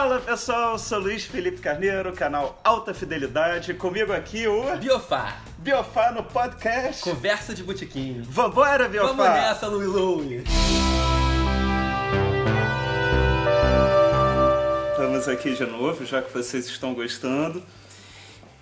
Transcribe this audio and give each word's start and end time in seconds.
Fala 0.00 0.18
pessoal, 0.18 0.78
sou 0.78 0.98
Luiz 0.98 1.26
Felipe 1.26 1.58
Carneiro, 1.58 2.10
canal 2.14 2.58
Alta 2.64 2.94
Fidelidade. 2.94 3.74
Comigo 3.74 4.14
aqui 4.14 4.48
o 4.48 4.74
Biofá, 4.78 5.42
Biofá 5.58 6.10
no 6.10 6.24
podcast. 6.24 7.02
conversa 7.02 7.54
de 7.54 7.62
botiquinho. 7.62 8.24
Vambora, 8.24 8.88
Biofá! 8.88 9.12
Vamos 9.12 9.26
nessa, 9.26 9.66
Louie 9.66 9.86
Louie. 9.86 10.44
Estamos 14.92 15.28
aqui 15.28 15.54
de 15.54 15.66
novo, 15.66 16.06
já 16.06 16.22
que 16.22 16.32
vocês 16.32 16.64
estão 16.64 16.94
gostando. 16.94 17.62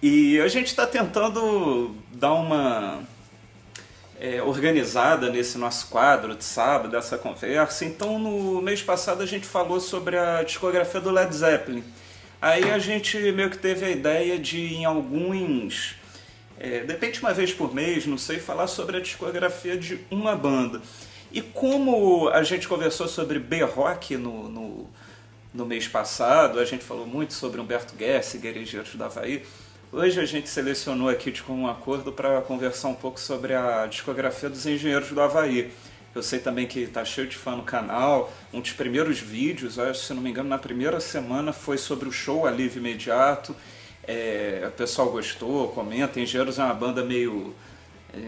E 0.02 0.40
a 0.40 0.48
gente 0.48 0.66
está 0.66 0.88
tentando 0.88 1.94
dar 2.10 2.32
uma 2.32 2.98
é, 4.20 4.42
organizada 4.42 5.30
nesse 5.30 5.56
nosso 5.56 5.86
quadro 5.88 6.34
de 6.34 6.44
sábado, 6.44 6.90
dessa 6.90 7.16
conversa. 7.16 7.84
Então, 7.84 8.18
no 8.18 8.60
mês 8.60 8.82
passado, 8.82 9.22
a 9.22 9.26
gente 9.26 9.46
falou 9.46 9.80
sobre 9.80 10.16
a 10.16 10.42
discografia 10.42 11.00
do 11.00 11.10
Led 11.10 11.34
Zeppelin. 11.34 11.84
Aí 12.40 12.70
a 12.70 12.78
gente 12.78 13.16
meio 13.32 13.50
que 13.50 13.58
teve 13.58 13.84
a 13.84 13.90
ideia 13.90 14.38
de, 14.38 14.74
em 14.74 14.84
alguns. 14.84 15.96
É, 16.58 16.80
de 16.80 16.92
repente, 16.92 17.20
uma 17.20 17.32
vez 17.32 17.52
por 17.52 17.72
mês, 17.72 18.06
não 18.06 18.18
sei, 18.18 18.38
falar 18.38 18.66
sobre 18.66 18.96
a 18.96 19.00
discografia 19.00 19.76
de 19.76 20.00
uma 20.10 20.34
banda. 20.34 20.80
E 21.30 21.40
como 21.40 22.28
a 22.30 22.42
gente 22.42 22.66
conversou 22.66 23.06
sobre 23.06 23.38
B-Rock 23.38 24.16
no, 24.16 24.48
no, 24.48 24.90
no 25.52 25.66
mês 25.66 25.86
passado, 25.86 26.58
a 26.58 26.64
gente 26.64 26.84
falou 26.84 27.06
muito 27.06 27.34
sobre 27.34 27.60
Humberto 27.60 27.94
Gessinger 27.98 28.56
e 28.56 28.62
Engenheiros 28.62 28.94
do 28.94 29.04
Havaí. 29.04 29.44
Hoje 29.90 30.20
a 30.20 30.26
gente 30.26 30.50
selecionou 30.50 31.08
aqui 31.08 31.30
de 31.30 31.42
comum 31.42 31.66
acordo 31.66 32.12
para 32.12 32.42
conversar 32.42 32.88
um 32.88 32.94
pouco 32.94 33.18
sobre 33.18 33.54
a 33.54 33.86
discografia 33.86 34.50
dos 34.50 34.66
Engenheiros 34.66 35.08
do 35.08 35.18
Havaí. 35.18 35.72
Eu 36.14 36.22
sei 36.22 36.38
também 36.40 36.66
que 36.66 36.80
está 36.80 37.06
cheio 37.06 37.26
de 37.26 37.38
fã 37.38 37.56
no 37.56 37.62
canal. 37.62 38.30
Um 38.52 38.60
dos 38.60 38.72
primeiros 38.72 39.18
vídeos, 39.18 39.78
acho, 39.78 40.04
se 40.04 40.12
não 40.12 40.20
me 40.20 40.28
engano, 40.28 40.46
na 40.46 40.58
primeira 40.58 41.00
semana 41.00 41.54
foi 41.54 41.78
sobre 41.78 42.06
o 42.06 42.12
show 42.12 42.46
Alívio 42.46 42.80
Imediato. 42.80 43.56
É, 44.06 44.64
o 44.68 44.72
pessoal 44.72 45.10
gostou, 45.10 45.68
comenta. 45.68 46.20
Engenheiros 46.20 46.58
é 46.58 46.64
uma 46.64 46.74
banda 46.74 47.02
meio, 47.02 47.54
é, 48.12 48.18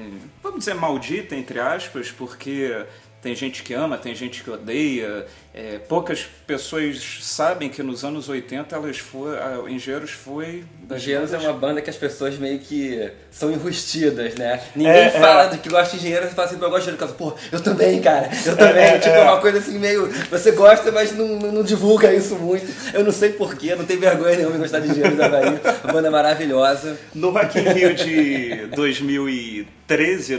vamos 0.42 0.60
dizer, 0.60 0.74
maldita, 0.74 1.36
entre 1.36 1.60
aspas, 1.60 2.10
porque 2.10 2.86
tem 3.22 3.34
gente 3.34 3.62
que 3.62 3.74
ama, 3.74 3.98
tem 3.98 4.14
gente 4.14 4.42
que 4.42 4.50
odeia. 4.50 5.26
É, 5.52 5.78
poucas 5.88 6.26
pessoas 6.46 7.18
sabem 7.22 7.68
que 7.68 7.82
nos 7.82 8.04
anos 8.04 8.28
80 8.28 8.74
elas 8.76 8.98
foram, 8.98 9.64
a 9.66 9.70
Engenheiros 9.70 10.12
foi 10.12 10.62
Engenheiros 10.88 11.30
é 11.32 11.36
bandas- 11.36 11.50
uma 11.50 11.58
banda 11.58 11.82
que 11.82 11.90
as 11.90 11.96
pessoas 11.96 12.38
meio 12.38 12.60
que 12.60 13.10
são 13.32 13.50
enrustidas, 13.50 14.36
né? 14.36 14.60
Ninguém 14.76 14.92
É, 14.92 15.10
fala 15.10 15.44
é. 15.44 15.48
do 15.48 15.58
que 15.58 15.68
gosta 15.68 15.90
de 15.90 15.96
engenheiros 15.96 16.30
e 16.30 16.34
fala 16.34 16.46
assim, 16.48 16.56
"Pô, 16.58 16.66
eu 16.66 16.70
gosto 16.70 16.84
de 16.84 16.90
engenheiros. 16.92 17.16
Pô, 17.16 17.34
eu 17.50 17.60
também, 17.60 18.00
cara, 18.00 18.30
eu 18.46 18.56
também. 18.56 18.92
tipo, 19.00 19.08
é 19.14 19.22
uma 19.22 19.40
coisa 19.40 19.58
assim 19.58 19.76
meio. 19.78 20.06
Você 20.30 20.52
gosta, 20.52 20.92
mas 20.92 21.12
não, 21.16 21.26
não, 21.28 21.50
não 21.52 21.62
divulga 21.64 22.14
isso 22.14 22.36
muito. 22.36 22.66
Eu 22.94 23.02
não 23.04 23.10
sei 23.12 23.30
porquê, 23.32 23.74
não 23.74 23.84
tenho 23.84 23.98
vergonha 24.00 24.36
nenhuma 24.36 24.54
em 24.56 24.60
gostar 24.60 24.78
de 24.78 24.88
engenheiros 24.88 25.18
da 25.18 25.28
Bahia. 25.28 25.60
Uma 25.82 25.92
banda 25.94 26.10
maravilhosa. 26.12 26.96
No 27.14 27.30
Rock 27.30 27.58
in 27.58 27.62
Rio 27.62 27.92
de 27.94 28.66
2013, 28.76 29.66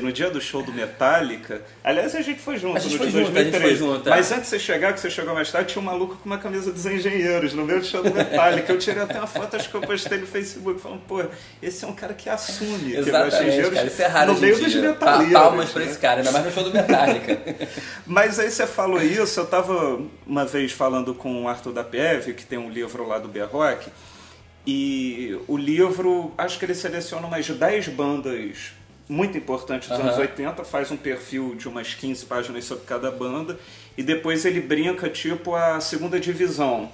no 0.01 0.11
dia 0.11 0.29
do 0.29 0.39
show 0.39 0.63
do 0.63 0.71
Metallica, 0.71 1.61
aliás 1.83 2.15
a 2.15 2.21
gente 2.21 2.39
foi 2.39 2.57
junto 2.57 2.77
A 2.77 2.79
gente 2.79 2.93
no 2.93 2.97
foi 2.97 3.07
de 3.07 3.13
junto, 3.13 3.37
a 3.37 3.43
gente 3.43 3.51
2013, 3.51 3.77
foi 3.77 3.87
junto, 3.87 4.07
é. 4.07 4.09
mas 4.09 4.31
antes 4.31 4.43
de 4.43 4.49
você 4.49 4.59
chegar, 4.59 4.93
que 4.93 4.99
você 4.99 5.09
chegou 5.09 5.33
mais 5.33 5.51
tarde, 5.51 5.73
tinha 5.73 5.81
um 5.81 5.85
maluco 5.85 6.15
com 6.15 6.25
uma 6.25 6.37
camisa 6.37 6.71
dos 6.71 6.85
engenheiros 6.85 7.53
no 7.53 7.65
meio 7.65 7.79
do 7.79 7.85
show 7.85 8.01
do 8.01 8.13
Metallica. 8.13 8.71
Eu 8.71 8.77
tirei 8.77 9.03
até 9.03 9.17
uma 9.17 9.27
foto, 9.27 9.55
acho 9.55 9.69
que 9.69 9.75
eu 9.75 9.81
postei 9.81 10.19
no 10.19 10.27
Facebook, 10.27 10.79
falando, 10.79 11.01
pô, 11.01 11.23
esse 11.61 11.83
é 11.83 11.87
um 11.87 11.93
cara 11.93 12.13
que 12.13 12.29
assume 12.29 12.91
que 12.91 12.97
Exatamente, 12.97 13.35
engenheiros 13.35 13.73
cara. 13.73 13.87
Isso 13.87 14.01
é 14.01 14.07
raro 14.07 14.33
no 14.33 14.39
meio 14.39 14.59
dos 14.59 14.71
dia. 14.71 14.81
Metaleiros. 14.81 15.33
Palmas 15.33 15.69
pra 15.71 15.81
né? 15.81 15.89
esse 15.89 15.99
cara, 15.99 16.19
ainda 16.19 16.31
mais 16.31 16.45
no 16.45 16.51
show 16.51 16.63
do 16.63 16.71
Metallica. 16.71 17.41
Mas 18.05 18.39
aí 18.39 18.49
você 18.49 18.65
falou 18.65 19.01
isso, 19.01 19.39
eu 19.39 19.45
tava 19.45 19.99
uma 20.25 20.45
vez 20.45 20.71
falando 20.71 21.13
com 21.13 21.43
o 21.43 21.47
Arthur 21.47 21.73
da 21.73 21.83
PF, 21.83 22.33
que 22.33 22.45
tem 22.45 22.57
um 22.57 22.69
livro 22.69 23.07
lá 23.07 23.19
do 23.19 23.27
B-Rock, 23.27 23.89
e 24.65 25.39
o 25.47 25.57
livro, 25.57 26.33
acho 26.37 26.59
que 26.59 26.65
ele 26.65 26.75
seleciona 26.75 27.25
umas 27.25 27.47
10 27.47 27.87
bandas 27.89 28.73
muito 29.11 29.37
importantes 29.37 29.89
dos 29.89 29.99
anos 29.99 30.17
80, 30.17 30.63
faz 30.63 30.89
um 30.89 30.95
perfil 30.95 31.53
de 31.55 31.67
umas 31.67 31.93
15 31.93 32.25
páginas 32.25 32.63
sobre 32.63 32.85
cada 32.85 33.11
banda, 33.11 33.59
e 33.97 34.01
depois 34.01 34.45
ele 34.45 34.61
brinca 34.61 35.09
tipo 35.09 35.53
a 35.53 35.81
segunda 35.81 36.17
divisão. 36.17 36.89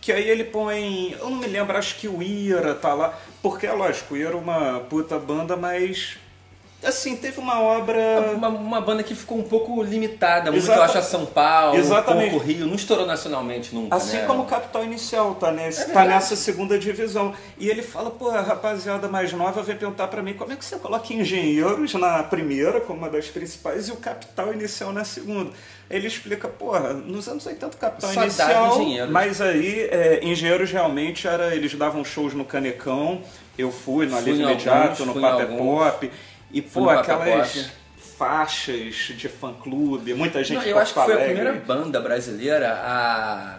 Que 0.00 0.10
aí 0.10 0.26
ele 0.26 0.44
põe. 0.44 1.12
Eu 1.12 1.28
não 1.28 1.36
me 1.36 1.46
lembro, 1.46 1.76
acho 1.76 1.96
que 1.96 2.08
o 2.08 2.22
Ira 2.22 2.74
tá 2.74 2.94
lá. 2.94 3.18
Porque 3.42 3.66
é 3.66 3.72
lógico, 3.72 4.14
o 4.14 4.16
Ira 4.16 4.32
é 4.32 4.34
uma 4.34 4.80
puta 4.80 5.18
banda, 5.18 5.54
mas. 5.54 6.16
Assim, 6.82 7.14
teve 7.16 7.38
uma 7.38 7.60
obra. 7.60 8.32
Uma, 8.34 8.48
uma 8.48 8.80
banda 8.80 9.02
que 9.02 9.14
ficou 9.14 9.38
um 9.38 9.42
pouco 9.42 9.82
limitada, 9.82 10.50
muito 10.50 10.62
Exata- 10.64 10.78
eu 10.78 10.82
acho 10.84 10.98
a 10.98 11.02
São 11.02 11.26
Paulo, 11.26 11.76
Exatamente. 11.76 12.28
um 12.28 12.30
pouco 12.30 12.46
Rio, 12.46 12.66
não 12.66 12.74
estourou 12.74 13.06
nacionalmente 13.06 13.74
nunca, 13.74 13.94
Assim 13.96 14.16
né? 14.16 14.24
como 14.26 14.42
o 14.42 14.46
Capital 14.46 14.82
Inicial 14.84 15.34
tá, 15.34 15.52
nesse, 15.52 15.82
É 15.82 15.92
tá 15.92 16.04
nessa 16.06 16.34
segunda 16.36 16.78
divisão. 16.78 17.34
E 17.58 17.68
ele 17.68 17.82
fala, 17.82 18.10
pô, 18.10 18.30
a 18.30 18.40
rapaziada 18.40 19.08
mais 19.08 19.30
nova 19.32 19.62
vem 19.62 19.76
perguntar 19.76 20.08
pra 20.08 20.22
mim 20.22 20.32
como 20.34 20.52
é 20.52 20.56
que 20.56 20.64
você 20.64 20.76
coloca 20.76 21.12
Engenheiros 21.12 21.92
na 21.94 22.22
primeira, 22.22 22.80
como 22.80 22.98
uma 23.00 23.10
das 23.10 23.26
principais, 23.26 23.88
e 23.88 23.92
o 23.92 23.96
Capital 23.96 24.52
Inicial 24.54 24.92
na 24.92 25.04
segunda. 25.04 25.50
Ele 25.90 26.06
explica, 26.06 26.46
porra, 26.48 26.92
nos 26.94 27.28
anos 27.28 27.44
80 27.44 27.66
o 27.66 27.78
Capital 27.78 28.10
Só 28.10 28.22
Inicial, 28.22 28.80
Engenheiros. 28.80 29.10
mas 29.10 29.40
aí 29.40 29.80
é, 29.90 30.20
Engenheiros 30.22 30.70
realmente 30.70 31.26
era, 31.26 31.54
eles 31.54 31.74
davam 31.74 32.04
shows 32.04 32.32
no 32.32 32.44
Canecão, 32.44 33.20
eu 33.58 33.70
fui 33.70 34.06
no 34.06 34.16
Alívio 34.16 34.42
Imediato, 34.44 35.04
no. 35.04 35.12
Pop, 35.58 36.10
e 36.52 36.60
pô, 36.62 36.88
aquelas 36.88 37.70
faixas 38.18 38.94
de 39.16 39.28
fã-clube, 39.28 40.12
muita 40.14 40.44
gente 40.44 40.58
Não, 40.58 40.64
eu 40.66 40.78
acho 40.78 40.92
que 40.92 41.00
foi 41.02 41.14
a 41.14 41.24
primeira 41.24 41.52
banda 41.54 42.00
brasileira 42.00 42.74
a, 42.74 43.58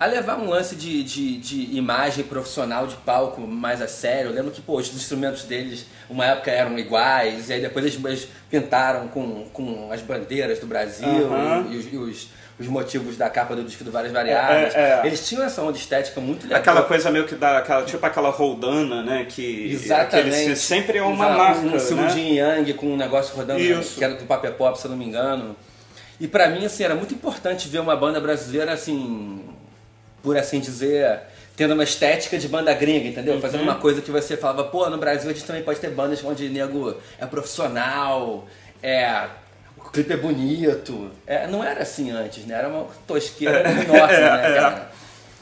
a 0.00 0.06
levar 0.06 0.36
um 0.38 0.48
lance 0.48 0.74
de, 0.74 1.04
de, 1.04 1.36
de 1.36 1.76
imagem 1.76 2.24
profissional 2.24 2.86
de 2.88 2.96
palco 2.96 3.40
mais 3.42 3.80
a 3.80 3.86
sério. 3.86 4.30
Eu 4.30 4.34
lembro 4.34 4.50
que 4.50 4.60
pô, 4.60 4.76
os 4.78 4.92
instrumentos 4.92 5.44
deles, 5.44 5.86
uma 6.10 6.26
época 6.26 6.50
eram 6.50 6.76
iguais, 6.78 7.48
e 7.48 7.52
aí 7.52 7.60
depois 7.60 7.84
eles, 7.84 8.28
pintaram 8.50 9.06
com, 9.08 9.44
com 9.52 9.90
as 9.92 10.02
bandeiras 10.02 10.58
do 10.58 10.66
Brasil 10.66 11.06
Aham. 11.32 11.68
e, 11.70 11.76
os, 11.76 11.92
e 11.92 11.96
os- 11.96 12.28
os 12.58 12.66
motivos 12.66 13.16
da 13.16 13.28
capa 13.30 13.56
do 13.56 13.64
disco 13.64 13.82
do 13.82 13.90
Várias 13.90 14.12
Variadas. 14.12 14.74
É, 14.74 15.00
é. 15.02 15.06
Eles 15.06 15.26
tinham 15.26 15.42
essa 15.44 15.62
onda 15.62 15.76
estética 15.76 16.20
muito 16.20 16.44
legal. 16.44 16.60
Aquela 16.60 16.82
coisa 16.82 17.10
meio 17.10 17.26
que 17.26 17.34
dá, 17.34 17.58
aquela, 17.58 17.84
tipo 17.84 18.04
aquela 18.04 18.30
roldana, 18.30 19.02
né? 19.02 19.26
Que 19.28 19.72
Exatamente. 19.72 20.28
aquele 20.36 20.56
sempre 20.56 20.98
é 20.98 21.02
uma 21.02 21.24
Exato, 21.24 21.38
marca, 21.38 21.60
Um 21.60 21.76
estilo 21.76 22.02
né? 22.02 22.30
Yang 22.60 22.74
com 22.74 22.86
um 22.86 22.96
negócio 22.96 23.34
rodando, 23.34 23.60
Isso. 23.60 23.96
que 23.98 24.04
era 24.04 24.14
do 24.14 24.24
Paper 24.26 24.52
Pop, 24.52 24.78
se 24.78 24.86
eu 24.86 24.90
não 24.90 24.98
me 24.98 25.04
engano. 25.06 25.56
E 26.20 26.28
pra 26.28 26.48
mim, 26.48 26.64
assim, 26.64 26.84
era 26.84 26.94
muito 26.94 27.12
importante 27.14 27.68
ver 27.68 27.80
uma 27.80 27.96
banda 27.96 28.20
brasileira, 28.20 28.72
assim, 28.72 29.42
por 30.22 30.36
assim 30.36 30.60
dizer, 30.60 31.20
tendo 31.56 31.74
uma 31.74 31.82
estética 31.82 32.38
de 32.38 32.46
banda 32.46 32.72
gringa, 32.74 33.08
entendeu? 33.08 33.40
Fazendo 33.40 33.60
Uhum. 33.62 33.66
uma 33.68 33.74
coisa 33.76 34.00
que 34.00 34.10
você 34.10 34.36
falava, 34.36 34.64
pô, 34.64 34.88
no 34.88 34.98
Brasil 34.98 35.28
a 35.28 35.32
gente 35.32 35.44
também 35.44 35.62
pode 35.64 35.80
ter 35.80 35.90
bandas 35.90 36.22
onde 36.22 36.48
nego 36.48 36.94
é 37.18 37.26
profissional, 37.26 38.46
é... 38.82 39.26
O 39.86 39.90
clipe 39.90 40.12
é 40.12 40.16
bonito. 40.16 41.10
É, 41.26 41.46
não 41.46 41.62
era 41.62 41.82
assim 41.82 42.10
antes, 42.10 42.46
né? 42.46 42.54
Era 42.54 42.68
uma 42.68 42.86
tosqueira 43.06 43.60
enorme, 43.60 44.16
né, 44.16 44.50
é. 44.50 44.54
cara? 44.54 44.92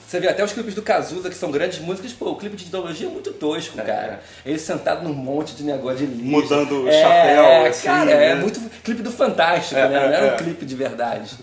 Você 0.06 0.18
vê 0.18 0.26
até 0.28 0.42
os 0.42 0.52
clipes 0.52 0.74
do 0.74 0.82
Cazuza, 0.82 1.30
que 1.30 1.36
são 1.36 1.52
grandes 1.52 1.78
músicas, 1.78 2.12
pô, 2.12 2.30
o 2.30 2.36
clipe 2.36 2.56
de 2.56 2.66
ideologia 2.66 3.06
é 3.06 3.10
muito 3.10 3.32
tosco, 3.32 3.76
cara. 3.76 4.20
Ele 4.44 4.58
sentado 4.58 5.04
num 5.04 5.14
monte 5.14 5.54
de 5.54 5.62
negócio 5.62 5.98
de 5.98 6.06
lixo. 6.06 6.24
Mudando 6.24 6.82
o 6.82 6.88
é, 6.88 7.00
chapéu, 7.00 7.66
assim, 7.66 7.86
Cara, 7.86 8.04
né? 8.06 8.30
é 8.30 8.34
muito 8.34 8.58
clipe 8.82 9.02
do 9.02 9.12
Fantástico, 9.12 9.78
É, 9.78 9.88
né? 9.88 10.00
Não 10.00 10.12
é, 10.12 10.16
era 10.16 10.26
é. 10.26 10.34
um 10.34 10.36
clipe 10.36 10.66
de 10.66 10.74
verdade. 10.74 11.38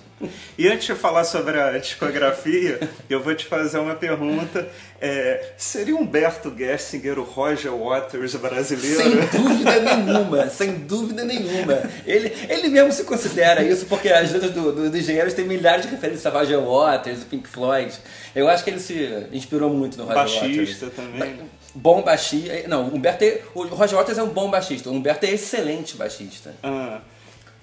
E 0.57 0.67
antes 0.67 0.87
de 0.87 0.95
falar 0.95 1.23
sobre 1.23 1.59
a 1.61 1.77
discografia, 1.77 2.79
eu 3.09 3.21
vou 3.21 3.35
te 3.35 3.45
fazer 3.45 3.77
uma 3.77 3.93
pergunta. 3.95 4.67
É, 4.99 5.51
seria 5.57 5.95
Humberto 5.95 6.51
Gessinger 6.57 7.19
o 7.19 7.23
Roger 7.23 7.71
Waters 7.71 8.33
brasileiro? 8.35 8.97
Sem 9.03 9.41
dúvida 9.41 9.79
nenhuma, 9.79 10.49
sem 10.49 10.73
dúvida 10.73 11.23
nenhuma. 11.23 11.83
Ele, 12.05 12.33
ele 12.49 12.67
mesmo 12.69 12.91
se 12.91 13.03
considera 13.03 13.61
isso, 13.61 13.85
porque 13.85 14.09
as 14.09 14.31
letras 14.31 14.51
do, 14.51 14.71
do, 14.71 14.89
dos 14.89 14.99
engenheiros 14.99 15.35
têm 15.35 15.45
milhares 15.45 15.85
de 15.85 15.91
referências 15.91 16.25
a 16.25 16.31
Roger 16.31 16.59
Waters, 16.59 17.23
Pink 17.23 17.47
Floyd. 17.47 17.93
Eu 18.33 18.47
acho 18.49 18.63
que 18.63 18.71
ele 18.71 18.79
se 18.79 19.27
inspirou 19.31 19.69
muito 19.69 19.97
no 19.97 20.05
Roger 20.05 20.15
Baixista 20.17 20.85
Waters. 20.87 20.95
também. 20.95 21.39
Bom 21.75 22.01
baixista. 22.01 22.67
Não, 22.67 22.87
o 22.87 22.95
Humberto 22.95 23.23
é, 23.23 23.41
o 23.53 23.63
Roger 23.65 23.95
Waters 23.99 24.17
é 24.17 24.23
um 24.23 24.29
bom 24.29 24.49
baixista. 24.49 24.89
O 24.89 24.93
Humberto 24.93 25.27
é 25.27 25.29
excelente 25.31 25.95
baixista. 25.95 26.55
Ah, 26.63 27.01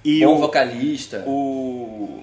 e 0.05 0.25
bom 0.25 0.37
o, 0.37 0.39
vocalista. 0.39 1.25
o- 1.27 2.23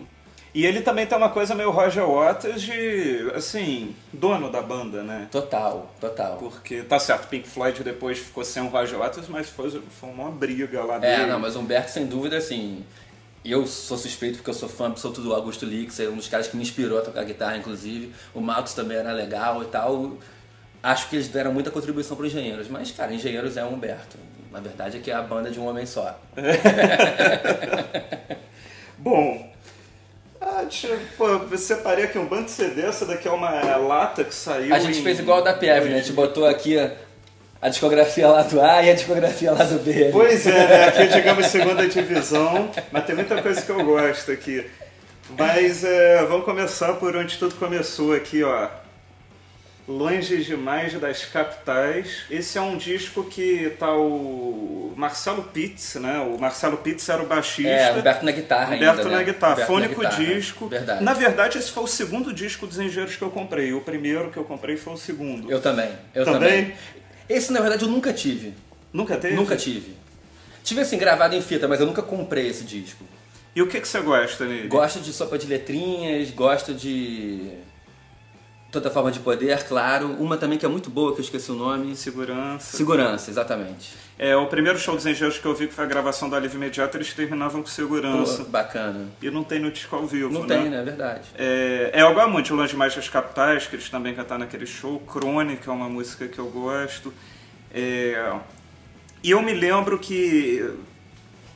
E 0.53 0.65
ele 0.65 0.81
também 0.81 1.07
tem 1.07 1.17
uma 1.17 1.29
coisa 1.29 1.55
meio 1.55 1.71
Roger 1.71 2.05
Waters 2.05 2.61
de, 2.61 3.31
assim, 3.33 3.95
dono 4.11 4.51
da 4.51 4.61
banda, 4.61 5.01
né? 5.01 5.27
Total, 5.31 5.89
total. 5.99 6.35
Porque, 6.37 6.81
tá 6.81 6.99
certo, 6.99 7.27
Pink 7.29 7.47
Floyd 7.47 7.81
depois 7.83 8.19
ficou 8.19 8.43
sem 8.43 8.61
o 8.61 8.67
Roger 8.67 8.99
Waters, 8.99 9.29
mas 9.29 9.49
foi, 9.49 9.71
foi 9.71 10.09
uma 10.09 10.29
briga 10.29 10.83
lá 10.83 10.97
É, 10.97 10.99
dele. 10.99 11.25
não, 11.31 11.39
mas 11.39 11.55
o 11.55 11.59
Humberto, 11.59 11.89
sem 11.91 12.05
dúvida, 12.05 12.37
assim. 12.37 12.83
Eu 13.45 13.65
sou 13.65 13.97
suspeito 13.97 14.37
porque 14.37 14.49
eu 14.49 14.53
sou 14.53 14.67
fã 14.69 14.87
absoluto 14.87 15.21
do 15.21 15.33
Augusto 15.33 15.65
Lix, 15.65 15.99
é 16.01 16.09
um 16.09 16.17
dos 16.17 16.27
caras 16.27 16.47
que 16.47 16.55
me 16.57 16.61
inspirou 16.63 16.99
a 16.99 17.01
tocar 17.01 17.23
guitarra, 17.23 17.55
inclusive. 17.57 18.11
O 18.35 18.41
Marcos 18.41 18.73
também 18.73 18.97
era 18.97 19.13
legal 19.13 19.63
e 19.63 19.67
tal. 19.67 20.17
Acho 20.83 21.07
que 21.09 21.15
eles 21.15 21.29
deram 21.29 21.53
muita 21.53 21.71
contribuição 21.71 22.17
para 22.17 22.27
engenheiros, 22.27 22.67
mas, 22.67 22.91
cara, 22.91 23.13
engenheiros 23.13 23.55
é 23.55 23.63
o 23.63 23.69
Humberto. 23.69 24.17
Na 24.51 24.59
verdade 24.59 24.97
é 24.97 24.99
que 24.99 25.09
é 25.09 25.13
a 25.13 25.21
banda 25.21 25.49
de 25.49 25.59
um 25.59 25.65
homem 25.67 25.85
só. 25.85 26.19
Bom, 28.97 29.50
Ah, 30.41 30.61
deixa, 30.63 30.87
eu- 30.87 30.99
pô, 31.17 31.55
separei 31.55 32.05
aqui 32.05 32.17
um 32.17 32.25
bando 32.25 32.45
de 32.45 32.51
CD, 32.51 32.81
essa 32.81 33.05
daqui 33.05 33.27
é 33.27 33.31
uma 33.31 33.49
lata 33.77 34.23
que 34.23 34.33
saiu 34.33 34.73
A 34.73 34.79
gente 34.79 34.99
em- 34.99 35.03
fez 35.03 35.19
igual 35.19 35.39
o 35.39 35.41
da 35.41 35.53
Pieve, 35.53 35.89
né? 35.89 35.95
A 35.95 35.99
gente 35.99 36.13
botou 36.13 36.47
aqui 36.47 36.77
a 37.61 37.69
discografia 37.69 38.27
lá 38.27 38.41
do 38.41 38.59
A 38.59 38.81
e 38.81 38.89
a 38.89 38.93
discografia 38.95 39.51
lá 39.51 39.63
do 39.63 39.77
B. 39.79 40.09
Pois 40.11 40.47
é, 40.47 40.67
né? 40.67 40.87
aqui 40.87 41.01
é, 41.03 41.05
digamos, 41.07 41.45
segunda 41.45 41.87
divisão, 41.87 42.71
mas 42.91 43.05
tem 43.05 43.13
muita 43.15 43.39
coisa 43.41 43.61
que 43.61 43.69
eu 43.69 43.83
gosto 43.85 44.31
aqui. 44.31 44.65
Mas 45.37 45.83
é, 45.83 46.25
vamos 46.25 46.43
começar 46.43 46.93
por 46.93 47.15
onde 47.15 47.37
tudo 47.37 47.53
começou 47.55 48.11
aqui, 48.13 48.43
ó. 48.43 48.67
Longe 49.87 50.43
demais 50.43 50.93
das 50.93 51.25
capitais. 51.25 52.23
Esse 52.29 52.57
é 52.57 52.61
um 52.61 52.77
disco 52.77 53.23
que 53.23 53.71
tá 53.79 53.91
o 53.95 54.93
Marcelo 54.95 55.43
Pitts, 55.43 55.95
né? 55.95 56.19
O 56.19 56.37
Marcelo 56.39 56.77
Pitts 56.77 57.09
era 57.09 57.21
o 57.21 57.25
baixista. 57.25 57.69
É, 57.69 57.91
Humberto 57.91 58.23
na 58.23 58.31
guitarra 58.31 58.75
Humberto 58.75 58.99
ainda, 58.99 59.09
na 59.09 59.17
né? 59.17 59.23
guitarra, 59.23 59.53
Humberto 59.53 59.71
fônico 59.71 60.03
na 60.03 60.09
guitarra. 60.09 60.33
disco. 60.33 60.67
Verdade. 60.67 61.03
Na 61.03 61.13
verdade, 61.13 61.57
esse 61.57 61.71
foi 61.71 61.83
o 61.83 61.87
segundo 61.87 62.31
disco 62.31 62.67
dos 62.67 62.79
engenheiros 62.79 63.15
que 63.15 63.21
eu 63.21 63.31
comprei. 63.31 63.73
O 63.73 63.81
primeiro 63.81 64.29
que 64.29 64.37
eu 64.37 64.43
comprei 64.43 64.77
foi 64.77 64.93
o 64.93 64.97
segundo. 64.97 65.51
Eu 65.51 65.59
também. 65.59 65.91
Eu 66.13 66.25
Também? 66.25 66.65
também. 66.65 66.75
Esse, 67.27 67.51
na 67.51 67.59
verdade, 67.59 67.83
eu 67.83 67.89
nunca 67.89 68.13
tive. 68.13 68.53
Nunca 68.93 69.17
teve? 69.17 69.35
Nunca 69.35 69.55
tive. 69.55 69.95
Tive 70.63 70.81
assim, 70.81 70.97
gravado 70.97 71.35
em 71.35 71.41
fita, 71.41 71.67
mas 71.67 71.79
eu 71.79 71.85
nunca 71.87 72.03
comprei 72.03 72.47
esse 72.47 72.63
disco. 72.63 73.03
E 73.55 73.61
o 73.61 73.67
que, 73.67 73.81
que 73.81 73.87
você 73.87 73.99
gosta 73.99 74.45
nele? 74.45 74.67
Gosto 74.67 74.99
de 74.99 75.11
sopa 75.11 75.37
de 75.37 75.47
letrinhas, 75.47 76.29
gosto 76.31 76.73
de. 76.73 77.51
Toda 78.71 78.89
forma 78.89 79.11
de 79.11 79.19
poder, 79.19 79.65
claro. 79.65 80.15
Uma 80.17 80.37
também 80.37 80.57
que 80.57 80.65
é 80.65 80.69
muito 80.69 80.89
boa, 80.89 81.11
que 81.13 81.19
eu 81.19 81.23
esqueci 81.25 81.51
o 81.51 81.55
nome. 81.55 81.93
Segurança. 81.93 82.77
Segurança, 82.77 83.29
exatamente. 83.29 83.93
É, 84.17 84.33
o 84.37 84.47
primeiro 84.47 84.79
show 84.79 84.95
dos 84.95 85.05
engenheiros 85.05 85.37
que 85.37 85.45
eu 85.45 85.53
vi, 85.53 85.67
que 85.67 85.73
foi 85.73 85.83
a 85.83 85.87
gravação 85.87 86.29
do 86.29 86.37
Alívio 86.37 86.55
Imediato, 86.55 86.95
eles 86.95 87.13
terminavam 87.13 87.61
com 87.61 87.67
segurança. 87.67 88.45
Pô, 88.45 88.49
bacana. 88.49 89.09
E 89.21 89.29
não 89.29 89.43
tem 89.43 89.59
no 89.59 89.69
disco 89.69 89.93
ao 89.93 90.07
vivo, 90.07 90.31
Não 90.31 90.45
né? 90.45 90.55
tem, 90.55 90.69
né? 90.69 90.79
É 90.79 90.83
verdade. 90.83 91.27
É, 91.37 91.91
é 91.93 92.01
eu 92.01 92.13
gosto 92.13 92.29
muito 92.29 92.55
Longe 92.55 92.73
Mais 92.77 92.95
das 92.95 93.09
Capitais, 93.09 93.67
que 93.67 93.75
eles 93.75 93.89
também 93.89 94.15
cantaram 94.15 94.39
naquele 94.39 94.65
show. 94.65 95.01
Crônica 95.01 95.69
é 95.69 95.73
uma 95.73 95.89
música 95.89 96.25
que 96.29 96.39
eu 96.39 96.47
gosto. 96.49 97.13
É, 97.73 98.35
e 99.21 99.31
eu 99.31 99.41
me 99.41 99.53
lembro 99.53 99.99
que... 99.99 100.65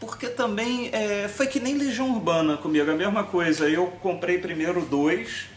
Porque 0.02 0.28
também 0.28 0.90
é, 0.92 1.30
foi 1.30 1.48
que 1.48 1.62
nem 1.62 1.78
Legião 1.78 2.12
Urbana 2.12 2.58
comigo, 2.58 2.92
a 2.92 2.96
mesma 2.96 3.24
coisa. 3.24 3.70
Eu 3.70 3.88
comprei 4.02 4.38
primeiro 4.38 4.82
2... 4.82 5.55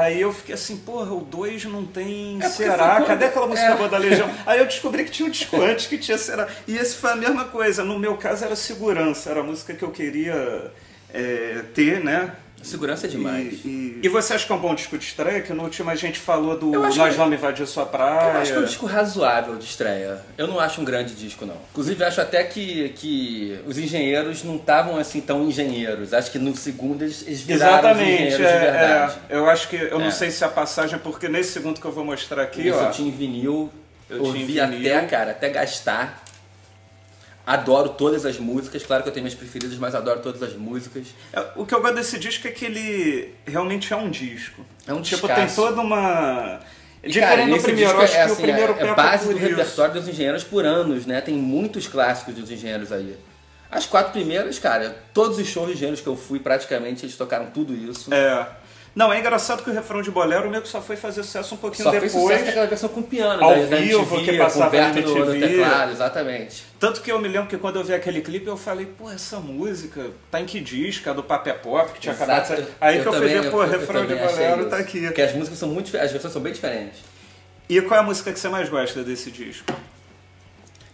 Aí 0.00 0.20
eu 0.20 0.32
fiquei 0.32 0.54
assim, 0.54 0.76
porra, 0.78 1.12
o 1.12 1.20
2 1.20 1.64
não 1.66 1.84
tem 1.86 2.38
É 2.42 2.48
quando- 2.98 3.06
Cadê 3.06 3.24
aquela 3.26 3.46
música 3.46 3.68
é. 3.68 3.76
boa 3.76 3.88
da 3.88 3.98
Legião? 3.98 4.28
Aí 4.46 4.58
eu 4.58 4.66
descobri 4.66 5.04
que 5.04 5.10
tinha 5.10 5.28
um 5.28 5.30
disco 5.30 5.60
antes 5.60 5.86
que 5.86 5.98
tinha 5.98 6.18
Será. 6.18 6.48
E 6.66 6.76
esse 6.76 6.96
foi 6.96 7.10
a 7.10 7.16
mesma 7.16 7.44
coisa. 7.44 7.84
No 7.84 7.98
meu 7.98 8.16
caso 8.16 8.44
era 8.44 8.56
Segurança, 8.56 9.30
era 9.30 9.40
a 9.40 9.42
música 9.42 9.74
que 9.74 9.82
eu 9.82 9.90
queria 9.90 10.70
é, 11.12 11.62
ter, 11.74 12.02
né? 12.02 12.32
Segurança 12.66 13.06
é 13.06 13.08
demais. 13.10 13.60
E, 13.64 13.68
e- 13.68 14.00
e 14.02 14.08
você 14.08 14.34
acha 14.34 14.44
que 14.46 14.52
é 14.52 14.54
um 14.54 14.58
bom 14.58 14.74
disco 14.74 14.98
de 14.98 15.04
estreia? 15.04 15.40
Que 15.40 15.52
no 15.52 15.62
último 15.62 15.88
a 15.90 15.94
gente 15.94 16.18
falou 16.18 16.58
do 16.58 16.70
Nós 16.72 16.94
que- 16.94 17.10
Vamos 17.16 17.34
Invadir 17.34 17.66
Sua 17.66 17.86
Praia. 17.86 18.32
Eu 18.34 18.40
acho 18.40 18.52
que 18.52 18.58
é 18.58 18.60
um 18.60 18.64
disco 18.64 18.86
razoável 18.86 19.56
de 19.56 19.64
estreia. 19.64 20.20
Eu 20.36 20.46
não 20.48 20.58
acho 20.58 20.80
um 20.80 20.84
grande 20.84 21.14
disco, 21.14 21.46
não. 21.46 21.56
Inclusive, 21.70 22.02
acho 22.04 22.20
até 22.20 22.42
que, 22.44 22.90
que 22.96 23.58
os 23.66 23.78
engenheiros 23.78 24.42
não 24.44 24.56
estavam 24.56 24.96
assim 24.96 25.20
tão 25.20 25.44
engenheiros. 25.48 26.12
Acho 26.12 26.30
que 26.30 26.38
no 26.38 26.54
segundo 26.56 27.02
eles, 27.02 27.22
eles 27.26 27.40
viraram 27.42 27.76
os 27.76 27.78
Exatamente, 27.84 28.12
engenheiros 28.12 28.40
é, 28.46 28.52
de 28.58 28.64
verdade. 28.64 29.16
é. 29.30 29.36
eu 29.36 29.48
acho 29.48 29.68
que, 29.68 29.76
eu 29.76 29.98
não 29.98 30.06
É. 30.06 30.10
sei 30.10 30.30
se 30.30 30.44
a 30.44 30.48
passagem, 30.48 30.98
porque 30.98 31.28
nesse 31.28 31.52
segundo 31.52 31.80
que 31.80 31.86
eu 31.86 31.92
vou 31.92 32.04
mostrar 32.04 32.42
aqui, 32.42 32.68
Isso 32.68 32.76
ó, 32.78 32.82
eu 32.86 32.90
tinha 32.90 33.08
em 33.08 33.12
vinil, 33.12 33.70
Eu 34.08 34.22
ouvi 34.22 34.60
até, 34.60 35.00
cara, 35.06 35.30
até 35.32 35.48
gastar. 35.48 36.22
Adoro 37.46 37.90
todas 37.90 38.26
as 38.26 38.38
músicas, 38.40 38.84
claro 38.84 39.04
que 39.04 39.08
eu 39.08 39.12
tenho 39.12 39.22
minhas 39.22 39.38
preferidas, 39.38 39.78
mas 39.78 39.94
adoro 39.94 40.18
todas 40.20 40.42
as 40.42 40.54
músicas. 40.54 41.06
É, 41.32 41.40
O 41.54 41.64
que 41.64 41.72
eu 41.72 41.80
gosto 41.80 41.94
desse 41.94 42.18
disco 42.18 42.48
é 42.48 42.50
que 42.50 42.64
ele 42.64 43.34
realmente 43.46 43.92
é 43.92 43.96
um 43.96 44.10
disco. 44.10 44.66
É 44.84 44.92
um 44.92 45.00
Tipo, 45.00 45.28
descasso. 45.28 45.54
tem 45.54 45.64
toda 45.64 45.80
uma. 45.80 46.58
E, 47.04 47.08
Diferente 47.08 47.36
cara, 47.38 47.56
do 47.56 47.62
primeiro, 47.62 47.88
disco 47.90 48.02
acho 48.02 48.12
é, 48.14 48.16
que 48.16 48.22
assim, 48.22 48.32
o 48.32 48.36
primeiro 48.42 48.72
é, 48.80 48.82
é 48.88 48.94
base 48.96 49.26
do 49.28 49.38
isso. 49.38 49.48
repertório 49.48 49.94
dos 49.94 50.08
engenheiros 50.08 50.42
por 50.42 50.64
anos, 50.64 51.06
né? 51.06 51.20
Tem 51.20 51.34
muitos 51.34 51.86
clássicos 51.86 52.34
dos 52.34 52.50
engenheiros 52.50 52.90
aí. 52.90 53.16
As 53.70 53.86
quatro 53.86 54.10
primeiras, 54.12 54.58
cara, 54.58 54.96
todos 55.14 55.38
os 55.38 55.46
shows 55.46 55.68
de 55.68 55.74
engenheiros 55.74 56.00
que 56.00 56.06
eu 56.08 56.16
fui, 56.16 56.40
praticamente, 56.40 57.04
eles 57.04 57.16
tocaram 57.16 57.46
tudo 57.46 57.72
isso. 57.74 58.12
É. 58.12 58.46
Não, 58.96 59.12
é 59.12 59.20
engraçado 59.20 59.62
que 59.62 59.68
o 59.68 59.72
refrão 59.74 60.00
de 60.00 60.10
Bolero 60.10 60.48
meio 60.48 60.62
que 60.62 60.68
só 60.68 60.80
foi 60.80 60.96
fazer 60.96 61.22
sucesso 61.22 61.54
um 61.54 61.58
pouquinho 61.58 61.84
Só 61.84 61.90
depois. 61.90 62.12
fez 62.12 62.48
sucesso 62.54 62.66
versão 62.66 62.88
com 62.88 63.02
piano, 63.02 63.44
Ao 63.44 63.50
da, 63.54 63.66
da 63.66 63.76
vivo, 63.76 64.00
MTV, 64.16 64.24
que 64.32 64.38
passava 64.38 64.74
na 64.80 64.88
no, 64.88 64.94
no 65.26 65.34
MTV. 65.34 65.48
teclado, 65.48 65.92
exatamente. 65.92 66.64
Tanto 66.80 67.02
que 67.02 67.12
eu 67.12 67.18
me 67.20 67.28
lembro 67.28 67.46
que 67.46 67.58
quando 67.58 67.76
eu 67.76 67.84
vi 67.84 67.92
aquele 67.92 68.22
clipe 68.22 68.46
eu 68.46 68.56
falei, 68.56 68.86
pô, 68.86 69.10
essa 69.10 69.36
música 69.38 70.12
tá 70.30 70.40
em 70.40 70.46
que 70.46 70.60
disco? 70.60 71.10
É 71.10 71.12
do 71.12 71.22
Papé 71.22 71.52
Pop, 71.52 71.92
que 71.92 72.00
tinha 72.00 72.14
acabado 72.14 72.46
de 72.46 72.52
Exato. 72.54 72.68
Aí 72.80 73.02
que 73.02 73.06
eu 73.06 73.12
fui 73.12 73.20
também- 73.28 73.40
ver, 73.42 73.50
pô, 73.50 73.62
eu- 73.62 73.66
eu 73.72 73.80
refrão 73.80 74.00
de 74.06 74.08
também 74.14 74.24
achei 74.24 74.36
Bolero 74.46 74.70
tá 74.70 74.76
aqui. 74.78 75.00
Porque 75.02 75.20
as 75.22 75.34
músicas 75.34 75.58
são 75.58 75.68
muito 75.68 75.94
as 75.94 76.10
versões 76.12 76.32
são 76.32 76.40
bem 76.40 76.54
diferentes. 76.54 77.00
E 77.68 77.78
qual 77.82 78.00
é 78.00 78.02
a 78.02 78.06
música 78.06 78.32
que 78.32 78.40
você 78.40 78.48
mais 78.48 78.66
gosta 78.70 79.04
desse 79.04 79.30
disco? 79.30 79.66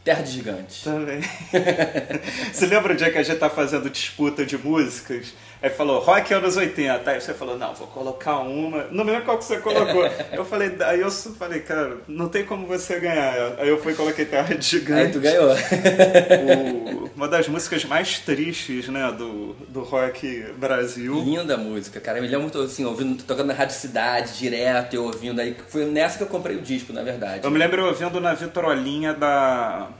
Terra 0.04 0.22
de 0.22 0.32
Gigantes. 0.32 0.82
Também. 0.82 1.20
você 2.52 2.66
lembra 2.66 2.92
o 2.92 2.96
dia 2.96 3.10
que 3.10 3.18
a 3.18 3.22
gente 3.22 3.38
tá 3.38 3.48
fazendo 3.48 3.88
disputa 3.88 4.44
de 4.44 4.58
músicas? 4.58 5.32
Aí 5.62 5.70
falou, 5.70 6.00
rock 6.00 6.34
anos 6.34 6.56
80. 6.56 7.08
Aí 7.08 7.20
você 7.20 7.32
falou, 7.32 7.56
não, 7.56 7.72
vou 7.72 7.86
colocar 7.86 8.38
uma. 8.38 8.88
Não 8.90 9.04
me 9.04 9.12
lembro 9.12 9.26
qual 9.26 9.38
que 9.38 9.44
você 9.44 9.58
colocou. 9.58 10.04
eu 10.32 10.44
falei, 10.44 10.74
aí 10.80 11.00
eu 11.00 11.10
falei, 11.10 11.60
cara, 11.60 11.98
não 12.08 12.28
tem 12.28 12.44
como 12.44 12.66
você 12.66 12.98
ganhar. 12.98 13.54
Aí 13.58 13.68
eu 13.68 13.80
fui 13.80 13.92
e 13.92 13.96
coloquei 13.96 14.24
Terra 14.24 14.56
de 14.56 14.66
Gigante. 14.66 15.00
Aí 15.06 15.12
tu 15.12 15.20
ganhou. 15.20 15.50
O- 15.52 17.02
uma 17.14 17.28
das 17.28 17.46
músicas 17.46 17.84
mais 17.84 18.18
tristes, 18.18 18.88
né, 18.88 19.12
do, 19.16 19.54
do 19.68 19.82
rock 19.82 20.44
Brasil. 20.56 21.14
Linda 21.22 21.56
música, 21.56 22.00
cara. 22.00 22.18
Eu 22.18 22.22
me 22.22 22.28
lembro 22.28 22.60
assim, 22.60 22.84
ouvindo, 22.84 23.22
tocando 23.22 23.46
na 23.46 23.54
Rádio 23.54 23.76
Cidade, 23.76 24.36
direto, 24.38 24.94
eu 24.94 25.04
ouvindo 25.04 25.40
aí. 25.40 25.54
Foi 25.68 25.84
nessa 25.84 26.16
que 26.16 26.24
eu 26.24 26.26
comprei 26.26 26.56
o 26.56 26.60
disco, 26.60 26.92
na 26.92 27.04
verdade. 27.04 27.44
Eu 27.44 27.50
me 27.52 27.58
lembro 27.58 27.86
ouvindo 27.86 28.20
na 28.20 28.34
vitrolinha 28.34 29.14
da 29.14 29.90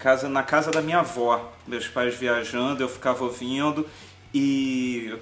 casa 0.00 0.28
na 0.28 0.42
casa 0.42 0.70
da 0.70 0.80
minha 0.80 1.00
avó, 1.00 1.52
meus 1.66 1.86
pais 1.86 2.14
viajando, 2.14 2.82
eu 2.82 2.88
ficava 2.88 3.22
ouvindo 3.22 3.86
e 4.34 5.14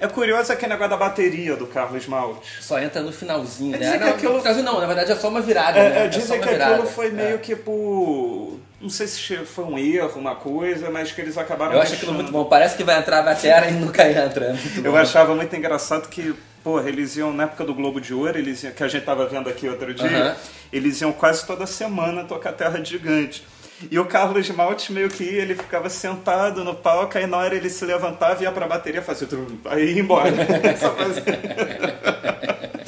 é 0.00 0.06
curioso 0.06 0.52
aquele 0.52 0.72
negócio 0.72 0.90
da 0.90 0.96
bateria 0.96 1.56
do 1.56 1.66
Carlos 1.66 2.06
Malte. 2.06 2.62
Só 2.62 2.78
entra 2.78 3.02
no 3.02 3.12
finalzinho, 3.12 3.74
É 3.74 3.78
né? 3.78 3.98
que 3.98 4.04
não, 4.04 4.10
aquilo- 4.10 4.32
no 4.34 4.38
finalzinho 4.40 4.64
não, 4.64 4.80
na 4.80 4.86
verdade 4.86 5.10
é 5.12 5.16
só 5.16 5.28
uma 5.28 5.40
virada, 5.40 5.78
É, 5.78 5.90
né? 5.90 6.04
é, 6.04 6.08
dizem 6.08 6.26
só 6.28 6.34
uma 6.34 6.42
que 6.42 6.48
virada. 6.52 6.74
aquilo 6.76 6.88
foi 6.88 7.10
meio 7.10 7.34
É. 7.34 7.38
que 7.38 7.56
por. 7.56 8.58
Não 8.80 8.88
sei 8.88 9.08
se 9.08 9.36
foi 9.38 9.64
um 9.64 9.76
erro, 9.76 10.20
uma 10.20 10.36
coisa, 10.36 10.88
mas 10.88 11.10
que 11.10 11.20
eles 11.20 11.36
acabaram 11.36 11.72
Eu 11.72 11.82
acho 11.82 11.94
aquilo 11.94 12.12
muito 12.12 12.30
bom. 12.30 12.44
Parece 12.44 12.76
que 12.76 12.84
vai 12.84 12.96
entrar 12.96 13.18
a 13.18 13.22
bateria 13.22 13.68
e 13.70 13.72
nunca 13.72 14.08
entra. 14.08 14.54
É 14.54 14.86
Eu 14.86 14.96
achava 14.96 15.34
muito 15.34 15.56
engraçado 15.56 16.08
que, 16.08 16.32
porra, 16.62 16.88
eles 16.88 17.16
iam, 17.16 17.32
na 17.32 17.42
época 17.42 17.64
do 17.64 17.74
Globo 17.74 18.00
de 18.00 18.14
Ouro, 18.14 18.38
eles 18.38 18.62
iam, 18.62 18.72
que 18.72 18.84
a 18.84 18.86
gente 18.86 19.04
tava 19.04 19.26
vendo 19.26 19.48
aqui 19.50 19.68
outro 19.68 19.92
dia, 19.92 20.36
eles 20.72 21.00
iam 21.00 21.10
quase 21.10 21.44
toda 21.44 21.66
semana 21.66 22.22
tocar 22.22 22.52
Terra 22.52 22.78
de 22.78 22.90
Gigante. 22.90 23.44
E 23.90 23.98
o 23.98 24.04
Carlos 24.06 24.48
Malte 24.50 24.92
meio 24.92 25.08
que 25.08 25.22
ia, 25.22 25.42
ele 25.42 25.54
ficava 25.54 25.88
sentado 25.88 26.64
no 26.64 26.74
palco, 26.74 27.16
aí 27.16 27.26
na 27.26 27.36
hora 27.36 27.54
ele 27.54 27.70
se 27.70 27.84
levantava 27.84 28.40
e 28.40 28.44
ia 28.44 28.50
pra 28.50 28.66
bateria 28.66 29.00
fazer 29.00 29.26
trum, 29.26 29.46
aí 29.66 29.92
ia 29.94 30.00
embora. 30.00 30.30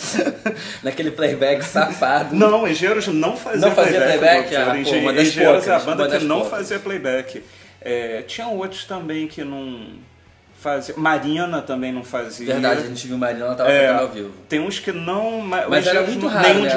Naquele 0.82 1.10
playback 1.10 1.64
safado. 1.64 2.34
Não, 2.34 2.66
Engenheiros 2.66 3.06
não 3.08 3.36
fazia 3.36 3.60
Não 3.60 3.70
fazia 3.74 4.00
playback? 4.00 4.54
Ouro. 4.54 4.62
Ah, 4.62 4.70
pô, 4.72 4.76
Engen- 4.80 5.00
uma 5.02 5.12
das 5.12 5.26
Engenheiros 5.28 5.66
é 5.68 5.72
a 5.74 5.78
banda 5.78 6.08
que 6.08 6.24
não 6.24 6.36
poucas. 6.40 6.50
fazia 6.58 6.78
playback. 6.78 7.42
É, 7.80 8.22
tinham 8.22 8.56
outros 8.56 8.84
também 8.84 9.26
que 9.26 9.42
não 9.44 9.86
fazia. 10.58 10.94
Marina 10.96 11.62
também 11.62 11.92
não 11.92 12.02
fazia. 12.04 12.46
Verdade, 12.46 12.82
a 12.82 12.86
gente 12.86 13.06
viu 13.06 13.16
Marina, 13.16 13.46
ela 13.46 13.54
tava 13.54 13.70
É, 13.70 13.86
tocando 13.88 14.00
ao 14.02 14.08
vivo. 14.08 14.32
Tem 14.48 14.60
uns 14.60 14.78
que 14.78 14.92
não. 14.92 15.40
Mas, 15.40 15.68
Mas 15.68 15.86
era 15.86 16.00
Engenheiros 16.02 16.08
muito 16.14 16.22
não- 16.26 16.28
raro, 16.42 16.48
Nenhum 16.48 16.62
né? 16.62 16.68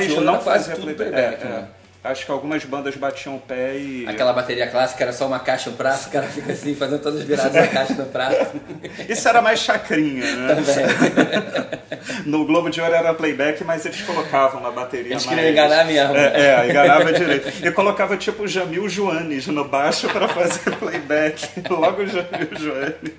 de 0.00 0.14
nós 0.14 0.24
não 0.24 0.40
fazia 0.40 0.74
tudo 0.74 0.84
playback. 0.94 1.10
playback, 1.12 1.44
é. 1.46 1.64
Acho 2.02 2.24
que 2.24 2.30
algumas 2.30 2.64
bandas 2.64 2.94
batiam 2.96 3.36
o 3.36 3.40
pé 3.40 3.76
e. 3.76 4.06
Aquela 4.06 4.32
bateria 4.32 4.68
clássica 4.68 5.02
era 5.02 5.12
só 5.12 5.26
uma 5.26 5.40
caixa, 5.40 5.68
um 5.68 5.74
prato, 5.74 6.06
o 6.06 6.10
cara 6.10 6.26
fica 6.26 6.52
assim, 6.52 6.74
fazendo 6.74 7.00
todas 7.00 7.20
as 7.20 7.26
viradas 7.26 7.52
da 7.52 7.66
caixa 7.66 7.94
no 7.94 8.06
prato. 8.06 8.60
Isso 9.08 9.28
era 9.28 9.42
mais 9.42 9.58
chacrinha, 9.60 10.24
né? 10.36 10.54
Também. 10.54 11.78
No 12.24 12.46
Globo 12.46 12.70
de 12.70 12.80
Ouro 12.80 12.94
era 12.94 13.12
playback, 13.12 13.62
mas 13.64 13.84
eles 13.84 14.00
colocavam 14.02 14.60
uma 14.60 14.70
bateria 14.70 15.12
Eles 15.12 15.26
mais... 15.26 15.36
queriam 15.36 15.52
enganar 15.52 15.84
mesmo. 15.84 16.16
É, 16.16 16.64
é, 16.66 16.70
enganava 16.70 17.12
direito. 17.12 17.66
E 17.66 17.70
colocava 17.70 18.16
tipo 18.16 18.44
o 18.44 18.48
Jamil 18.48 18.88
Joanes 18.88 19.46
no 19.48 19.64
baixo 19.64 20.08
pra 20.08 20.28
fazer 20.28 20.70
playback. 20.76 21.48
Logo 21.68 22.02
o 22.02 22.06
Jamil 22.06 22.48
Joanes. 22.56 23.12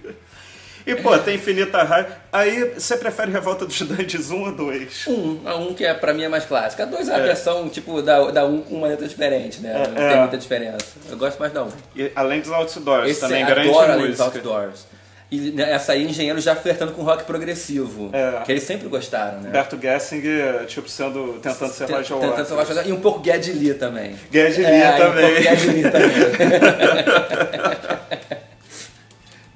E, 0.85 0.95
pô, 0.95 1.17
tem 1.19 1.35
Infinita 1.35 1.83
Raiva. 1.83 2.09
Aí, 2.31 2.71
você 2.75 2.97
prefere 2.97 3.31
Revolta 3.31 3.65
dos 3.65 3.81
Dantes 3.81 4.31
1 4.31 4.41
ou 4.43 4.51
2? 4.55 5.07
Um, 5.07 5.39
a 5.45 5.55
um 5.55 5.73
que 5.73 5.85
é, 5.85 5.93
pra 5.93 6.13
mim 6.13 6.23
é 6.23 6.29
mais 6.29 6.45
clássica. 6.45 6.83
A 6.83 6.85
dois 6.85 7.07
é 7.09 7.15
a 7.15 7.19
versão, 7.19 7.67
tipo, 7.69 8.01
da, 8.01 8.31
da 8.31 8.45
um 8.45 8.61
com 8.61 8.75
uma 8.75 8.87
letra 8.87 9.07
diferente, 9.07 9.59
né? 9.61 9.73
Não 9.73 9.81
É, 10.03 10.07
tem 10.09 10.17
é. 10.17 10.19
muita 10.21 10.37
diferença. 10.37 10.85
Eu 11.09 11.17
gosto 11.17 11.37
mais 11.39 11.51
da 11.53 11.63
um. 11.63 11.69
E, 11.95 12.11
além 12.15 12.39
dos 12.41 12.51
Outdoors, 12.51 13.09
Esse 13.09 13.19
também 13.21 13.43
adoro 13.43 13.55
grande 13.61 13.77
Além 13.77 13.97
dos 13.97 14.07
música. 14.19 14.23
Outdoors. 14.25 14.85
E 15.31 15.51
né, 15.51 15.71
essa 15.73 15.91
aí, 15.91 16.03
Engenheiro 16.09 16.39
já 16.41 16.55
flertando 16.55 16.91
com 16.93 17.03
rock 17.03 17.23
progressivo. 17.23 18.09
É. 18.11 18.41
Que 18.45 18.51
eles 18.53 18.63
sempre 18.63 18.87
gostaram, 18.87 19.41
né? 19.41 19.51
Berto 19.51 19.77
Gessinger, 19.79 20.65
tipo, 20.65 20.89
sendo, 20.89 21.33
tentando 21.39 21.71
ser 21.71 21.83
Roger 21.83 22.17
Tentando 22.17 22.29
Waters. 22.31 22.47
ser 22.47 22.53
Roger 22.55 22.67
Waters. 22.75 22.87
E 22.87 22.91
um 22.93 22.99
pouco 22.99 23.23
Geddy 23.23 23.51
Lee 23.51 23.73
também. 23.75 24.15
Geddy 24.31 24.65
É, 24.65 24.71
Lee 24.71 24.87
um 24.87 24.97
também. 24.97 25.25
pouco 25.27 25.41
Geddy 25.43 25.67
Lee 25.69 25.83
também. 25.83 26.09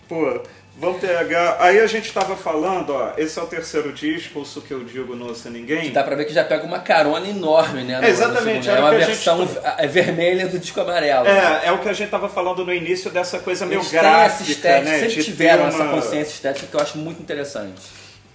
Pô, 0.08 0.42
Vamos 0.84 1.02
pegar. 1.02 1.58
Aí 1.60 1.80
a 1.80 1.88
gente 1.88 2.12
tava 2.12 2.36
falando, 2.36 2.92
ó, 2.94 3.14
esse 3.18 3.38
é 3.40 3.42
o 3.42 3.46
terceiro 3.48 3.92
disco, 3.94 4.40
Ouço 4.40 4.62
que 4.62 4.72
eu 4.72 4.84
digo, 4.84 5.16
não 5.16 5.28
ouço 5.28 5.50
ninguém. 5.50 5.92
Dá 5.92 6.04
pra 6.04 6.16
ver 6.16 6.26
que 6.26 6.34
já 6.34 6.44
pega 6.44 6.64
uma 6.66 6.80
carona 6.80 7.28
enorme, 7.28 7.84
né? 7.84 8.00
no- 8.00 8.06
É, 8.06 8.10
exatamente, 8.10 8.66
no 8.68 8.72
era 8.72 8.80
É 8.80 8.84
uma 8.84 8.92
gente 9.00 9.06
versão 9.08 9.48
tá- 9.48 9.76
é 9.80 9.88
vermelha 9.88 10.48
do 10.48 10.60
disco 10.60 10.80
amarelo. 10.82 11.28
É, 11.28 11.68
é 11.68 11.72
o 11.72 11.80
que 11.80 11.90
a 11.90 11.94
gente 11.94 12.10
tava 12.10 12.28
falando 12.30 12.66
no 12.66 12.74
início 12.74 13.10
dessa 13.10 13.40
coisa 13.40 13.66
meio 13.66 13.80
Eles 13.82 13.92
gráfica, 13.92 14.52
estética, 14.52 14.82
né? 14.90 15.00
sempre 15.00 15.24
tiveram 15.24 15.64
ter 15.64 15.70
essa 15.76 15.84
uma- 15.84 15.94
consciência 15.94 16.34
estética 16.34 16.68
que 16.68 16.76
eu 16.76 16.80
acho 16.80 16.98
muito 16.98 17.22
interessante. 17.22 17.82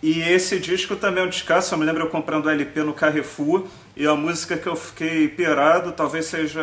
E 0.03 0.21
esse 0.21 0.59
disco 0.61 0.95
também 0.97 1.25
é 1.25 1.27
um 1.27 1.29
descasso, 1.29 1.75
eu 1.75 1.79
me 1.79 1.85
lembro 1.85 2.05
eu 2.05 2.09
comprando 2.09 2.47
o 2.47 2.51
LP 2.51 2.83
no 2.85 2.95
Carrefour, 2.95 3.67
e 3.97 4.07
a 4.07 4.15
música 4.15 4.57
que 4.57 4.67
eu 4.69 4.77
fiquei 4.77 5.27
pirado 5.27 5.91
talvez 5.93 6.27
seja 6.27 6.63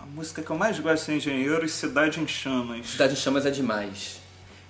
a 0.00 0.04
música 0.14 0.42
que 0.42 0.50
eu 0.50 0.56
mais 0.56 0.78
gosto 0.80 1.10
em 1.12 1.16
Engenheiros, 1.18 1.70
Cidade 1.72 2.18
em 2.20 2.26
Chamas. 2.26 2.88
Cidade 2.90 3.12
em 3.12 3.16
Chamas 3.16 3.46
é 3.46 3.50
demais. 3.50 4.17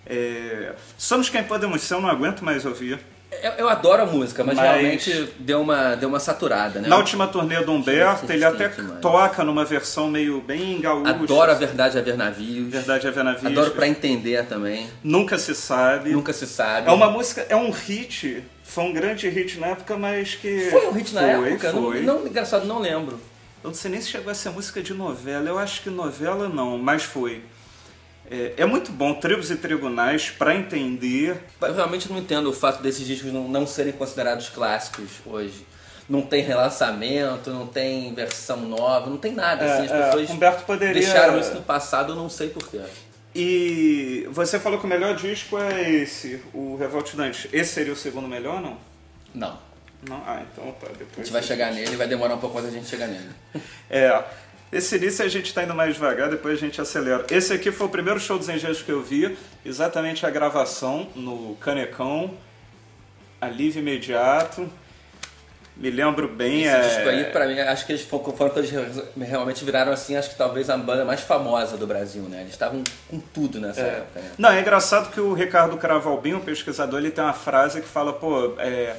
É... 0.08 0.72
Somos 0.96 1.28
Quem 1.28 1.42
Podemos 1.44 1.82
Ser, 1.82 1.94
eu 1.94 2.00
não 2.00 2.08
aguento 2.08 2.44
mais 2.44 2.64
ouvir. 2.64 2.98
Eu, 3.42 3.52
eu 3.52 3.68
adoro 3.68 4.02
a 4.02 4.06
música, 4.06 4.42
mas, 4.42 4.56
Mas- 4.56 4.64
realmente 4.70 5.28
deu 5.38 5.60
uma, 5.60 5.94
deu 5.94 6.08
uma 6.08 6.18
saturada, 6.18 6.80
né? 6.80 6.88
Na 6.88 6.96
última 6.96 7.28
turnê 7.28 7.60
do 7.62 7.72
Humberto, 7.72 8.30
ele 8.32 8.44
até 8.44 8.68
toca 9.02 9.44
numa 9.44 9.64
versão 9.66 10.08
meio 10.08 10.40
bem 10.40 10.80
gaúcha. 10.80 11.10
Adoro 11.10 11.50
a 11.52 11.54
verdade 11.54 11.98
a 11.98 12.00
ver 12.00 12.16
navios. 12.16 12.68
Verdade 12.72 13.06
é 13.06 13.10
ver 13.10 13.22
navios. 13.22 13.44
Adoro 13.44 13.72
pra 13.72 13.86
entender 13.86 14.44
também. 14.46 14.88
Nunca 15.04 15.36
se 15.38 15.54
sabe. 15.54 16.10
Nunca 16.10 16.32
se 16.32 16.46
sabe. 16.46 16.88
É 16.88 16.90
uma 16.90 17.10
música, 17.10 17.44
é 17.50 17.54
um 17.54 17.70
hit. 17.70 18.42
Foi 18.64 18.84
um 18.84 18.92
grande 18.94 19.28
hit 19.28 19.58
na 19.58 19.68
época, 19.68 19.96
mas 19.96 20.34
que. 20.34 20.70
Foi 20.70 20.86
um 20.86 20.92
hit 20.92 21.14
na 21.14 21.20
Foi, 21.20 21.50
época? 21.52 21.72
Não- 21.72 21.82
Foi. 21.82 22.00
Não, 22.00 22.26
engraçado, 22.26 22.66
não 22.66 22.78
lembro. 22.80 23.20
Eu 23.62 23.68
não 23.70 23.74
sei 23.74 23.90
nem 23.90 24.00
se 24.00 24.08
chegou 24.08 24.30
a 24.30 24.34
ser 24.34 24.50
música 24.50 24.80
de 24.82 24.94
novela. 24.94 25.48
Eu 25.48 25.58
acho 25.58 25.82
que 25.82 25.90
novela 25.90 26.48
não, 26.48 26.78
mas 26.78 27.02
foi. 27.02 27.42
É, 28.30 28.54
é 28.58 28.66
muito 28.66 28.92
bom, 28.92 29.14
Tribos 29.14 29.50
e 29.50 29.56
Tribunais, 29.56 30.30
pra 30.30 30.54
entender. 30.54 31.36
Eu 31.60 31.74
realmente 31.74 32.10
não 32.10 32.18
entendo 32.18 32.48
o 32.50 32.52
fato 32.52 32.82
desses 32.82 33.06
discos 33.06 33.32
não, 33.32 33.48
não 33.48 33.66
serem 33.66 33.92
considerados 33.92 34.48
clássicos 34.48 35.08
hoje. 35.24 35.66
Não 36.08 36.22
tem 36.22 36.42
relançamento, 36.42 37.50
não 37.50 37.66
tem 37.66 38.14
versão 38.14 38.58
nova, 38.62 39.08
não 39.10 39.18
tem 39.18 39.32
nada. 39.32 39.64
É, 39.64 39.72
assim, 39.72 39.84
as 39.86 39.90
é, 39.92 40.04
pessoas 40.06 40.30
Humberto 40.30 40.64
poderia- 40.64 40.94
deixaram 40.94 41.38
isso 41.38 41.54
no 41.54 41.62
passado, 41.62 42.12
eu 42.12 42.16
não 42.16 42.28
sei 42.30 42.48
porquê. 42.48 42.80
E 43.34 44.26
você 44.30 44.58
falou 44.58 44.78
que 44.78 44.86
o 44.86 44.88
melhor 44.88 45.14
disco 45.14 45.58
é 45.58 45.90
esse, 45.90 46.42
o 46.52 46.76
Revolt 46.76 47.14
Dante. 47.14 47.48
Esse 47.52 47.74
seria 47.74 47.92
o 47.92 47.96
segundo 47.96 48.26
melhor, 48.26 48.60
não? 48.60 48.76
Não. 49.34 49.58
Não? 50.08 50.22
Ah, 50.26 50.42
então 50.52 50.72
tá. 50.80 50.86
Depois 50.88 51.08
A 51.18 51.22
gente 51.22 51.32
vai 51.32 51.42
chegar 51.42 51.72
nele, 51.72 51.96
vai 51.96 52.06
demorar 52.06 52.34
um 52.34 52.38
pouco 52.38 52.54
mais 52.54 52.66
a 52.68 52.70
gente 52.70 52.86
chegar 52.88 53.06
nele. 53.08 53.28
É. 53.90 54.22
Esse 54.70 54.96
início 54.96 55.24
a 55.24 55.28
gente 55.28 55.52
tá 55.54 55.62
indo 55.62 55.74
mais 55.74 55.94
devagar, 55.94 56.28
depois 56.28 56.54
a 56.58 56.60
gente 56.60 56.80
acelera. 56.80 57.24
Esse 57.30 57.52
aqui 57.54 57.72
foi 57.72 57.86
o 57.86 57.90
primeiro 57.90 58.20
show 58.20 58.38
dos 58.38 58.48
Engenheiros 58.48 58.82
que 58.82 58.92
eu 58.92 59.02
vi, 59.02 59.36
exatamente 59.64 60.26
a 60.26 60.30
gravação 60.30 61.08
no 61.16 61.56
Canecão, 61.56 62.34
alívio 63.40 63.80
imediato. 63.80 64.68
Me 65.74 65.90
lembro 65.90 66.26
bem. 66.26 66.64
Esse 66.64 66.74
é... 66.74 66.80
disco 66.80 67.08
aí, 67.08 67.24
pra 67.26 67.46
mim, 67.46 67.58
acho 67.60 67.86
que 67.86 67.92
eles 67.92 68.02
foram 68.02 68.24
quando 68.24 68.58
eles 68.58 68.70
realmente 69.16 69.64
viraram, 69.64 69.92
assim, 69.92 70.16
acho 70.16 70.30
que 70.30 70.36
talvez 70.36 70.68
a 70.68 70.76
banda 70.76 71.04
mais 71.04 71.20
famosa 71.20 71.76
do 71.76 71.86
Brasil, 71.86 72.22
né? 72.22 72.40
Eles 72.40 72.50
estavam 72.52 72.82
com 73.08 73.20
tudo 73.20 73.60
nessa 73.60 73.80
É. 73.80 73.84
época, 73.98 74.20
né? 74.20 74.30
Não, 74.36 74.50
é 74.50 74.60
engraçado 74.60 75.10
que 75.12 75.20
o 75.20 75.32
Ricardo 75.32 75.76
Cravalbim, 75.76 76.34
o 76.34 76.40
pesquisador, 76.40 76.98
ele 76.98 77.12
tem 77.12 77.22
uma 77.22 77.32
frase 77.32 77.80
que 77.80 77.86
fala, 77.86 78.12
pô, 78.12 78.54
é, 78.58 78.96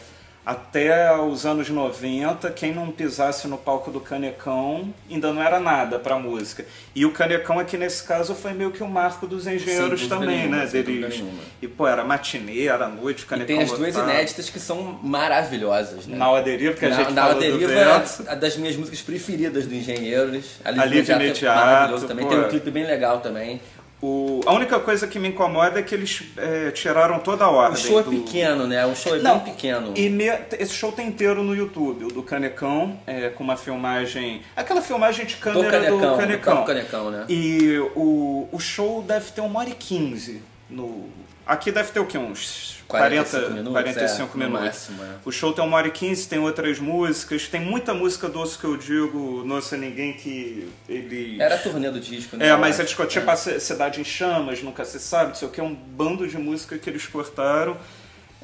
até 0.50 1.15
os 1.15 1.46
anos 1.46 1.70
90, 1.70 2.50
quem 2.51 2.74
não 2.74 2.89
pisasse 2.89 3.48
no 3.48 3.56
palco 3.56 3.91
do 3.91 4.00
Canecão 4.00 4.91
ainda 5.08 5.32
não 5.32 5.44
era 5.44 5.60
nada 5.60 6.00
pra 6.00 6.18
música. 6.18 6.65
E 6.96 7.06
o 7.06 7.12
Canecão 7.12 7.60
aqui 7.60 7.77
nesse 7.77 8.01
caso 8.03 8.34
foi 8.34 8.53
meio 8.53 8.72
que 8.72 8.82
o 8.82 8.88
marco 8.88 9.27
dos 9.27 9.46
engenheiros 9.46 9.91
dúvida 9.91 10.15
também, 10.15 10.38
nenhuma, 10.38 10.58
né? 10.58 10.68
sem 10.68 10.82
Deles. 10.82 11.24
E 11.62 11.68
pô, 11.68 11.88
era 11.88 12.03
matinê, 12.03 12.65
era 12.65 12.88
noite, 12.88 13.25
o 13.25 13.27
E 13.27 13.29
Canecão 13.29 13.58
tem 13.58 13.63
as 13.63 13.72
duas 13.72 13.96
inéditas 13.96 14.50
que 14.50 14.60
são 14.60 15.00
maravilhosas, 15.03 16.08
né? 16.08 16.18
Na 16.18 16.41
Deriva, 16.41 16.74
que 16.74 16.86
a 16.86 16.89
Na, 16.89 16.96
gente 16.96 17.13
na 17.13 17.34
Deriva 17.34 17.72
é 17.72 18.03
a 18.27 18.34
das 18.34 18.58
minhas 18.58 18.75
músicas 18.75 19.03
preferidas 19.03 19.68
do 19.68 19.75
Engenheiros. 19.75 20.46
Alívio 20.65 21.13
Imediato 21.13 21.46
é 21.46 21.63
maravilhoso 21.63 22.08
também. 22.08 22.25
pô. 22.25 22.32
Tem 22.32 22.39
um 22.39 22.50
clipe 22.50 22.72
bem 22.72 22.88
legal 22.88 23.20
também. 23.20 23.62
O, 24.01 24.39
a 24.46 24.53
única 24.53 24.79
coisa 24.79 25.08
que 25.08 25.20
me 25.20 25.27
incomoda 25.27 25.77
é 25.79 25.84
que 25.84 25.94
eles 25.94 26.24
é, 26.38 26.72
tiraram 26.72 27.20
toda 27.20 27.44
a 27.44 27.51
O 27.51 27.56
ordem. 27.56 27.84
show 27.84 28.00
é 28.00 28.03
do- 28.03 28.12
pequeno, 28.12 28.65
né? 28.65 28.86
O 28.86 28.96
show 28.96 29.15
é 29.15 29.20
Não, 29.20 29.39
bem 29.39 29.53
pequeno. 29.53 29.94
E 29.96 30.08
me- 30.10 30.24
esse 30.58 30.74
show 30.74 30.91
tem 30.94 31.08
inteiro 31.08 31.44
no 31.44 31.53
YouTube, 31.53 32.06
o 32.06 32.08
do 32.08 32.24
Canecão, 32.24 32.98
é, 33.06 33.27
com 33.29 33.44
uma 33.44 33.58
filmagem. 33.58 34.41
Aquela 34.56 34.82
filmagem 34.82 35.25
de 35.25 35.36
Do 35.36 35.41
câmera 35.41 35.70
Canecão, 35.72 36.00
do 36.00 36.08
do 36.12 36.18
Canecão. 36.18 36.53
Campo 36.56 36.68
Canecão, 36.68 37.12
né? 37.12 37.25
E 37.27 37.77
o, 37.96 38.48
o 38.51 38.60
show 38.60 39.01
deve 39.01 39.32
ter 39.32 39.41
uma 39.41 39.60
hora 39.60 39.70
e 39.70 39.74
quinze. 39.75 40.41
No, 40.70 41.10
aqui 41.50 41.72
deve 41.72 41.91
ter 41.91 42.00
o 42.00 42.06
quê? 42.06 42.18
Uns 42.18 42.77
45 42.88 43.29
40, 43.29 43.50
minutos, 43.53 43.72
45 43.74 44.32
é, 44.34 44.38
minutos. 44.39 44.65
máximo, 44.65 45.03
é. 45.03 45.08
O 45.24 45.32
show 45.32 45.53
tem 45.53 45.63
uma 45.63 45.77
hora 45.77 45.88
e 45.88 45.91
quinze, 45.91 46.27
tem 46.27 46.39
outras 46.39 46.79
músicas, 46.79 47.48
tem 47.48 47.62
muita 47.62 47.94
música 47.94 48.27
do 48.27 48.39
Osso 48.39 48.58
que 48.58 48.65
eu 48.65 48.75
digo, 48.77 49.44
Nossa 49.46 49.77
Ninguém, 49.77 50.13
que 50.13 50.68
ele. 50.88 51.39
Era 51.39 51.56
a 51.56 51.58
turnê 51.58 51.91
do 51.91 52.00
disco, 52.00 52.36
né? 52.36 52.48
É, 52.48 52.56
mas 52.56 52.79
acho. 52.79 53.00
eles 53.01 53.12
tipo 53.13 53.29
É. 53.29 53.34
a 53.34 53.36
C- 53.36 53.60
Cidade 53.60 54.01
em 54.01 54.03
Chamas, 54.03 54.63
Nunca 54.63 54.84
Se 54.86 55.00
Sabe, 55.00 55.29
não 55.29 55.36
sei 55.36 55.48
o 55.48 55.51
que, 55.51 55.60
é 55.60 55.63
um 55.63 55.74
bando 55.75 56.27
de 56.27 56.38
música 56.38 56.77
que 56.77 56.89
eles 56.89 57.06
cortaram. 57.06 57.77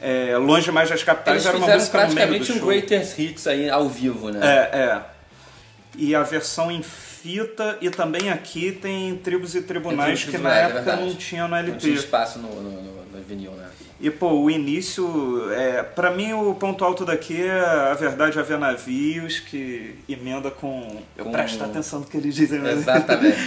É, 0.01 0.35
longe 0.37 0.71
mais 0.71 0.89
das 0.89 1.01
capitais 1.03 1.37
Eles 1.37 1.47
era 1.47 1.57
uma 1.57 1.73
música 1.73 1.97
praticamente 1.99 2.51
um 2.51 2.57
show. 2.57 2.67
Greatest 2.67 3.17
Hits 3.17 3.47
aí 3.47 3.69
ao 3.69 3.87
vivo, 3.87 4.29
né? 4.29 4.39
É, 4.45 4.77
é. 4.77 5.01
E 5.97 6.13
a 6.13 6.21
versão 6.21 6.69
em 6.69 6.83
fita, 7.29 7.77
e 7.81 7.89
também 7.89 8.29
aqui 8.29 8.71
tem 8.71 9.15
Tribos 9.17 9.55
e 9.55 9.61
Tribunais, 9.63 10.19
Tribos 10.21 10.23
que 10.25 10.37
na 10.43 10.49
Tribunais, 10.51 10.57
é 10.59 10.63
época 10.65 10.81
verdade. 10.83 11.01
não 11.09 11.15
tinha 11.15 11.43
no 11.43 11.49
Não 11.49 11.57
LP. 11.57 11.77
tinha 11.79 11.95
espaço 11.95 12.37
no, 12.37 12.49
no, 12.61 12.69
no, 12.69 13.05
no 13.05 13.23
vinil, 13.27 13.49
né? 13.51 13.65
E 13.99 14.11
pô, 14.11 14.29
o 14.33 14.51
início, 14.51 15.49
é, 15.53 15.81
para 15.81 16.11
mim 16.11 16.33
o 16.33 16.53
ponto 16.53 16.83
alto 16.85 17.03
daqui 17.03 17.41
é 17.43 17.59
a 17.59 17.93
verdade 17.95 18.37
a 18.37 18.43
ver 18.43 18.59
navios, 18.59 19.39
que 19.39 19.95
emenda 20.07 20.51
com. 20.51 21.01
Eu 21.17 21.25
Com- 21.25 21.31
presto 21.31 21.63
atenção 21.63 22.01
no 22.01 22.05
que 22.05 22.17
eles 22.17 22.35
dizem, 22.35 22.59
mas- 22.59 22.77
Exatamente. 22.79 23.37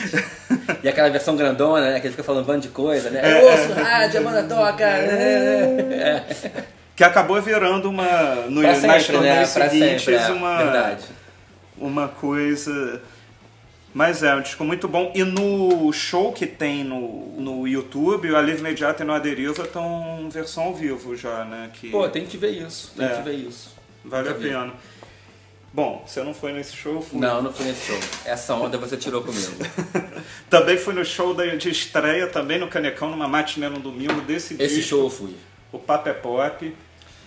e 0.82 0.88
aquela 0.88 1.10
versão 1.10 1.36
grandona, 1.36 1.90
né? 1.92 2.00
Que 2.00 2.06
ele 2.08 2.12
fica 2.12 2.24
falando 2.24 2.42
um 2.42 2.46
bando 2.46 2.62
de 2.62 2.68
coisa, 2.68 3.10
né? 3.10 3.20
É, 3.22 3.44
ouço 3.44 3.72
rádio, 3.74 4.18
a 4.20 4.22
banda 4.24 4.42
toca. 4.42 4.84
É. 4.84 6.24
Que 6.96 7.04
acabou 7.04 7.40
virando 7.40 7.88
uma. 7.88 8.34
No, 8.48 8.60
Pra 8.62 8.70
nas 8.72 8.78
sempre, 8.80 8.96
né? 8.96 9.02
turnês 9.12 9.52
Pra 9.52 9.70
sempre, 9.70 10.14
é. 10.14 10.28
uma. 10.32 10.56
Verdade. 10.58 11.04
uma 11.76 12.08
coisa. 12.08 13.00
Mas 13.98 14.22
é, 14.22 14.32
um 14.32 14.40
disco 14.40 14.62
muito 14.62 14.86
bom. 14.86 15.10
E 15.12 15.24
no 15.24 15.92
show 15.92 16.32
que 16.32 16.46
tem 16.46 16.84
no, 16.84 17.32
no 17.36 17.66
YouTube, 17.66 18.30
o 18.30 18.36
Alívio 18.36 18.60
Imediato 18.60 19.02
e 19.02 19.04
no 19.04 19.12
Aderiva 19.12 19.64
estão 19.64 20.28
versão 20.30 20.62
ao 20.66 20.74
vivo 20.74 21.16
já, 21.16 21.44
né? 21.44 21.68
Que 21.72 21.90
Pô, 21.90 22.08
tem 22.08 22.24
que 22.24 22.36
ver 22.36 22.50
isso. 22.52 22.92
Tem 22.96 23.04
É. 23.04 23.08
que 23.16 23.22
ver 23.22 23.34
isso. 23.34 23.74
vale 24.04 24.28
a 24.28 24.34
pena. 24.34 24.72
Bom, 25.72 26.04
você 26.06 26.22
não 26.22 26.32
foi 26.32 26.52
nesse 26.52 26.76
show, 26.76 27.02
fui. 27.02 27.18
Não, 27.18 27.42
não 27.42 27.52
fui 27.52 27.66
nesse 27.66 27.86
show. 27.88 27.98
Essa 28.24 28.54
onda 28.54 28.78
você 28.78 28.96
tirou 28.96 29.20
comigo. 29.20 29.50
Também 30.48 30.78
fui 30.78 30.94
no 30.94 31.04
show 31.04 31.34
de 31.34 31.68
estreia, 31.68 32.28
também 32.28 32.56
no 32.60 32.68
Canecão, 32.68 33.10
numa 33.10 33.26
matinê 33.26 33.68
no 33.68 33.80
domingo 33.80 34.20
desse 34.20 34.54
Esse 34.62 34.76
disco. 34.76 34.90
show 34.90 35.00
eu 35.06 35.10
fui. 35.10 35.34
O 35.72 35.78
Papo 35.80 36.08
é 36.08 36.12
Pop. 36.12 36.72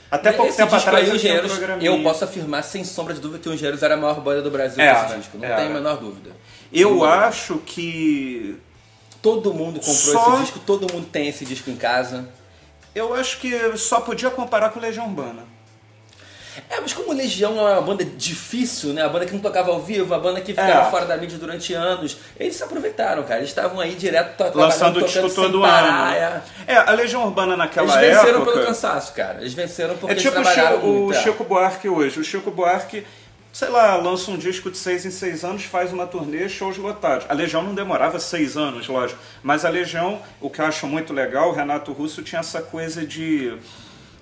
Até 0.09 0.31
pouco 0.31 0.47
Esse 0.49 0.57
tempo 0.57 0.73
atrás 0.73 1.05
eu 1.05 1.13
um 1.13 1.17
Engenheiros, 1.17 1.51
programinha. 1.51 1.89
eu 1.91 2.01
posso 2.01 2.23
afirmar 2.23 2.63
sem 2.63 2.85
sombra 2.85 3.13
de 3.13 3.19
dúvida 3.19 3.43
que 3.43 3.49
o 3.49 3.53
Engenheiros 3.53 3.83
era 3.83 3.95
a 3.95 3.97
maior 3.97 4.21
banda 4.21 4.41
do 4.41 4.49
Brasil 4.49 4.81
É, 4.81 5.03
nesse 5.03 5.17
disco. 5.17 5.37
Não 5.37 5.45
é. 5.47 5.55
tem 5.55 5.65
a 5.67 5.69
menor 5.69 5.97
dúvida. 5.97 6.31
Eu 6.73 7.03
acho 7.03 7.57
que 7.65 8.57
Todo 9.21 9.53
mundo 9.53 9.79
comprou 9.79 9.93
Só- 9.95 10.33
esse 10.33 10.41
disco, 10.41 10.59
todo 10.65 10.91
mundo 10.91 11.05
tem 11.11 11.27
esse 11.27 11.45
disco 11.45 11.69
em 11.69 11.75
casa. 11.75 12.27
Eu 12.95 13.13
acho 13.13 13.37
que 13.37 13.77
só 13.77 13.99
podia 14.01 14.31
comparar 14.31 14.69
com 14.71 14.79
Legião 14.79 15.05
Urbana. 15.05 15.43
É, 16.69 16.81
mas 16.81 16.91
como 16.91 17.13
Legião 17.13 17.55
é 17.67 17.73
uma 17.73 17.81
banda 17.81 18.03
difícil, 18.03 18.93
né? 18.93 19.03
Uma 19.03 19.09
banda 19.13 19.25
que 19.27 19.31
não 19.31 19.39
tocava 19.39 19.71
ao 19.71 19.79
vivo, 19.79 20.05
uma 20.05 20.19
banda 20.19 20.41
que 20.41 20.47
ficava 20.53 20.87
É. 20.87 20.89
fora 20.91 21.05
da 21.05 21.15
mídia 21.17 21.37
durante 21.37 21.71
anos, 21.73 22.17
eles 22.37 22.55
se 22.55 22.63
aproveitaram, 22.63 23.21
cara. 23.23 23.37
Eles 23.41 23.49
estavam 23.51 23.79
aí 23.79 23.93
direto 23.95 24.35
to- 24.35 24.57
Lançando 24.57 24.97
o 24.97 25.03
disco 25.05 25.29
todo 25.29 25.63
ano. 25.63 26.11
é. 26.13 26.41
É, 26.67 26.77
a 26.77 26.91
Legião 26.91 27.23
Urbana 27.23 27.55
naquela 27.55 27.87
Eles 28.03 28.15
venceram 28.17 28.41
época. 28.41 28.51
pelo 28.53 28.65
cansaço, 28.65 29.13
cara. 29.13 29.39
Eles 29.39 29.53
venceram 29.53 29.95
porque 29.97 30.13
É 30.13 30.15
tipo 30.17 30.35
o 30.35 30.39
eles 30.39 30.47
trabalharam 30.51 30.77
Chico, 30.81 30.89
o 30.91 30.93
muito. 31.03 31.17
é. 31.17 31.21
Chico 31.23 31.43
Buarque 31.45 31.87
hoje. 31.89 32.19
O 32.19 32.23
Chico 32.23 32.49
Buarque, 32.51 33.05
sei 33.51 33.69
lá, 33.69 33.95
lança 33.97 34.31
um 34.31 34.37
disco 34.37 34.71
de 34.71 34.77
seis 34.77 35.05
em 35.05 35.11
seis 35.11 35.43
anos, 35.43 35.63
faz 35.63 35.91
uma 35.91 36.07
turnê, 36.07 36.47
shows 36.47 36.77
lotados. 36.77 37.25
A 37.29 37.33
Legião 37.33 37.61
não 37.61 37.75
demorava 37.75 38.19
seis 38.19 38.55
anos, 38.55 38.87
lógico. 38.87 39.19
Mas 39.43 39.65
a 39.65 39.69
Legião, 39.69 40.21
o 40.39 40.49
que 40.49 40.61
eu 40.61 40.65
acho 40.65 40.87
muito 40.87 41.13
legal, 41.13 41.49
o 41.49 41.53
Renato 41.53 41.91
Russo 41.91 42.21
tinha 42.21 42.39
essa 42.39 42.61
coisa 42.61 43.05
de. 43.05 43.53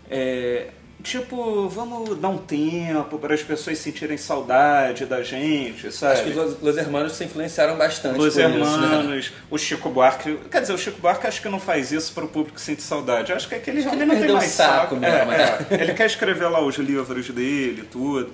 é, 0.10 0.68
tipo, 1.04 1.70
vamos 1.70 2.18
dar 2.18 2.30
um 2.30 2.38
tempo 2.38 3.18
para 3.20 3.34
as 3.34 3.42
pessoas 3.42 3.78
sentirem 3.78 4.18
saudade 4.18 5.06
da 5.06 5.22
gente, 5.24 5.92
sabe? 5.92 6.14
Acho 6.14 6.24
que 6.24 6.40
os 6.40 6.62
Los 6.62 6.78
Hermanos 6.78 7.14
se 7.14 7.24
influenciaram 7.24 7.78
bastante 7.78 8.18
Los 8.18 8.34
por 8.34 8.42
isso, 8.42 8.78
né? 8.78 8.96
Hermanos, 8.98 9.32
o 9.50 9.58
Chico 9.58 9.90
Buarque. 9.90 10.38
Quer 10.52 10.62
dizer, 10.62 10.74
o 10.74 10.78
Chico 10.78 11.00
Buarque 11.00 11.28
acho 11.28 11.42
que 11.42 11.50
não 11.50 11.60
faz 11.60 11.92
isso 11.92 12.14
para 12.14 12.26
o 12.26 12.28
público 12.28 12.60
sentir 12.60 12.82
saudade. 12.82 13.32
Acho 13.32 13.48
que 13.48 13.56
é 13.56 13.60
que 13.60 13.70
ele, 13.70 13.84
não 13.84 13.98
tem 13.98 14.32
mais 14.32 14.52
saco 14.52 14.74
saco. 14.74 14.96
mesmo, 14.96 15.32
É, 15.32 15.38
né? 15.38 15.68
é. 15.70 15.76
Ele 15.84 15.94
quer 15.94 16.08
escrever 16.08 16.48
lá 16.50 16.62
os 16.62 16.76
livros 16.76 17.30
dele, 17.30 17.84
tudo. 17.90 18.32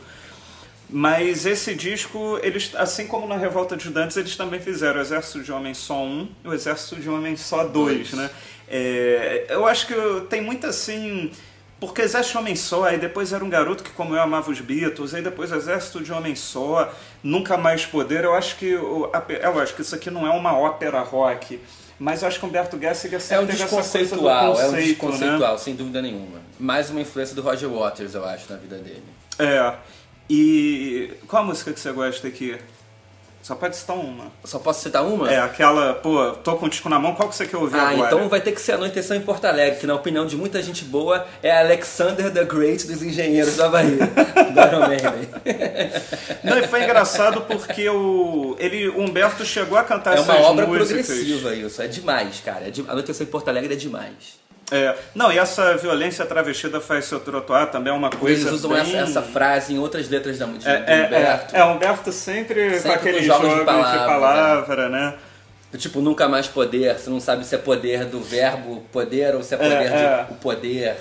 Mas 0.90 1.46
esse 1.46 1.74
disco, 1.74 2.40
eles, 2.44 2.72
assim 2.76 3.08
como 3.08 3.28
na 3.28 3.38
Revolta 3.38 3.76
de 3.76 3.90
Dantes, 3.90 4.18
eles 4.18 4.36
também 4.36 4.60
fizeram 4.60 5.00
o 5.00 5.02
Exército 5.02 5.42
de 5.42 5.52
Homem 5.52 5.74
Só 5.74 6.04
1 6.04 6.30
e 6.44 6.48
o 6.48 6.54
Exército 6.54 6.98
de 6.98 7.10
Homem 7.10 7.36
Só 7.36 7.64
2, 7.64 8.14
né? 8.14 8.30
É, 8.68 9.48
eu 9.50 9.66
acho 9.66 9.88
que 9.88 9.96
tem 10.30 10.42
muito 10.42 10.68
assim. 10.68 11.32
Porque 11.80 12.02
Exército 12.02 12.34
de 12.34 12.38
Homem 12.38 12.56
Só, 12.56 12.86
aí 12.86 12.98
depois 12.98 13.34
era 13.34 13.44
um 13.44 13.50
garoto 13.50 13.84
que, 13.84 13.92
como 13.92 14.16
eu, 14.16 14.22
amava 14.22 14.50
os 14.50 14.62
Beatles, 14.62 15.14
aí 15.14 15.22
depois 15.22 15.52
Exército 15.52 16.02
de 16.02 16.12
Homem 16.14 16.36
Só, 16.36 16.92
Nunca 17.24 17.58
Mais 17.58 17.86
Poder. 17.86 18.24
Eu 18.24 18.34
acho 18.34 18.56
que. 18.58 18.74
É 19.42 19.50
lógico, 19.50 19.82
isso 19.82 19.96
aqui 19.96 20.10
não 20.10 20.26
é 20.26 20.30
uma 20.30 20.58
ópera 20.58 21.02
rock. 21.02 21.60
Mas 21.98 22.22
eu 22.22 22.28
acho 22.28 22.40
que 22.40 22.46
Humberto 22.46 22.78
Gessinger 22.78 23.22
sempre 23.22 23.36
É 23.36 23.40
um 23.40 23.48
teve 23.48 23.58
desconceitual, 23.60 24.60
é 24.60 24.66
um 24.66 24.72
conceito, 24.72 24.88
desconceitual, 24.88 25.54
né? 25.54 25.58
sem 25.58 25.76
dúvida 25.76 26.02
nenhuma. 26.02 26.42
Mais 26.60 26.90
uma 26.90 27.00
influência 27.00 27.34
do 27.34 27.42
Roger 27.42 27.70
Waters, 27.70 28.14
eu 28.14 28.26
acho, 28.26 28.52
na 28.52 28.58
vida 28.58 28.78
dele. 28.78 29.04
É. 29.40 29.76
E 30.30 31.12
qual 31.28 31.44
a 31.44 31.46
música 31.46 31.72
que 31.72 31.80
você 31.80 31.92
gosta 31.92 32.28
aqui? 32.28 32.58
Só 33.44 33.54
pode 33.54 33.76
citar 33.76 33.96
uma. 33.96 34.32
Só 34.44 34.58
posso 34.58 34.82
citar 34.82 35.06
uma? 35.06 35.32
É, 35.32 35.40
aquela, 35.40 35.94
pô, 35.94 36.32
tô 36.32 36.56
com 36.56 36.66
o 36.66 36.70
disco 36.70 36.90
na 36.90 36.98
mão, 36.98 37.14
qual 37.14 37.30
que 37.30 37.36
você 37.36 37.46
quer 37.46 37.58
ouvir 37.58 37.78
Ah, 37.78 37.90
agora? 37.90 38.08
então 38.16 38.28
vai 38.28 38.42
ter 38.42 38.52
que 38.54 38.60
ser 38.60 38.72
Anoiteção 38.72 39.16
em 39.16 39.22
Porto 39.22 39.46
Alegre, 39.46 39.80
que 39.80 39.86
na 39.86 39.94
opinião 39.94 40.26
de 40.26 40.36
muita 40.36 40.64
gente 40.64 40.84
boa 40.84 41.28
é 41.44 41.56
Alexander 41.60 42.34
the 42.34 42.44
Great 42.44 42.88
dos 42.88 43.04
engenheiros 43.04 43.60
Havaí, 43.60 43.98
do 44.02 44.60
Iron 44.62 44.88
Maiden. 44.88 45.30
Não, 46.44 46.58
e 46.58 46.68
foi 46.68 46.86
engraçado 46.86 47.42
porque 47.42 47.88
o, 47.88 48.56
ele, 48.58 48.88
o 48.90 49.02
Humberto 49.02 49.46
chegou 49.46 49.78
a 49.78 49.84
cantar 49.84 50.18
É 50.18 50.22
uma 50.22 50.34
essas 50.34 50.46
obra 50.48 50.66
músicas. 50.66 51.06
progressiva 51.06 51.54
isso, 51.54 51.80
é 51.84 51.88
demais, 51.88 52.42
cara. 52.44 52.68
É 52.68 52.72
de... 52.72 52.82
Anoiteção 52.88 53.28
em 53.28 53.30
Porto 53.30 53.48
Alegre 53.50 53.76
é 53.76 53.78
demais. 53.78 54.40
É, 54.72 54.96
não, 55.14 55.32
e 55.32 55.38
essa 55.38 55.78
violência 55.78 56.26
travestida 56.26 56.82
faz 56.82 57.06
seu 57.06 57.20
trotuar 57.20 57.70
também 57.70 57.94
é 57.94 57.96
uma 57.96 58.10
coisa 58.10 58.42
Eles 58.42 58.54
usam 58.54 58.72
bem... 58.72 58.80
essa, 58.80 58.98
essa 58.98 59.22
frase 59.22 59.74
em 59.74 59.78
outras 59.78 60.10
letras 60.10 60.40
da, 60.40 60.46
de, 60.48 60.68
É, 60.68 60.78
do 60.78 60.92
é, 60.92 61.06
Humberto. 61.06 61.56
é, 61.56 61.60
é, 61.60 61.64
Humberto 61.66 62.12
sempre, 62.12 62.70
Sempre 62.72 62.82
com 62.82 62.92
aqueles 62.96 63.22
com 63.22 63.26
jogos 63.28 63.42
jogos, 63.44 63.54
de 63.56 63.60
de 63.60 63.66
palavras, 63.66 64.66
palavra, 64.66 64.90
né? 64.90 65.14
Tipo, 65.78 66.00
nunca 66.00 66.28
mais 66.30 66.48
poder, 66.48 66.98
você 66.98 67.10
não 67.10 67.20
sabe 67.20 67.46
se 67.46 67.54
é 67.54 67.58
poder 67.58 68.06
do 68.06 68.22
verbo 68.22 68.82
poder 68.92 69.36
ou 69.36 69.44
se 69.44 69.54
é 69.54 69.58
É, 69.58 69.60
poder 69.60 69.92
é. 69.92 70.24
de 70.24 70.32
o 70.32 70.36
poder. 70.36 70.96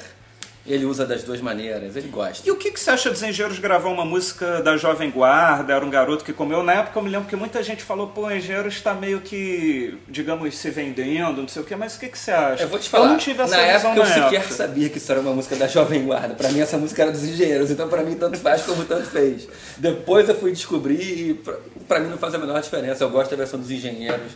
Ele 0.67 0.87
usa 0.87 1.05
das 1.05 1.23
duas 1.23 1.43
maneiras, 1.43 1.95
ele 1.95 2.09
gosta. 2.09 2.49
E 2.49 2.51
o 2.51 2.57
que, 2.57 2.71
que 2.71 2.81
você 2.81 2.89
acha 2.91 3.11
dos 3.11 3.23
Engenheiros 3.23 3.59
gravar 3.59 3.91
uma 3.91 4.05
música 4.05 4.63
da 4.63 4.79
Jovem 4.79 5.11
Guarda? 5.11 5.75
Era 5.75 5.85
um 5.85 5.91
garoto 5.91 6.25
que 6.25 6.33
comeu. 6.33 6.63
Na 6.63 6.73
época 6.73 6.99
eu 6.99 7.03
me 7.03 7.11
lembro 7.11 7.29
que 7.29 7.37
muita 7.37 7.63
gente 7.63 7.83
falou, 7.83 8.07
pô, 8.09 8.31
Engenheiros 8.31 8.73
está 8.75 8.95
meio 8.95 9.21
que, 9.21 9.99
digamos, 10.09 10.57
se 10.57 10.71
vendendo, 10.71 11.43
não 11.43 11.49
sei 11.49 11.61
o 11.61 11.65
quê, 11.67 11.77
mas 11.77 11.97
o 11.97 12.01
que, 12.01 12.09
que 12.09 12.19
você 12.19 12.31
acha? 12.31 12.63
Eu 12.63 12.69
vou 12.69 12.79
te 12.79 12.89
falar, 12.89 13.05
Eu 13.05 13.11
não 13.11 13.19
tive 13.19 13.43
essa 13.43 13.55
na 13.57 13.63
época 13.63 13.89
eu 13.95 14.05
na 14.05 14.07
sequer 14.07 14.35
época. 14.41 14.55
sabia 14.55 14.89
que 14.89 14.97
isso 14.97 15.13
era 15.13 15.21
uma 15.21 15.35
música 15.35 15.55
da 15.55 15.67
Jovem 15.67 16.03
Guarda. 16.07 16.35
Pra 16.35 16.49
mim 16.51 16.61
essa 16.61 16.79
música 16.79 17.03
era 17.03 17.13
dos 17.13 17.25
engenheiros, 17.25 17.71
então 17.71 17.87
pra 17.87 18.03
mim 18.03 18.15
tanto 18.15 18.39
faz 18.39 18.63
como 18.63 18.87
tanto 18.87 19.05
fez. 19.11 19.47
Depois 19.77 20.27
eu 20.31 20.35
fui 20.35 20.51
descobrir 20.51 21.03
e 21.03 21.35
pra 21.87 22.01
mim 22.01 22.09
não 22.09 22.17
faz 22.17 22.35
a 22.35 22.39
menor 22.39 22.59
diferença. 22.63 23.05
Eu 23.05 23.11
gosto 23.11 23.31
da 23.33 23.37
versão 23.37 23.61
dos 23.61 23.71
engenheiros. 23.71 24.33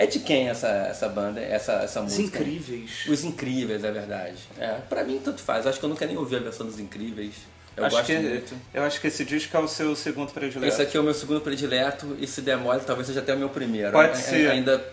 É 0.00 0.06
de 0.06 0.20
quem 0.20 0.48
essa, 0.48 0.68
essa 0.68 1.08
banda, 1.08 1.40
essa, 1.40 1.72
essa 1.82 2.00
Os 2.00 2.16
música? 2.16 2.38
incríveis. 2.38 2.90
Os 3.08 3.24
Incríveis, 3.24 3.82
é 3.82 3.90
verdade. 3.90 4.36
É, 4.56 4.74
pra 4.88 5.02
mim 5.02 5.20
tanto 5.22 5.40
faz. 5.42 5.66
Acho 5.66 5.80
que 5.80 5.84
eu 5.84 5.88
nunca 5.88 6.06
nem 6.06 6.16
ouvi 6.16 6.36
a 6.36 6.38
versão 6.38 6.64
dos 6.64 6.78
Incríveis. 6.78 7.34
Eu 7.76 7.84
acho 7.84 7.96
gosto 7.96 8.06
que, 8.06 8.18
muito. 8.18 8.54
Eu 8.72 8.82
acho 8.84 9.00
que 9.00 9.06
esse 9.08 9.24
disco 9.24 9.56
é 9.56 9.60
o 9.60 9.66
seu 9.66 9.96
segundo 9.96 10.32
predileto. 10.32 10.66
Esse 10.72 10.82
aqui 10.82 10.96
é 10.96 11.00
o 11.00 11.02
meu 11.02 11.14
segundo 11.14 11.40
predileto 11.40 12.16
e 12.20 12.26
se 12.28 12.40
der 12.42 12.56
mole, 12.56 12.80
talvez 12.86 13.08
seja 13.08 13.20
até 13.20 13.34
o 13.34 13.38
meu 13.38 13.48
primeiro. 13.48 13.90
Pode 13.90 14.12
A- 14.12 14.14
ser. 14.14 14.48
Ainda 14.50 14.84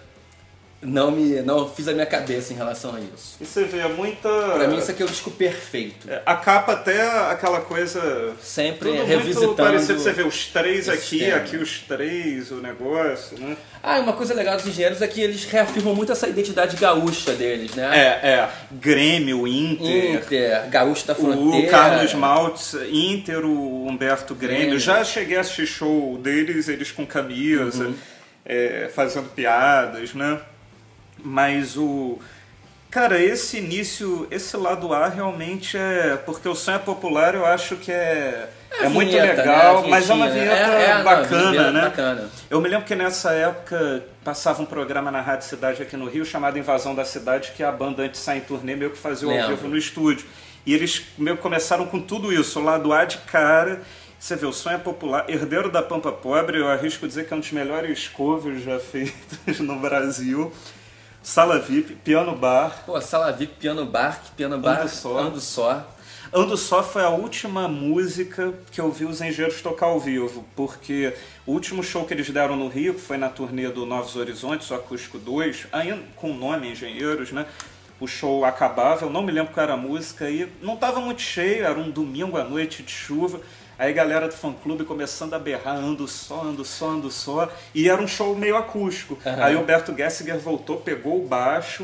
não 0.85 1.11
me 1.11 1.41
não 1.41 1.67
fiz 1.67 1.87
a 1.87 1.93
minha 1.93 2.05
cabeça 2.05 2.53
em 2.53 2.55
relação 2.55 2.95
a 2.95 2.99
isso. 2.99 3.35
E 3.41 3.45
você 3.45 3.63
vê 3.65 3.83
muita. 3.87 4.29
Pra 4.29 4.67
mim 4.67 4.77
isso 4.77 4.91
aqui 4.91 5.01
é 5.01 5.05
o 5.05 5.09
disco 5.09 5.31
perfeito. 5.31 6.09
É, 6.09 6.21
A 6.25 6.35
capa 6.35 6.73
até 6.73 7.01
aquela 7.29 7.61
coisa. 7.61 8.33
Sempre 8.41 8.89
Tudo 8.91 9.03
revisitando. 9.05 9.45
muito 9.47 9.57
parecido. 9.57 9.99
Você 9.99 10.11
vê 10.13 10.23
os 10.23 10.45
três 10.47 10.87
aqui, 10.87 11.19
tema. 11.19 11.37
aqui 11.37 11.57
os 11.57 11.79
três, 11.79 12.51
o 12.51 12.55
negócio, 12.57 13.37
né? 13.39 13.57
Ah, 13.81 13.99
uma 13.99 14.13
coisa 14.13 14.33
legal 14.33 14.55
dos 14.57 14.65
engenheiros 14.65 15.01
é 15.01 15.07
que 15.07 15.21
eles 15.21 15.45
reafirmam 15.45 15.93
muito 15.93 16.11
essa 16.11 16.27
identidade 16.27 16.75
gaúcha 16.75 17.33
deles, 17.33 17.75
né? 17.75 17.89
É, 18.23 18.27
é. 18.29 18.49
Grêmio, 18.71 19.47
Inter. 19.47 20.15
Inter, 20.15 20.69
gaúcho 20.69 21.05
da 21.05 21.13
fronteira. 21.15 21.67
O 21.67 21.69
Carlos 21.69 22.13
Maltz, 22.13 22.75
Inter, 22.91 23.45
o 23.45 23.87
Humberto 23.87 24.33
Grêmio. 24.33 24.57
Grêmio. 24.61 24.79
Já 24.79 25.03
cheguei 25.03 25.37
a 25.37 25.41
assistir 25.41 25.67
show 25.67 26.17
deles, 26.17 26.67
eles 26.67 26.91
com 26.91 27.05
camisa, 27.05 27.85
Uhum. 27.85 27.95
é, 28.45 28.89
fazendo 28.93 29.29
piadas, 29.29 30.13
né? 30.13 30.39
Mas 31.23 31.77
o. 31.77 32.19
Cara, 32.89 33.21
esse 33.21 33.57
início, 33.57 34.25
esse 34.31 34.55
lado 34.55 34.93
A 34.93 35.07
realmente 35.07 35.77
é. 35.77 36.17
Porque 36.25 36.47
o 36.47 36.55
sonho 36.55 36.75
é 36.75 36.79
popular, 36.79 37.35
eu 37.35 37.45
acho 37.45 37.75
que 37.77 37.91
é. 37.91 38.49
É, 38.71 38.85
a 38.85 38.89
muito 38.89 39.09
vinheta, 39.09 39.41
legal, 39.41 39.81
né? 39.83 39.87
Mas 39.89 40.09
é 40.09 40.13
uma 40.13 40.29
vinhetinha. 40.29 40.55
vinheta 40.55 40.71
É, 40.71 40.83
é, 40.83 40.93
não, 40.95 41.03
bacana, 41.03 41.51
vinheta 41.51 41.71
né? 41.71 41.81
bacana. 41.81 42.29
Eu 42.49 42.61
me 42.61 42.67
lembro 42.67 42.85
que 42.85 42.95
nessa 42.95 43.31
época 43.31 44.03
passava 44.23 44.61
um 44.61 44.65
programa 44.65 45.11
na 45.11 45.21
Rádio 45.21 45.47
Cidade 45.47 45.81
aqui 45.81 45.95
no 45.95 46.07
Rio 46.07 46.25
chamado 46.25 46.59
Invasão 46.59 46.93
da 46.93 47.05
Cidade, 47.05 47.53
que 47.55 47.63
a 47.63 47.71
banda 47.71 48.03
antes 48.03 48.19
de 48.19 48.25
sair 48.25 48.39
em 48.39 48.41
turnê 48.41 48.75
meio 48.75 48.91
que 48.91 48.97
fazia 48.97 49.43
ao 49.43 49.49
vivo 49.49 49.67
no 49.67 49.77
estúdio. 49.77 50.25
E 50.65 50.73
eles 50.73 51.03
meio 51.17 51.37
que 51.37 51.43
começaram 51.43 51.85
com 51.85 51.99
tudo 51.99 52.33
isso, 52.33 52.59
o 52.59 52.63
lado 52.63 52.91
A 52.91 53.05
de 53.05 53.17
cara. 53.19 53.81
Você 54.17 54.35
vê, 54.35 54.45
o 54.45 54.53
sonho 54.53 54.75
é 54.75 54.79
popular. 54.79 55.29
Herdeiro 55.29 55.69
da 55.69 55.83
Pampa 55.83 56.11
Pobre, 56.11 56.57
eu 56.57 56.67
arrisco 56.67 57.07
dizer 57.07 57.27
que 57.27 57.33
é 57.33 57.37
um 57.37 57.39
dos 57.39 57.51
melhores 57.51 58.07
covers 58.07 58.63
já 58.63 58.79
feitos 58.79 59.59
no 59.59 59.79
Brasil. 59.79 60.51
Sala 61.25 61.57
VIP, 61.57 61.95
Piano 61.95 62.35
Bar. 62.35 62.83
Pô, 62.85 63.01
Sala 63.01 63.31
VIP, 63.31 63.55
Piano 63.55 63.83
Bar, 63.83 64.21
que 64.23 64.31
Piano 64.33 64.59
Bar, 64.59 64.81
Ando 64.81 64.89
Só. 64.89 65.17
Ando 65.17 65.41
Só. 65.41 65.87
Ando 66.31 66.55
Só 66.55 66.83
foi 66.83 67.01
a 67.01 67.09
última 67.09 67.67
música 67.67 68.53
que 68.69 68.79
eu 68.79 68.91
vi 68.91 69.05
os 69.05 69.21
Engenheiros 69.21 69.59
tocar 69.59 69.87
ao 69.87 69.99
vivo, 69.99 70.45
porque 70.55 71.15
o 71.43 71.53
último 71.53 71.81
show 71.81 72.05
que 72.05 72.13
eles 72.13 72.29
deram 72.29 72.55
no 72.55 72.67
Rio, 72.67 72.93
que 72.93 73.01
foi 73.01 73.17
na 73.17 73.27
turnê 73.27 73.67
do 73.69 73.87
Novos 73.87 74.15
Horizontes, 74.15 74.69
o 74.69 74.75
Acústico 74.75 75.17
2, 75.17 75.65
ainda 75.71 76.03
com 76.15 76.29
o 76.29 76.35
nome 76.35 76.71
Engenheiros, 76.71 77.31
né? 77.31 77.47
O 77.99 78.05
show 78.05 78.45
acabava, 78.45 79.05
eu 79.05 79.09
não 79.09 79.23
me 79.23 79.31
lembro 79.31 79.51
qual 79.51 79.63
era 79.63 79.73
a 79.73 79.77
música, 79.77 80.29
e 80.29 80.47
não 80.61 80.75
estava 80.75 81.01
muito 81.01 81.23
cheio, 81.23 81.65
era 81.65 81.79
um 81.79 81.89
domingo 81.89 82.37
à 82.37 82.43
noite 82.43 82.83
de 82.83 82.91
chuva. 82.91 83.41
Aí 83.77 83.89
a 83.91 83.93
galera 83.93 84.27
do 84.27 84.33
fã-clube 84.33 84.85
começando 84.85 85.33
a 85.33 85.39
berrar, 85.39 85.75
ando 85.75 86.07
só, 86.07 86.41
ando 86.43 86.63
só, 86.63 86.89
ando 86.91 87.11
só. 87.11 87.51
E 87.73 87.89
era 87.89 88.01
um 88.01 88.07
show 88.07 88.35
meio 88.35 88.55
acústico. 88.55 89.17
Aí 89.25 89.55
o 89.55 89.61
Humberto 89.61 89.93
Gessinger 89.95 90.39
voltou, 90.39 90.77
pegou 90.77 91.21
o 91.23 91.27
baixo, 91.27 91.83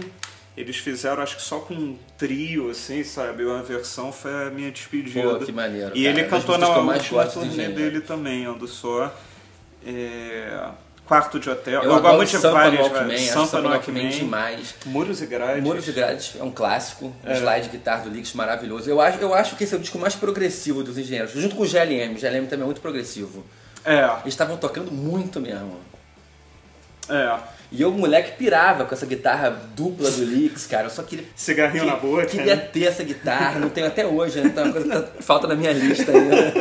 eles 0.56 0.78
fizeram, 0.78 1.22
acho 1.22 1.36
que 1.36 1.42
só 1.42 1.60
com 1.60 1.74
um 1.74 1.98
trio, 2.18 2.70
assim, 2.70 3.04
sabe? 3.04 3.44
Uma 3.44 3.62
versão 3.62 4.12
foi 4.12 4.48
a 4.48 4.50
minha 4.50 4.72
despedida. 4.72 5.38
Pô, 5.38 5.46
que 5.46 5.52
maneiro, 5.52 5.92
E 5.96 6.04
cara. 6.06 6.20
ele 6.20 6.24
Das 6.24 6.30
cantou 6.30 6.58
na 6.58 6.70
última 6.70 7.26
turnê 7.26 7.68
dele 7.70 8.02
também, 8.02 8.46
Ando 8.46 8.68
Só. 8.68 9.14
É, 9.86 10.70
Quarto 11.12 11.40
de 11.42 11.50
Hotel. 11.50 11.74
Eu, 11.84 11.90
gosto 11.90 11.98
adoro 12.00 12.18
muito 12.18 12.30
de 12.30 12.38
Sampa 12.38 12.54
várias, 12.54 12.74
no 12.74 12.80
Walkman, 12.84 13.04
várias. 13.04 13.22
acho 13.24 13.34
Sampa 13.34 13.46
Sampa 13.48 13.62
no 13.64 13.70
Walkman 13.74 14.02
Walkman. 14.04 14.20
demais. 14.24 14.76
Muros 14.86 15.22
e 15.22 15.26
Grades. 15.26 15.64
Muros 15.64 15.84
de 15.84 15.92
Grades 15.92 16.34
é 16.40 16.44
um 16.44 16.52
clássico, 16.52 17.06
um 17.08 17.30
É. 17.30 17.36
slide 17.38 17.66
de 17.70 17.78
guitarra 17.78 18.04
do 18.04 18.10
Lix 18.10 18.32
maravilhoso. 18.34 18.90
Eu 18.90 19.02
acho, 19.02 19.18
eu 19.20 19.34
acho 19.34 19.58
que 19.58 19.66
esse 19.66 19.74
é 19.74 19.78
o 19.78 19.82
disco 19.82 20.00
mais 20.00 20.16
progressivo 20.16 20.82
dos 20.84 20.98
engenheiros, 20.98 21.34
junto 21.34 21.54
com 21.58 21.64
o 21.64 21.68
GLM. 21.68 22.16
O 22.16 22.18
GLM 22.18 22.46
também 22.48 22.62
é 22.64 22.66
muito 22.66 22.80
progressivo. 22.80 23.44
É, 23.84 24.04
Eles 24.22 24.28
estavam 24.28 24.56
tocando 24.56 24.90
muito 24.90 25.42
mesmo. 25.42 25.78
é. 27.10 27.38
E 27.74 27.82
eu, 27.82 27.90
moleque, 27.92 28.32
pirava 28.38 28.84
com 28.84 28.94
essa 28.94 29.06
guitarra 29.06 29.50
dupla 29.76 30.12
do 30.12 30.26
Lix, 30.26 30.66
cara. 30.68 30.88
Eu 30.88 30.90
só 30.90 31.04
queria. 31.04 31.26
Cigarrinho 31.36 31.86
na 31.86 31.96
boca. 31.96 32.26
Queria 32.26 32.56
né? 32.58 32.62
ter 32.64 32.84
essa 32.84 33.02
guitarra, 33.02 33.60
não 33.60 33.70
tenho 33.70 33.88
até 33.88 34.06
hoje, 34.06 34.42
né? 34.42 34.48
Então, 34.48 34.64
é 34.64 34.68
uma 34.68 34.74
coisa 34.74 34.90
que 34.90 34.96
tá- 35.08 35.22
falta 35.22 35.48
na 35.48 35.56
minha 35.56 35.72
lista 35.72 36.12
ainda. 36.12 36.54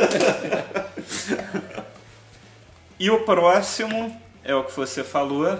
E 2.99 3.09
o 3.09 3.21
próximo 3.25 4.15
é 4.43 4.55
o 4.55 4.63
que 4.63 4.75
você 4.75 5.03
falou, 5.03 5.57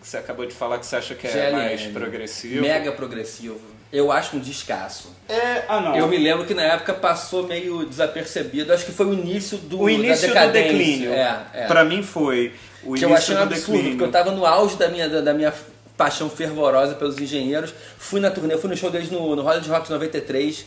que 0.00 0.08
você 0.08 0.16
acabou 0.16 0.46
de 0.46 0.54
falar 0.54 0.78
que 0.78 0.86
você 0.86 0.96
acha 0.96 1.14
que 1.14 1.26
é 1.26 1.30
GLM. 1.30 1.52
mais 1.52 1.82
progressivo. 1.86 2.62
Mega 2.62 2.92
progressivo. 2.92 3.60
Eu 3.92 4.10
acho 4.10 4.36
um 4.36 4.40
descasso. 4.40 5.14
É, 5.28 5.64
ah 5.68 5.80
não. 5.80 5.96
Eu 5.96 6.08
me 6.08 6.16
lembro 6.16 6.44
que 6.44 6.54
na 6.54 6.62
época 6.62 6.92
passou 6.92 7.46
meio 7.46 7.84
desapercebido. 7.86 8.72
Acho 8.72 8.84
que 8.84 8.92
foi 8.92 9.06
o 9.06 9.14
início 9.14 9.58
do 9.58 9.80
o 9.80 9.88
início 9.88 10.28
do 10.28 10.52
declínio. 10.52 11.12
É, 11.12 11.46
é. 11.54 11.66
Pra 11.66 11.84
mim 11.84 12.02
foi 12.02 12.52
o 12.82 12.94
que 12.94 13.04
início 13.04 13.08
eu 13.08 13.14
achei 13.14 13.34
um 13.34 13.38
do 13.38 13.42
absurdo, 13.44 13.72
declínio. 13.72 13.90
porque 13.92 14.04
eu 14.04 14.10
tava 14.12 14.32
no 14.32 14.44
auge 14.44 14.76
da 14.76 14.88
minha, 14.88 15.08
da, 15.08 15.20
da 15.20 15.32
minha 15.34 15.54
paixão 15.96 16.28
fervorosa 16.28 16.94
pelos 16.94 17.18
engenheiros. 17.18 17.72
Fui 17.96 18.20
na 18.20 18.30
turnê, 18.30 18.58
fui 18.58 18.68
no 18.68 18.76
show 18.76 18.90
deles 18.90 19.10
no, 19.10 19.34
no 19.34 19.42
Hollywood 19.42 19.68
Rocks 19.68 19.88
93, 19.88 20.66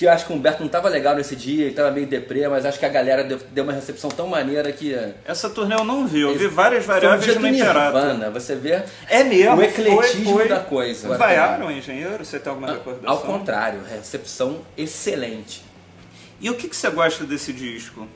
que 0.00 0.06
eu 0.06 0.10
acho 0.10 0.24
que 0.24 0.32
o 0.32 0.36
Humberto 0.36 0.62
não 0.62 0.68
tava 0.70 0.88
legal 0.88 1.14
nesse 1.14 1.36
dia, 1.36 1.66
ele 1.66 1.74
tava 1.74 1.90
meio 1.90 2.06
deprê, 2.06 2.48
mas 2.48 2.64
acho 2.64 2.78
que 2.78 2.86
a 2.86 2.88
galera 2.88 3.22
deu, 3.22 3.38
deu 3.52 3.64
uma 3.64 3.72
recepção 3.74 4.08
tão 4.10 4.26
maneira 4.26 4.72
que... 4.72 4.94
é, 4.94 5.12
Essa 5.26 5.50
turnê 5.50 5.74
eu 5.74 5.84
não 5.84 6.06
vi, 6.06 6.22
eu 6.22 6.34
vi 6.38 6.46
várias 6.46 6.84
um 6.84 6.86
variáveis 6.86 7.24
dia 7.24 7.34
no. 7.34 7.48
Nirvana, 7.50 8.30
você 8.30 8.54
vê 8.56 8.82
É 9.10 9.22
mesmo, 9.22 9.56
o 9.56 9.62
ecletismo 9.62 10.24
foi, 10.24 10.32
foi. 10.32 10.48
da 10.48 10.60
coisa. 10.60 11.16
Vaiaram 11.18 11.66
o 11.66 11.70
engenheiro? 11.70 12.24
Você 12.24 12.38
tem 12.40 12.48
alguma 12.48 12.72
recordação? 12.72 13.10
Ao 13.10 13.18
contrário, 13.18 13.80
recepção 13.90 14.62
excelente. 14.74 15.62
E 16.40 16.48
o 16.48 16.54
que, 16.54 16.66
que 16.66 16.74
você 16.74 16.88
gosta 16.88 17.24
desse 17.24 17.52
disco? 17.52 18.08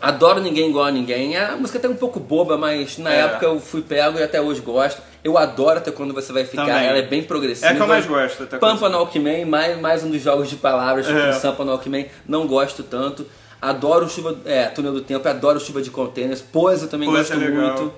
Adoro 0.00 0.40
Ninguém 0.40 0.68
Igual 0.70 0.84
a 0.84 0.92
Ninguém. 0.92 1.36
A 1.36 1.56
música 1.56 1.78
é 1.78 1.80
até 1.80 1.88
um 1.88 1.96
pouco 1.96 2.20
boba, 2.20 2.56
mas 2.56 2.98
na 2.98 3.12
É. 3.12 3.20
época 3.22 3.46
eu 3.46 3.58
fui 3.58 3.82
pego 3.82 4.18
e 4.18 4.22
até 4.22 4.40
hoje 4.40 4.60
gosto. 4.60 5.02
Eu 5.24 5.38
adoro 5.38 5.78
até 5.78 5.90
quando 5.90 6.12
você 6.12 6.32
vai 6.34 6.44
ficar, 6.44 6.66
Também. 6.66 6.86
ela 6.86 6.98
é 6.98 7.02
bem 7.02 7.22
progressiva. 7.22 7.68
É 7.68 7.74
que 7.74 7.80
eu 7.80 7.86
mais 7.86 8.04
gosto, 8.04 8.42
Até 8.42 8.58
Pampa 8.58 8.90
no 8.90 8.98
Alckmin, 8.98 9.46
mais, 9.46 9.80
mais 9.80 10.04
um 10.04 10.10
dos 10.10 10.20
jogos 10.20 10.50
de 10.50 10.56
palavras, 10.56 11.06
tipo 11.06 11.18
É. 11.18 11.32
Sampa 11.32 11.64
no 11.64 11.72
Alckmin, 11.72 12.06
não 12.28 12.46
gosto 12.46 12.82
tanto. 12.82 13.26
Adoro 13.60 14.06
Chuva, 14.10 14.36
é, 14.44 14.66
Túnel 14.66 14.92
do 14.92 15.00
Tempo, 15.00 15.26
adoro 15.26 15.58
Chuva 15.58 15.80
de 15.80 15.90
Containers. 15.90 16.44
Eu 16.82 16.88
também 16.88 17.10
gosto 17.10 17.32
é 17.32 17.36
legal. 17.36 17.74
muito. 17.78 17.94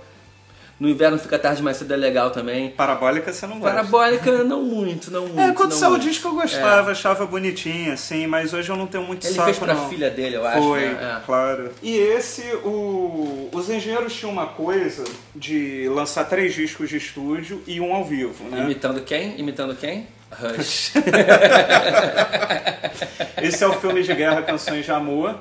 No 0.78 0.90
inverno 0.90 1.18
fica 1.18 1.38
tarde 1.38 1.62
mais 1.62 1.78
cedo 1.78 1.94
é 1.94 1.96
legal 1.96 2.30
também. 2.30 2.68
Parabólica 2.70 3.32
você 3.32 3.46
não 3.46 3.58
gosta. 3.58 3.74
Parabólica 3.74 4.44
não 4.44 4.62
muito, 4.62 5.10
não 5.10 5.22
muito. 5.22 5.40
É, 5.40 5.52
quando 5.52 5.72
saiu 5.72 5.94
o 5.94 5.98
disco 5.98 6.28
eu 6.28 6.34
gostava, 6.34 6.90
achava 6.90 7.24
bonitinho, 7.24 7.92
assim, 7.92 8.26
mas 8.26 8.52
hoje 8.52 8.68
eu 8.68 8.76
não 8.76 8.86
tenho 8.86 9.04
muito 9.04 9.26
Ele 9.26 9.34
saco, 9.34 9.46
fez 9.46 9.58
pra 9.58 9.72
não. 9.72 9.88
filha 9.88 10.10
dele, 10.10 10.36
eu 10.36 10.46
acho. 10.46 10.62
Foi, 10.62 10.80
né? 10.80 11.18
É. 11.18 11.24
claro. 11.24 11.70
E 11.82 11.96
esse, 11.96 12.42
o, 12.62 13.48
os 13.52 13.70
engenheiros 13.70 14.14
tinham 14.14 14.30
uma 14.30 14.48
coisa 14.48 15.02
de 15.34 15.88
lançar 15.88 16.24
três 16.24 16.54
discos 16.54 16.90
de 16.90 16.98
estúdio 16.98 17.62
e 17.66 17.80
um 17.80 17.94
ao 17.94 18.04
vivo, 18.04 18.44
né? 18.44 18.64
Imitando 18.64 19.00
quem? 19.00 19.40
Imitando 19.40 19.74
quem? 19.74 20.06
Rush. 20.30 20.92
Esse 23.40 23.64
é 23.64 23.66
o 23.66 23.72
filme 23.74 24.02
de 24.02 24.14
guerra 24.14 24.42
Canções 24.42 24.84
de 24.84 24.90
Amor. 24.90 25.36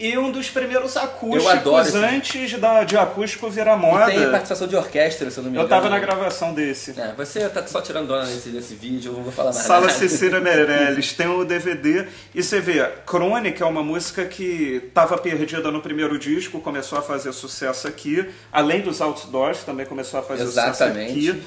E 0.00 0.16
um 0.16 0.32
dos 0.32 0.48
primeiros 0.48 0.96
Eu 0.96 1.02
acústicos 1.02 1.88
esse- 1.88 1.96
antes 1.98 2.58
da, 2.58 2.82
de 2.82 2.96
acústico 2.96 3.48
virar 3.50 3.76
E 3.76 3.80
moda. 3.80 4.06
tem 4.06 4.30
participação 4.30 4.66
de 4.66 4.74
orquestra, 4.74 5.30
se 5.30 5.38
eu 5.38 5.44
não 5.44 5.50
me 5.50 5.56
Eu 5.58 5.64
engano. 5.64 5.68
tava 5.82 5.90
na 5.90 5.98
gravação 5.98 6.54
desse. 6.54 6.98
É, 6.98 7.12
você 7.16 7.48
tá 7.48 7.66
só 7.66 7.80
tirando 7.82 8.08
dona 8.08 8.24
nesse, 8.26 8.48
nesse 8.48 8.74
vídeo, 8.74 9.12
eu 9.12 9.16
não 9.16 9.22
vou 9.22 9.32
falar 9.32 9.52
nada. 9.52 9.62
Sala 9.62 9.88
Cecília 9.92 10.40
Meirelles 10.40 11.12
tem 11.12 11.26
o 11.28 11.44
DVD 11.44 12.06
e 12.34 12.42
você 12.42 12.58
vê, 12.60 12.84
Crônica 13.06 13.62
é 13.62 13.66
uma 13.66 13.82
música 13.82 14.24
que 14.24 14.82
estava 14.86 15.18
perdida 15.18 15.70
no 15.70 15.80
primeiro 15.82 16.18
disco, 16.18 16.58
começou 16.60 16.98
a 16.98 17.02
fazer 17.02 17.32
sucesso 17.32 17.86
aqui, 17.86 18.26
além 18.50 18.80
dos 18.80 19.00
outdoors, 19.02 19.62
também 19.62 19.84
começou 19.86 20.20
a 20.20 20.22
fazer 20.22 20.44
Exatamente. 20.44 21.12
sucesso 21.14 21.30
aqui. 21.38 21.42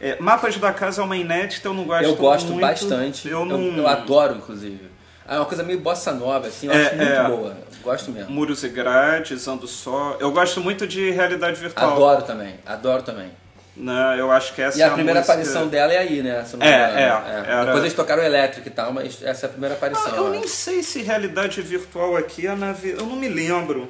É, 0.00 0.16
Mapas 0.20 0.56
da 0.56 0.72
Casa 0.72 1.02
é 1.02 1.04
uma 1.04 1.16
inédita, 1.16 1.68
eu 1.68 1.74
não 1.74 1.84
gosto 1.84 2.04
Eu 2.04 2.16
gosto 2.16 2.48
muito. 2.52 2.60
bastante. 2.60 3.28
Eu 3.28 3.40
Eu, 3.40 3.44
não. 3.44 3.76
eu 3.76 3.86
adoro, 3.86 4.36
inclusive. 4.36 4.80
Ah, 5.28 5.34
É 5.34 5.38
uma 5.38 5.44
coisa 5.46 5.62
meio 5.62 5.78
bossa 5.80 6.10
nova, 6.12 6.48
assim, 6.48 6.66
eu 6.66 6.72
É, 6.72 6.86
acho 6.86 6.96
muito 6.96 7.12
é. 7.12 7.24
boa. 7.28 7.56
Gosto 7.82 8.10
mesmo. 8.10 8.30
Muros 8.30 8.64
e 8.64 8.68
grades, 8.68 9.46
Ando 9.46 9.68
Só. 9.68 10.16
Eu 10.18 10.32
gosto 10.32 10.60
muito 10.60 10.86
de 10.86 11.10
realidade 11.10 11.60
virtual. 11.60 11.92
Adoro 11.92 12.22
também, 12.22 12.54
adoro 12.66 13.02
também. 13.02 13.30
Né? 13.76 14.16
Eu 14.18 14.32
acho 14.32 14.54
que 14.54 14.60
essa 14.62 14.76
E 14.76 14.82
é 14.82 14.86
a 14.86 14.90
primeira 14.90 15.20
música... 15.20 15.32
aparição 15.34 15.68
dela 15.68 15.92
é 15.92 15.98
aí, 15.98 16.20
né? 16.20 16.44
não 16.52 16.66
É, 16.66 16.74
engano. 16.74 16.98
é, 16.98 17.50
era- 17.52 17.64
Depois 17.66 17.84
eles 17.84 17.94
tocaram 17.94 18.24
elétrico 18.24 18.66
e 18.66 18.70
tal, 18.72 18.92
mas 18.92 19.22
essa 19.22 19.46
é 19.46 19.48
a 19.48 19.50
primeira 19.52 19.76
aparição. 19.76 20.12
Ah, 20.12 20.16
eu 20.16 20.30
nem 20.30 20.48
sei 20.48 20.82
se 20.82 21.00
realidade 21.02 21.62
virtual 21.62 22.16
aqui 22.16 22.46
é 22.48 22.54
na. 22.56 22.74
Eu 22.82 23.06
não 23.06 23.14
me 23.14 23.28
lembro. 23.28 23.88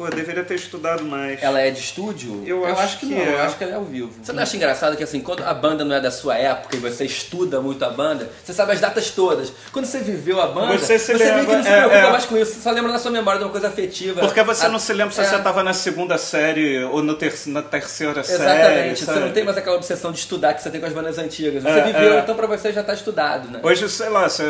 Pô, 0.00 0.06
eu 0.06 0.12
deveria 0.12 0.42
ter 0.42 0.54
estudado 0.54 1.04
mais. 1.04 1.42
Ela 1.42 1.60
é 1.60 1.70
de 1.70 1.78
estúdio? 1.78 2.42
Eu 2.46 2.64
acho 2.64 2.98
que, 3.00 3.06
que 3.06 3.14
não, 3.14 3.20
é. 3.20 3.34
eu 3.34 3.40
acho 3.42 3.58
que 3.58 3.64
ela 3.64 3.74
é 3.74 3.76
ao 3.76 3.84
vivo. 3.84 4.10
Você 4.22 4.32
não 4.32 4.42
acha 4.42 4.56
engraçado 4.56 4.96
que 4.96 5.02
assim, 5.04 5.20
quando 5.20 5.44
a 5.44 5.52
banda 5.52 5.84
não 5.84 5.94
é 5.94 6.00
da 6.00 6.10
sua 6.10 6.38
época 6.38 6.74
e 6.74 6.78
você 6.80 7.04
estuda 7.04 7.60
muito 7.60 7.84
a 7.84 7.90
banda, 7.90 8.30
você 8.42 8.54
sabe 8.54 8.72
as 8.72 8.80
datas 8.80 9.10
todas. 9.10 9.52
Quando 9.70 9.84
você 9.84 9.98
viveu 9.98 10.40
a 10.40 10.46
banda, 10.46 10.78
Você 10.78 10.98
se 10.98 11.12
meio 11.12 11.18
que 11.28 11.36
lembra, 11.36 11.56
não 11.58 11.62
se 11.62 11.68
é, 11.68 11.72
preocupa 11.80 11.96
é. 11.98 12.10
mais 12.12 12.24
com 12.24 12.38
isso, 12.38 12.54
você 12.54 12.60
só 12.62 12.70
lembra 12.70 12.92
na 12.92 12.98
sua 12.98 13.10
memória 13.10 13.40
de 13.40 13.44
uma 13.44 13.50
coisa 13.50 13.68
afetiva. 13.68 14.20
Porque 14.22 14.42
você 14.42 14.64
A- 14.64 14.68
não 14.70 14.78
se 14.78 14.90
lembra 14.94 15.12
se 15.12 15.20
é. 15.20 15.24
você 15.24 15.36
estava 15.36 15.62
na 15.62 15.74
segunda 15.74 16.16
série 16.16 16.82
ou 16.84 17.02
no 17.02 17.14
ter 17.14 17.34
na 17.48 17.60
terceira 17.60 18.24
série. 18.24 18.42
Exatamente, 18.42 19.00
você 19.00 19.04
sabe? 19.04 19.20
não 19.20 19.32
tem 19.32 19.44
mais 19.44 19.58
aquela 19.58 19.76
obsessão 19.76 20.12
de 20.12 20.18
estudar 20.18 20.54
que 20.54 20.62
você 20.62 20.70
tem 20.70 20.80
com 20.80 20.86
as 20.86 20.94
bandas 20.94 21.18
antigas. 21.18 21.62
Você 21.62 21.78
É, 21.78 21.82
viveu, 21.84 22.14
é. 22.14 22.20
então 22.20 22.34
pra 22.34 22.46
você 22.46 22.72
já 22.72 22.82
tá 22.82 22.94
estudado, 22.94 23.50
né? 23.50 23.60
Hoje, 23.62 23.86
sei 23.90 24.08
lá, 24.08 24.26
você, 24.26 24.44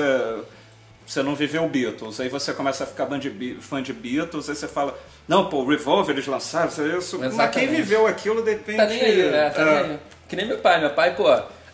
você 1.07 1.23
não 1.23 1.35
viveu 1.35 1.69
Beatles, 1.69 2.21
aí 2.21 2.29
você 2.29 2.53
começa 2.53 2.85
a 2.85 2.87
ficar 2.87 3.07
fã 3.07 3.19
de, 3.19 3.57
fã 3.61 3.83
de 3.83 3.93
Beatles, 3.93 4.49
aí 4.49 4.55
você 4.55 4.69
fala, 4.69 4.97
não, 5.27 5.49
pô, 5.49 5.65
Revolver 5.65 6.15
eles 6.15 6.27
lançaram, 6.27 6.69
isso, 6.69 6.83
isso. 6.87 7.19
mas 7.19 7.29
quem 7.29 7.45
Exatamente. 7.45 7.71
viveu 7.71 8.07
aquilo 8.07 8.43
de 8.43 8.51
repente. 8.51 8.77
Tá 8.77 8.87
nem 8.87 9.01
aí, 9.01 9.31
né? 9.31 9.51
Tá 9.51 9.63
é. 9.63 9.65
nem 9.65 9.93
aí. 9.93 9.99
Que 10.29 10.37
nem 10.37 10.47
meu 10.47 10.59
pai. 10.59 10.81
Meu 10.81 10.91
pai, 10.91 11.15
pô, 11.17 11.25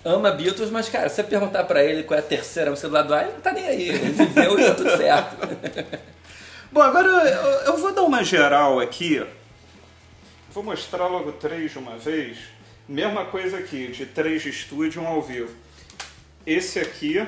ama 0.04 0.30
Beatles, 0.30 0.70
mas, 0.70 0.88
cara, 0.88 1.08
se 1.08 1.16
você 1.16 1.22
perguntar 1.22 1.64
pra 1.64 1.84
ele 1.84 2.02
qual 2.02 2.16
é 2.16 2.20
a 2.20 2.24
terceira 2.24 2.70
música 2.70 2.88
do 2.88 2.94
lado 2.94 3.14
A, 3.14 3.22
ele 3.22 3.32
não 3.32 3.40
tá 3.40 3.52
nem 3.52 3.66
aí. 3.66 3.88
Ele 3.88 4.12
viveu 4.12 4.58
e 4.58 4.64
tá 4.64 4.74
tudo 4.74 4.96
certo. 4.96 5.36
Bom, 6.72 6.82
agora 6.82 7.06
eu, 7.06 7.72
eu 7.72 7.76
vou 7.78 7.92
dar 7.92 8.02
uma 8.02 8.24
geral 8.24 8.80
aqui. 8.80 9.24
Vou 10.50 10.64
mostrar 10.64 11.06
logo 11.06 11.32
três 11.32 11.72
de 11.72 11.78
uma 11.78 11.96
vez. 11.98 12.38
Mesma 12.88 13.24
coisa 13.26 13.58
aqui, 13.58 13.88
de 13.88 14.06
três 14.06 14.42
de 14.42 14.50
estúdio 14.50 15.02
e 15.02 15.04
um 15.04 15.08
ao 15.08 15.20
vivo. 15.20 15.54
Esse 16.46 16.78
aqui, 16.78 17.26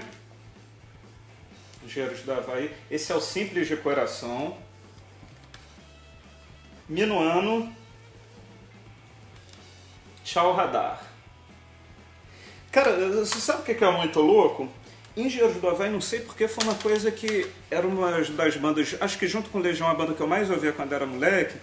Engenheiros 1.88 2.22
da 2.22 2.36
Havaí. 2.36 2.70
Esse 2.90 3.10
é 3.12 3.14
o 3.14 3.20
Simples 3.20 3.66
de 3.66 3.74
Coração. 3.74 4.54
Minuano. 6.86 7.74
Tchau 10.22 10.52
Radar. 10.52 11.02
Cara, 12.70 12.94
você 13.08 13.40
sabe 13.40 13.62
o 13.62 13.64
que 13.64 13.82
é 13.82 13.90
muito 13.90 14.20
louco? 14.20 14.68
Engenheiros 15.16 15.56
do 15.56 15.66
Havaí, 15.66 15.90
não 15.90 16.02
sei 16.02 16.20
porque 16.20 16.46
foi 16.46 16.62
uma 16.64 16.74
coisa 16.74 17.10
que 17.10 17.50
era 17.70 17.86
uma 17.86 18.20
das 18.20 18.56
bandas, 18.58 18.94
acho 19.00 19.18
que 19.18 19.26
junto 19.26 19.48
com 19.48 19.58
Legião, 19.58 19.88
a 19.88 19.94
banda 19.94 20.12
que 20.12 20.20
eu 20.20 20.26
mais 20.26 20.50
ouvia 20.50 20.72
quando 20.72 20.92
era 20.92 21.06
moleque. 21.06 21.56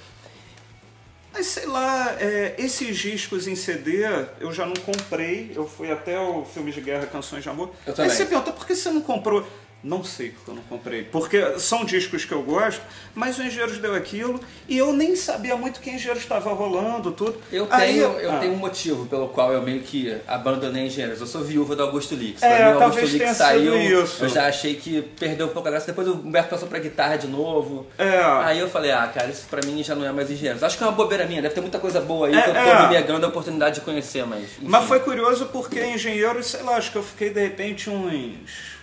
Mas 1.32 1.46
sei 1.48 1.68
lá, 1.68 2.16
é, 2.20 2.56
esses 2.58 2.98
discos 2.98 3.46
em 3.46 3.56
CD 3.56 4.04
eu 4.40 4.52
já 4.52 4.66
não 4.66 4.74
comprei. 4.74 5.52
Eu 5.54 5.68
fui 5.68 5.92
até 5.92 6.20
o 6.20 6.44
filme 6.46 6.72
de 6.72 6.82
guerra 6.82 7.06
Canções 7.06 7.44
de 7.44 7.50
Amor. 7.50 7.72
Eu 7.86 7.94
Aí 8.00 8.10
você 8.10 8.26
pergunta, 8.26 8.52
por 8.52 8.66
que 8.66 8.76
você 8.76 8.90
não 8.90 9.02
comprou? 9.02 9.46
Não 9.86 10.04
sei 10.04 10.32
porque 10.32 10.50
eu 10.50 10.56
não 10.56 10.64
comprei. 10.64 11.04
Porque 11.04 11.60
são 11.60 11.86
discos 11.86 12.26
que 12.26 12.32
eu 12.32 12.42
gosto, 12.42 12.82
mas 13.14 13.38
o 13.38 13.44
Engenheiros 13.44 13.78
deu 13.78 13.94
aquilo 13.94 14.40
e 14.68 14.80
eu 14.80 14.92
nem 14.92 15.16
sabia 15.16 15.56
muito 15.56 15.80
que 15.80 15.92
Engenheiros 15.92 16.24
estava 16.24 16.52
rolando, 16.54 17.12
tudo. 17.12 17.38
Eu 17.52 17.68
Aí 17.70 17.94
tenho, 17.94 18.20
eu 18.20 18.32
ah, 18.32 18.38
tenho 18.40 18.54
um 18.54 18.58
motivo 18.58 19.06
pelo 19.06 19.28
qual 19.28 19.54
eu 19.54 19.62
meio 19.62 19.82
que 19.82 20.18
abandonei 20.28 20.88
engenheiros. 20.88 21.22
Eu 21.22 21.28
sou 21.28 21.42
viúva 21.44 21.76
do 21.76 21.84
Augusto 21.84 22.16
Lix. 22.16 22.42
É, 22.42 22.48
Pra 22.48 22.58
mim, 22.58 22.64
o 22.64 22.66
Augusto 22.66 22.80
talvez 22.80 23.10
Lix 23.12 23.20
tenha 23.22 23.34
saiu, 23.36 23.74
sido 23.74 24.04
isso. 24.04 24.24
eu 24.24 24.30
já 24.30 24.48
achei 24.48 24.74
que 24.74 25.04
perdeu 25.20 25.46
um 25.46 25.50
pouco 25.50 25.68
a 25.68 25.72
graça. 25.72 25.86
Depois 25.86 26.08
o 26.08 26.14
Humberto 26.14 26.50
passou 26.50 26.68
pra 26.68 26.80
guitarra 26.80 27.18
de 27.18 27.28
novo. 27.28 27.86
É. 27.96 28.22
Aí 28.44 28.58
eu 28.60 28.68
falei, 28.68 28.90
ah, 28.92 29.06
cara, 29.14 29.30
isso 29.30 29.46
pra 29.48 29.62
mim 29.64 29.84
já 29.84 29.94
não 29.94 30.04
é 30.04 30.12
mais 30.12 30.32
engenheiros. 30.32 30.64
Acho 30.64 30.80
que 30.80 30.84
é 30.84 30.88
uma 30.88 30.94
bobeira 30.94 31.28
minha, 31.28 31.44
deve 31.44 31.54
ter 31.54 31.62
muita 31.62 31.78
coisa 31.78 32.02
boa 32.02 32.28
aí 32.28 32.34
É, 32.36 32.42
que 32.42 32.50
eu 32.50 32.54
tô 32.56 32.60
é. 32.60 32.88
me 32.88 32.94
negando 32.96 33.24
a 33.28 33.30
oportunidade 33.30 33.76
de 33.76 33.82
conhecer, 33.82 34.26
mas. 34.26 34.42
enfim. 34.44 34.66
Mas 34.68 34.86
foi 34.86 35.00
curioso 35.02 35.46
porque 35.54 35.80
engenheiros, 35.86 36.48
sei 36.48 36.64
lá, 36.64 36.76
acho 36.78 36.92
que 36.92 36.98
eu 36.98 37.04
fiquei 37.04 37.30
de 37.30 37.40
repente 37.40 37.88
uns. 37.88 38.75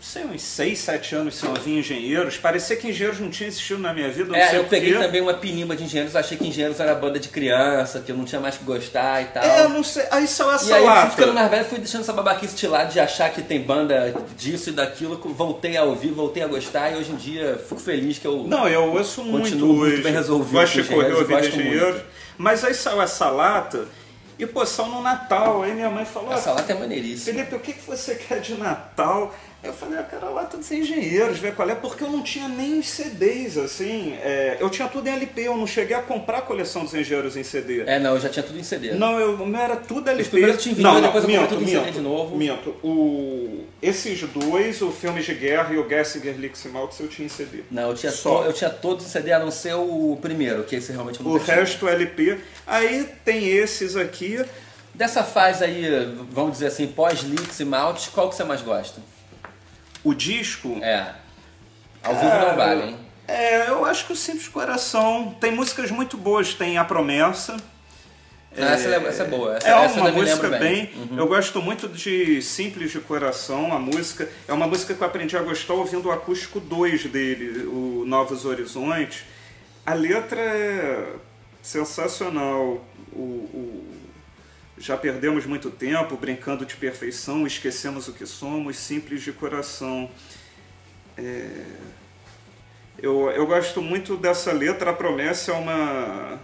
Não 0.00 0.06
sei, 0.06 0.24
uns 0.24 0.40
6, 0.40 0.78
7 0.78 1.14
anos 1.14 1.42
ouvir 1.42 1.78
engenheiros. 1.78 2.38
Parecia 2.38 2.74
que 2.74 2.88
engenheiros 2.88 3.20
não 3.20 3.28
tinha 3.28 3.46
existido 3.46 3.78
na 3.82 3.92
minha 3.92 4.08
vida. 4.10 4.34
É, 4.34 4.56
eu 4.56 4.64
peguei 4.64 4.94
quê. 4.94 4.98
também 4.98 5.20
uma 5.20 5.34
pinimba 5.34 5.76
de 5.76 5.84
engenheiros, 5.84 6.16
achei 6.16 6.38
que 6.38 6.46
engenheiros 6.48 6.80
era 6.80 6.94
banda 6.94 7.18
de 7.18 7.28
criança, 7.28 8.00
que 8.00 8.10
eu 8.10 8.16
não 8.16 8.24
tinha 8.24 8.40
mais 8.40 8.56
que 8.56 8.64
gostar 8.64 9.20
e 9.20 9.26
tal. 9.26 9.42
É, 9.44 9.68
não 9.68 9.84
sei. 9.84 10.04
Aí 10.10 10.26
saiu 10.26 10.52
essa 10.52 10.70
E 10.70 10.72
aí, 10.72 10.80
eu 10.80 10.86
fui 10.86 10.94
lata. 10.94 11.10
ficando 11.10 11.34
mais 11.34 11.50
velho, 11.50 11.64
fui 11.66 11.78
deixando 11.78 12.00
essa 12.00 12.14
babaquice 12.14 12.56
de 12.56 12.66
lado 12.66 12.90
de 12.90 12.98
achar 12.98 13.30
que 13.30 13.42
tem 13.42 13.60
banda 13.60 14.14
disso 14.38 14.70
e 14.70 14.72
daquilo. 14.72 15.18
Voltei 15.34 15.76
a 15.76 15.82
ouvir, 15.84 16.12
voltei 16.12 16.42
a 16.42 16.46
gostar 16.46 16.90
e 16.92 16.96
hoje 16.96 17.12
em 17.12 17.16
dia 17.16 17.62
fico 17.68 17.78
feliz 17.78 18.16
que 18.18 18.26
eu. 18.26 18.44
Não, 18.44 18.66
eu 18.66 18.84
ouço 18.94 19.22
muito 19.22 19.50
Continuo 19.50 19.74
muito 19.74 19.92
hoje. 19.96 20.02
bem 20.02 20.14
resolvido 20.14 20.52
Gosto 20.52 20.80
de 20.82 20.88
correr 20.88 21.12
ouvir 21.12 21.38
engenheiros. 21.40 21.90
muito. 21.96 22.06
Mas 22.38 22.64
aí 22.64 22.72
saiu 22.72 23.02
essa 23.02 23.28
lata 23.28 23.84
e, 24.38 24.46
pô, 24.46 24.64
saiu 24.64 24.88
no 24.88 25.02
Natal. 25.02 25.62
Aí 25.62 25.74
minha 25.74 25.90
mãe 25.90 26.06
falou: 26.06 26.32
Essa 26.32 26.52
"Ah, 26.52 26.54
lata 26.54 26.72
é 26.72 26.74
maneiríssima. 26.74 27.34
Felipe, 27.36 27.54
o 27.54 27.60
que, 27.60 27.74
que 27.74 27.86
você 27.86 28.14
quer 28.14 28.40
de 28.40 28.54
Natal? 28.54 29.34
Eu 29.62 29.74
falei, 29.74 29.98
ah, 29.98 30.02
cara, 30.02 30.30
lá 30.30 30.44
dos 30.44 30.70
engenheiros, 30.70 31.38
ver 31.38 31.54
qual 31.54 31.68
é, 31.68 31.74
porque 31.74 32.02
eu 32.02 32.08
não 32.10 32.22
tinha 32.22 32.48
nem 32.48 32.80
CDs, 32.82 33.58
assim. 33.58 34.14
é, 34.22 34.56
eu 34.58 34.70
tinha 34.70 34.88
tudo 34.88 35.06
em 35.06 35.12
LP, 35.12 35.42
eu 35.42 35.54
não 35.56 35.66
cheguei 35.66 35.94
a 35.94 36.00
comprar 36.00 36.38
a 36.38 36.40
coleção 36.42 36.82
dos 36.82 36.94
engenheiros 36.94 37.36
em 37.36 37.42
CD. 37.42 37.82
É, 37.82 37.98
não, 37.98 38.14
eu 38.14 38.20
já 38.20 38.30
tinha 38.30 38.42
tudo 38.42 38.58
em 38.58 38.62
CD. 38.62 38.92
Não, 38.92 39.20
eu, 39.20 39.34
o 39.34 39.46
meu 39.46 39.60
era 39.60 39.76
tudo 39.76 40.08
LP. 40.08 40.30
primeiro 40.30 40.56
tinha 40.56 40.74
vinil, 40.74 41.00
depois 41.02 41.24
eu 41.28 41.46
tudo 41.46 41.62
em 41.62 41.66
CD 41.66 41.90
de 41.90 42.00
novo. 42.00 42.36
Minto. 42.38 42.70
O, 42.82 43.64
esses 43.82 44.22
dois, 44.22 44.80
o 44.80 44.90
Filme 44.90 45.22
de 45.22 45.34
Guerra 45.34 45.74
e 45.74 45.78
o 45.78 45.86
Gessinger 45.86 46.36
Lix 46.38 46.64
Maltz, 46.64 46.98
eu 46.98 47.08
tinha 47.08 47.26
em 47.26 47.28
CD. 47.28 47.58
Não, 47.70 47.90
eu 47.90 47.94
tinha, 47.94 48.12
Só. 48.12 48.38
to- 48.38 48.44
eu 48.46 48.52
tinha 48.54 48.70
todos 48.70 49.04
em 49.04 49.08
CD, 49.10 49.30
a 49.32 49.38
não 49.38 49.50
ser 49.50 49.74
o 49.74 50.18
primeiro, 50.22 50.64
que 50.64 50.76
esse 50.76 50.90
realmente 50.90 51.20
eu 51.20 51.26
O 51.26 51.32
nunca 51.34 51.44
tinha. 51.44 51.56
resto 51.56 51.86
LP. 51.86 52.38
Aí 52.66 53.06
tem 53.26 53.46
esses 53.46 53.94
aqui. 53.94 54.42
Dessa 54.94 55.22
fase 55.22 55.64
aí, 55.64 55.84
vamos 56.30 56.52
dizer 56.52 56.66
assim, 56.68 56.86
pós-Lix 56.86 57.60
e 57.60 57.64
qual 58.10 58.28
que 58.30 58.34
você 58.34 58.42
mais 58.44 58.60
gosta? 58.62 59.00
O 60.04 60.14
disco. 60.14 60.78
É. 60.82 61.12
Ao 62.02 62.14
vivo 62.14 62.28
não 62.38 62.56
vale, 62.56 62.82
hein? 62.90 62.96
É, 63.28 63.68
eu 63.68 63.84
acho 63.84 64.06
que 64.06 64.12
o 64.12 64.16
Simples 64.16 64.48
Coração 64.48 65.36
tem 65.40 65.52
músicas 65.52 65.90
muito 65.90 66.16
boas. 66.16 66.54
Tem 66.54 66.78
A 66.78 66.84
Promessa. 66.84 67.56
Ah, 68.56 68.72
essa, 68.72 68.88
é, 68.88 68.96
essa 69.06 69.22
é 69.22 69.26
boa. 69.26 69.56
Essa, 69.56 69.68
é 69.68 69.74
uma 69.76 70.10
música 70.10 70.48
bem. 70.48 70.58
bem. 70.58 70.90
Uhum. 70.96 71.18
Eu 71.18 71.28
gosto 71.28 71.62
muito 71.62 71.86
de 71.88 72.42
Simples 72.42 72.90
de 72.90 72.98
Coração, 73.00 73.72
a 73.72 73.78
música. 73.78 74.28
É 74.48 74.52
uma 74.52 74.66
música 74.66 74.92
que 74.92 75.00
eu 75.00 75.06
aprendi 75.06 75.36
a 75.36 75.42
gostar 75.42 75.74
ouvindo 75.74 76.08
o 76.08 76.10
acústico 76.10 76.58
2 76.58 77.04
dele, 77.04 77.64
o 77.66 78.04
Novos 78.06 78.44
Horizontes. 78.44 79.22
A 79.86 79.94
letra 79.94 80.40
é 80.40 81.12
sensacional. 81.62 82.84
O, 83.12 83.18
o- 83.20 83.89
já 84.80 84.96
perdemos 84.96 85.44
muito 85.46 85.70
tempo 85.70 86.16
brincando 86.16 86.64
de 86.64 86.74
perfeição, 86.74 87.46
esquecemos 87.46 88.08
o 88.08 88.12
que 88.14 88.24
somos, 88.26 88.76
simples 88.78 89.22
de 89.22 89.30
coração. 89.32 90.10
É, 91.16 91.48
Eu, 93.02 93.30
eu 93.30 93.46
gosto 93.46 93.80
muito 93.80 94.16
dessa 94.16 94.52
letra, 94.52 94.90
a 94.90 94.92
promessa 94.92 95.52
é 95.52 95.54
uma. 95.54 96.38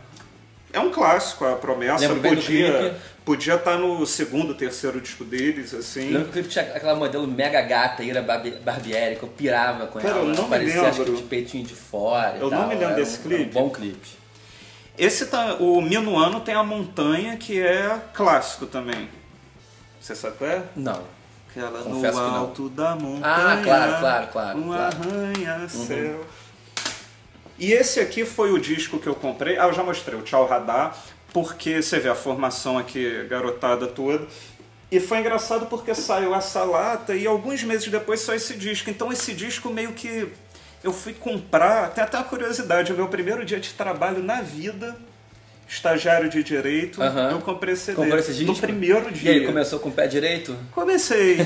é 0.73 0.81
um 0.81 0.91
clássico, 0.91 1.45
a 1.45 1.57
promessa 1.57 2.09
Lembro 2.09 2.29
podia 2.31 2.97
podia 3.25 3.55
estar 3.57 3.77
no 3.79 4.07
segundo, 4.07 4.55
terceiro 4.55 5.01
disco 5.01 5.25
deles, 5.25 5.75
assim. 5.75 6.11
Lembro 6.11 6.25
que 6.25 6.29
o 6.31 6.33
clipe 6.35 6.49
tinha 6.49 6.65
aquela 6.65 6.95
modelo 6.95 7.27
mega 7.27 7.61
gata, 7.63 8.03
Ira 8.03 8.23
Barbi- 8.23 8.59
Barbieri, 8.65 9.17
que 9.17 9.23
eu 9.25 9.29
pirava 9.29 9.87
com 9.87 9.99
Cara, 9.99 10.15
ela. 10.15 10.29
eu 10.31 10.35
não 10.35 10.45
me 10.45 10.49
Parecia 10.51 10.83
acho 10.83 10.93
que 11.03 11.11
lembro. 11.11 11.17
de 11.23 11.29
peitinho 11.29 11.65
de 11.65 11.75
fora 11.75 12.37
Eu 12.39 12.49
não 12.51 12.69
me 12.69 12.75
lembro 12.75 12.87
Era 12.87 12.95
desse 12.97 13.19
um- 13.19 13.23
clipe. 13.23 13.43
um 13.45 13.63
bom 13.63 13.71
clipe. 13.71 14.09
Esse 14.99 15.27
tá, 15.27 15.57
o 15.61 15.81
Minuano 15.81 16.41
tem 16.41 16.55
a 16.55 16.63
montanha 16.63 17.37
que 17.37 17.61
é 17.61 18.01
clássico 18.15 18.67
também. 18.67 19.09
Você 20.01 20.15
sabe 20.15 20.37
qual 20.39 20.51
é? 20.51 20.63
Não. 20.75 21.03
Aquela 21.51 21.79
no 21.81 21.85
Confesso 21.85 22.19
que 22.19 22.25
não. 22.25 22.35
alto 22.37 22.69
da 22.69 22.95
montanha. 22.95 23.23
Ah, 23.23 23.61
claro, 23.63 23.99
claro, 23.99 24.27
claro, 24.29 24.59
Um 24.59 24.69
claro. 24.69 24.97
arranha-céu. 24.97 26.25
E 27.59 27.73
esse 27.73 28.01
aqui 28.01 28.25
foi 28.25 28.53
o 28.53 28.59
disco 28.59 28.99
que 28.99 29.07
eu 29.07 29.15
comprei. 29.15 29.59
Ah, 29.59 29.67
eu 29.67 29.73
já 29.73 29.83
mostrei, 29.83 30.19
o 30.19 30.23
Tchau 30.23 30.47
Radar, 30.47 30.97
porque 31.33 31.83
você 31.83 31.99
vê 31.99 32.09
a 32.09 32.15
formação 32.15 32.79
aqui, 32.79 33.25
garotada 33.29 33.87
toda. 33.87 34.27
E 34.91 35.01
foi 35.01 35.19
engraçado 35.19 35.67
porque 35.67 35.95
saiu 35.95 36.35
essa 36.35 36.63
lata 36.63 37.15
e 37.15 37.27
alguns 37.27 37.63
meses 37.65 37.89
depois 37.89 38.21
saiu 38.21 38.37
esse 38.37 38.55
disco. 38.55 38.89
Então 38.89 39.13
esse 39.13 39.33
disco 39.35 39.69
meio 39.71 39.93
que 39.93 40.29
eu 40.87 40.93
fui 40.93 41.13
comprar, 41.13 41.91
tem 41.91 42.03
até 42.03 42.17
uma 42.17 42.25
curiosidade, 42.25 42.93
o 42.93 42.97
meu 42.97 43.09
primeiro 43.09 43.45
dia 43.45 43.59
de 43.59 43.73
trabalho 43.75 44.23
na 44.23 44.41
vida, 44.41 44.97
estagiário 45.69 46.29
de 46.29 46.43
direito, 46.43 47.03
Aham. 47.03 47.31
eu 47.33 47.39
comprei 47.41 47.75
esse 47.75 47.85
CD. 47.87 47.97
Comprou 47.97 48.19
esse? 48.19 48.45
No 48.45 48.55
primeiro 48.55 49.09
E 49.11 49.13
dia. 49.13 49.33
aí, 49.33 49.45
começou 49.47 49.79
com 49.81 49.89
o 49.89 49.93
pé 49.93 50.07
direito? 50.07 50.57
Comecei. 50.73 51.39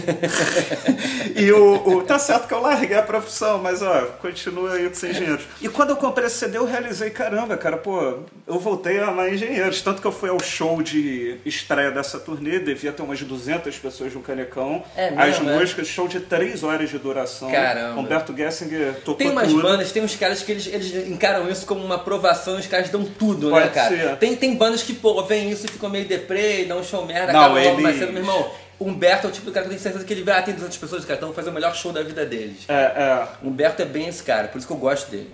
e 1.36 1.50
o, 1.52 1.98
o- 1.98 2.02
Tá 2.02 2.18
certo 2.18 2.48
que 2.48 2.54
eu 2.54 2.60
larguei 2.60 2.96
a 2.96 3.02
profissão, 3.02 3.58
mas 3.58 3.82
ó, 3.82 4.06
continua 4.20 4.72
aí 4.74 4.86
com 4.88 4.92
os 4.94 5.04
engenheiros. 5.04 5.44
E 5.62 5.68
quando 5.68 5.90
eu 5.90 5.96
comprei 5.96 6.26
esse 6.26 6.38
CD, 6.38 6.58
eu 6.58 6.64
realizei, 6.64 7.10
caramba, 7.10 7.56
cara, 7.56 7.76
pô, 7.76 8.18
eu 8.46 8.58
voltei 8.58 8.98
a 8.98 9.08
amar 9.08 9.32
engenheiros. 9.32 9.80
Tanto 9.80 10.00
que 10.00 10.06
eu 10.06 10.12
fui 10.12 10.28
ao 10.28 10.40
show 10.42 10.82
de 10.82 11.36
estreia 11.46 11.90
dessa 11.90 12.18
turnê, 12.18 12.58
devia 12.58 12.92
ter 12.92 13.02
umas 13.02 13.20
200 13.22 13.76
pessoas 13.78 14.12
no 14.12 14.20
Canecão. 14.20 14.82
É 14.96 15.08
As 15.08 15.38
mesmo, 15.38 15.50
é? 15.50 15.58
músicas, 15.58 15.86
show 15.86 16.08
de 16.08 16.20
3 16.20 16.62
horas 16.64 16.90
de 16.90 16.98
duração. 16.98 17.50
Caramba. 17.50 18.00
Humberto 18.00 18.36
Gessinger 18.36 18.94
tocou 19.04 19.14
Tem 19.16 19.30
umas 19.30 19.48
tudo. 19.48 19.62
bandas, 19.62 19.92
tem 19.92 20.02
uns 20.02 20.16
caras 20.16 20.42
que 20.42 20.50
eles, 20.52 20.66
eles 20.66 21.08
encaram 21.08 21.48
isso 21.48 21.64
como 21.66 21.84
uma 21.84 21.94
aprovação, 21.96 22.56
os 22.58 22.66
caras 22.66 22.88
dão 22.90 23.04
tudo, 23.04 23.50
né, 23.50 23.60
Pode 23.62 23.74
cara? 23.74 23.88
ser. 23.88 24.09
Tem, 24.16 24.34
tem 24.36 24.54
bandas 24.56 24.82
que, 24.82 24.92
pô, 24.94 25.22
vem 25.24 25.50
isso 25.50 25.66
e 25.66 25.68
ficam 25.68 25.88
meio 25.90 26.06
deprê, 26.06 26.64
dão 26.64 26.80
um 26.80 26.84
show 26.84 27.04
merda, 27.06 27.32
Não, 27.32 27.40
acabam 27.40 27.64
logo 27.64 27.82
mais 27.82 27.96
eles- 27.96 27.98
cedo, 28.08 28.12
meu 28.12 28.22
irmão. 28.22 28.50
Humberto 28.80 29.26
é 29.26 29.30
o 29.30 29.32
tipo 29.32 29.44
do 29.46 29.52
cara 29.52 29.66
que 29.66 29.68
eu 29.68 29.76
tenho 29.76 29.82
certeza 29.82 30.04
que 30.04 30.12
ele 30.12 30.22
vai, 30.22 30.38
ah, 30.38 30.42
tem 30.42 30.54
200 30.54 30.78
pessoas, 30.78 31.04
cara, 31.04 31.16
então 31.16 31.28
vou 31.28 31.36
fazer 31.36 31.50
o 31.50 31.52
melhor 31.52 31.74
show 31.74 31.92
da 31.92 32.02
vida 32.02 32.24
deles. 32.24 32.64
É, 32.68 32.72
é. 32.74 33.28
Humberto 33.42 33.82
é 33.82 33.84
bem 33.84 34.08
esse 34.08 34.22
cara, 34.22 34.48
por 34.48 34.56
isso 34.56 34.66
que 34.66 34.72
eu 34.72 34.76
gosto 34.78 35.10
dele. 35.10 35.28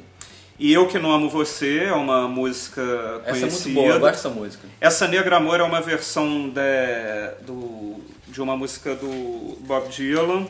E 0.59 0.73
Eu 0.73 0.89
Que 0.89 0.99
Não 0.99 1.13
Amo 1.13 1.29
Você 1.29 1.85
é 1.85 1.93
uma 1.93 2.27
música 2.27 2.81
Essa 3.27 3.37
é 3.37 3.41
conhecida. 3.41 3.65
muito 3.71 3.75
boa, 3.75 3.95
eu 3.95 4.01
gosto 4.01 4.15
dessa 4.15 4.29
música. 4.31 4.67
Essa 4.81 5.07
Negra 5.07 5.37
Amor 5.37 5.61
é 5.61 5.63
uma 5.63 5.81
versão 5.83 6.49
de, 6.49 7.45
do, 7.47 8.01
de 8.27 8.41
uma 8.41 8.57
música 8.57 8.95
do 8.95 9.59
Bob 9.61 9.89
Dylan. 9.91 10.47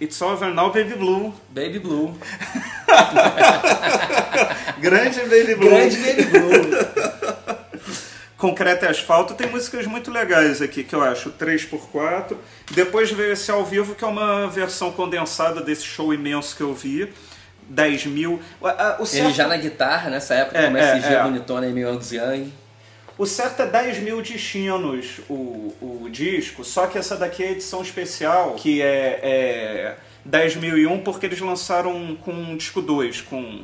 It's 0.00 0.20
Over 0.20 0.52
Now, 0.52 0.70
Baby 0.70 0.94
Blue. 0.96 1.32
Baby 1.50 1.78
Blue. 1.78 2.14
Grande 4.80 5.20
Baby 5.20 5.54
Blue. 5.54 5.70
Grande 5.70 5.96
Baby 5.96 6.24
Blue. 6.24 7.54
Concreto 8.36 8.84
e 8.84 8.88
Asfalto 8.88 9.34
tem 9.34 9.48
músicas 9.48 9.86
muito 9.86 10.10
legais 10.10 10.60
aqui, 10.60 10.84
que 10.84 10.94
eu 10.94 11.02
acho. 11.02 11.30
3x4. 11.32 12.36
Depois 12.72 13.10
veio 13.10 13.32
esse 13.32 13.50
ao 13.50 13.64
vivo, 13.64 13.94
que 13.94 14.04
é 14.04 14.06
uma 14.06 14.46
versão 14.48 14.90
condensada 14.92 15.62
desse 15.62 15.84
show 15.84 16.12
imenso 16.12 16.54
que 16.56 16.62
eu 16.62 16.74
vi. 16.74 17.10
10 17.66 18.04
mil. 18.06 18.40
O- 18.60 18.66
a- 18.66 18.96
O 18.98 19.02
Ele 19.04 19.06
certo, 19.06 19.34
já 19.34 19.48
na 19.48 19.56
guitarra, 19.56 20.10
nessa 20.10 20.34
época, 20.34 20.58
É, 20.58 20.64
como 20.66 20.76
é, 20.76 20.98
SG 20.98 21.14
é. 21.14 21.22
bonitona 21.22 21.66
e 21.66 21.72
meio. 21.72 21.98
O 23.16 23.26
certo 23.26 23.60
é 23.62 23.66
10 23.66 23.98
mil 24.00 24.20
destinos 24.22 25.20
o, 25.28 25.72
o 25.80 26.08
disco, 26.10 26.64
só 26.64 26.86
que 26.86 26.98
essa 26.98 27.16
daqui 27.16 27.42
é 27.42 27.48
a 27.48 27.52
edição 27.52 27.82
especial, 27.82 28.54
que 28.54 28.82
é, 28.82 29.20
é 29.22 29.96
10.001, 30.28 31.02
porque 31.02 31.26
eles 31.26 31.40
lançaram 31.40 32.16
com 32.16 32.32
um 32.32 32.56
disco 32.56 32.80
2, 32.82 33.20
com 33.22 33.62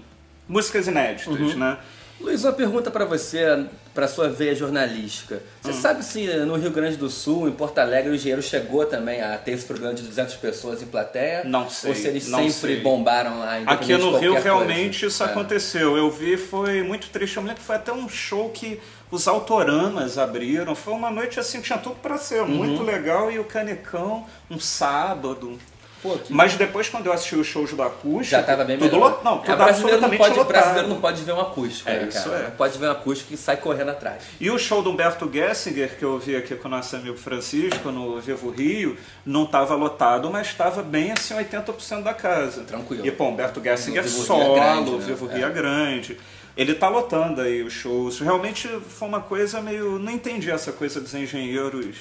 músicas 0.49 0.87
inéditas, 0.87 1.39
Uhum. 1.39 1.57
né? 1.57 1.79
Luiz, 2.21 2.45
uma 2.45 2.53
pergunta 2.53 2.91
pra 2.91 3.07
você, 3.07 3.65
pra 3.95 4.07
sua 4.07 4.29
veia 4.29 4.55
jornalística. 4.55 5.43
Você 5.63 5.71
Hum. 5.71 5.81
sabe 5.81 6.05
se 6.05 6.27
no 6.45 6.55
Rio 6.55 6.71
Grande 6.71 6.99
do 6.99 7.09
Sul, 7.09 7.49
em 7.49 7.53
Porto 7.53 7.79
Alegre, 7.79 8.11
o 8.11 8.15
engenheiro 8.15 8.43
chegou 8.43 8.85
também 8.85 9.23
a 9.23 9.39
ter 9.39 9.53
esse 9.53 9.65
programa 9.65 9.95
de 9.95 10.03
200 10.03 10.35
pessoas 10.35 10.83
em 10.83 10.87
plateia? 10.87 11.45
Não 11.45 11.71
sei, 11.71 11.89
Ou 11.91 11.97
se 11.97 12.07
eles 12.09 12.25
sempre 12.25 12.51
sei. 12.53 12.81
bombaram 12.81 13.39
lá? 13.39 13.57
Aqui 13.65 13.95
no 13.97 14.19
Rio 14.19 14.33
qualquer 14.35 14.43
realmente 14.43 15.01
coisa? 15.01 15.07
isso 15.07 15.23
É. 15.23 15.27
aconteceu. 15.27 15.97
Eu 15.97 16.11
vi, 16.11 16.37
foi 16.37 16.83
muito 16.83 17.09
triste. 17.09 17.39
Eu 17.39 17.43
me 17.43 17.49
lembro 17.49 17.63
que 17.63 17.67
foi 17.67 17.77
até 17.77 17.91
um 17.91 18.07
show 18.07 18.51
que 18.51 18.79
os 19.11 19.27
autoramas 19.29 20.19
abriram. 20.19 20.75
Foi 20.75 20.93
uma 20.95 21.11
noite 21.11 21.39
assim, 21.41 21.61
tinha 21.61 21.79
tudo 21.79 21.97
pra 21.97 22.17
ser 22.19 22.43
Uhum. 22.43 22.49
muito 22.49 22.83
legal. 22.83 23.31
E 23.31 23.39
o 23.39 23.45
Canecão, 23.45 24.27
um 24.51 24.59
sábado. 24.59 25.59
Pô, 26.03 26.17
que- 26.17 26.33
Mas 26.33 26.55
depois, 26.55 26.89
quando 26.89 27.05
eu 27.05 27.13
assisti 27.13 27.37
os 27.37 27.47
shows 27.47 27.75
do 27.75 27.83
acústico, 27.83 28.25
Já 28.25 28.43
tava 28.43 28.65
bem 28.65 28.79
tudo 28.79 28.91
melhor. 28.93 29.11
lot- 29.11 29.23
Não, 29.23 29.35
É, 29.35 29.41
tudo 29.43 29.57
não 29.59 29.67
absolutamente 29.67 30.17
pode, 30.17 30.31
lotado. 30.39 30.49
brasileiro 30.49 30.89
não 30.89 30.99
pode 30.99 31.23
ver 31.23 31.33
um 31.33 31.41
acústico, 31.43 31.91
É, 31.91 31.99
né, 32.01 32.09
isso 32.09 32.25
cara? 32.31 32.37
é. 32.39 32.43
Não 32.45 32.51
pode 32.53 32.79
ver 32.79 32.87
um 32.89 32.91
acústico 32.93 33.35
e 33.35 33.37
sai 33.37 33.59
correndo 33.59 33.91
atrás. 33.91 34.23
E 34.41 34.51
o 34.51 34.59
show 34.59 34.81
do 34.83 34.89
Humberto 34.89 35.31
Gessinger, 35.31 35.99
que 35.99 36.03
eu 36.03 36.19
vi 36.19 36.37
aqui 36.37 36.55
com 36.57 36.69
o 36.69 36.71
nosso 36.71 36.97
amigo 36.97 37.19
Francisco 37.19 37.91
no 37.91 38.19
Vivo 38.19 38.49
Rio, 38.49 38.97
não 39.27 39.45
estava 39.45 39.75
lotado, 39.75 40.31
mas 40.31 40.47
estava 40.47 40.83
bem 40.83 41.13
assim 41.13 41.35
80% 41.35 42.03
da 42.03 42.15
casa. 42.15 42.63
Tranquilo. 42.63 43.07
E 43.07 43.11
pô, 43.11 43.25
Humberto 43.27 43.63
Gessinger 43.63 44.01
O 44.03 44.05
Vivo 44.05 44.17
Rio 44.17 44.27
solo, 44.27 44.57
é 44.57 44.59
grande, 44.59 44.91
o 44.91 44.97
né? 44.97 45.05
Vivo 45.07 45.31
É. 45.31 45.35
Rio 45.37 45.47
é 45.47 45.51
grande. 45.51 46.19
Ele 46.61 46.75
tá 46.75 46.89
lotando 46.91 47.41
aí 47.41 47.63
os 47.63 47.73
shows. 47.73 48.21
Realmente 48.21 48.69
foi 48.69 49.09
uma 49.09 49.21
coisa 49.23 49.63
meio. 49.63 49.99
Não 49.99 50.13
entendi 50.13 50.51
essa 50.51 50.71
coisa 50.73 51.01
dos 51.01 51.15
engenheiros. 51.15 51.97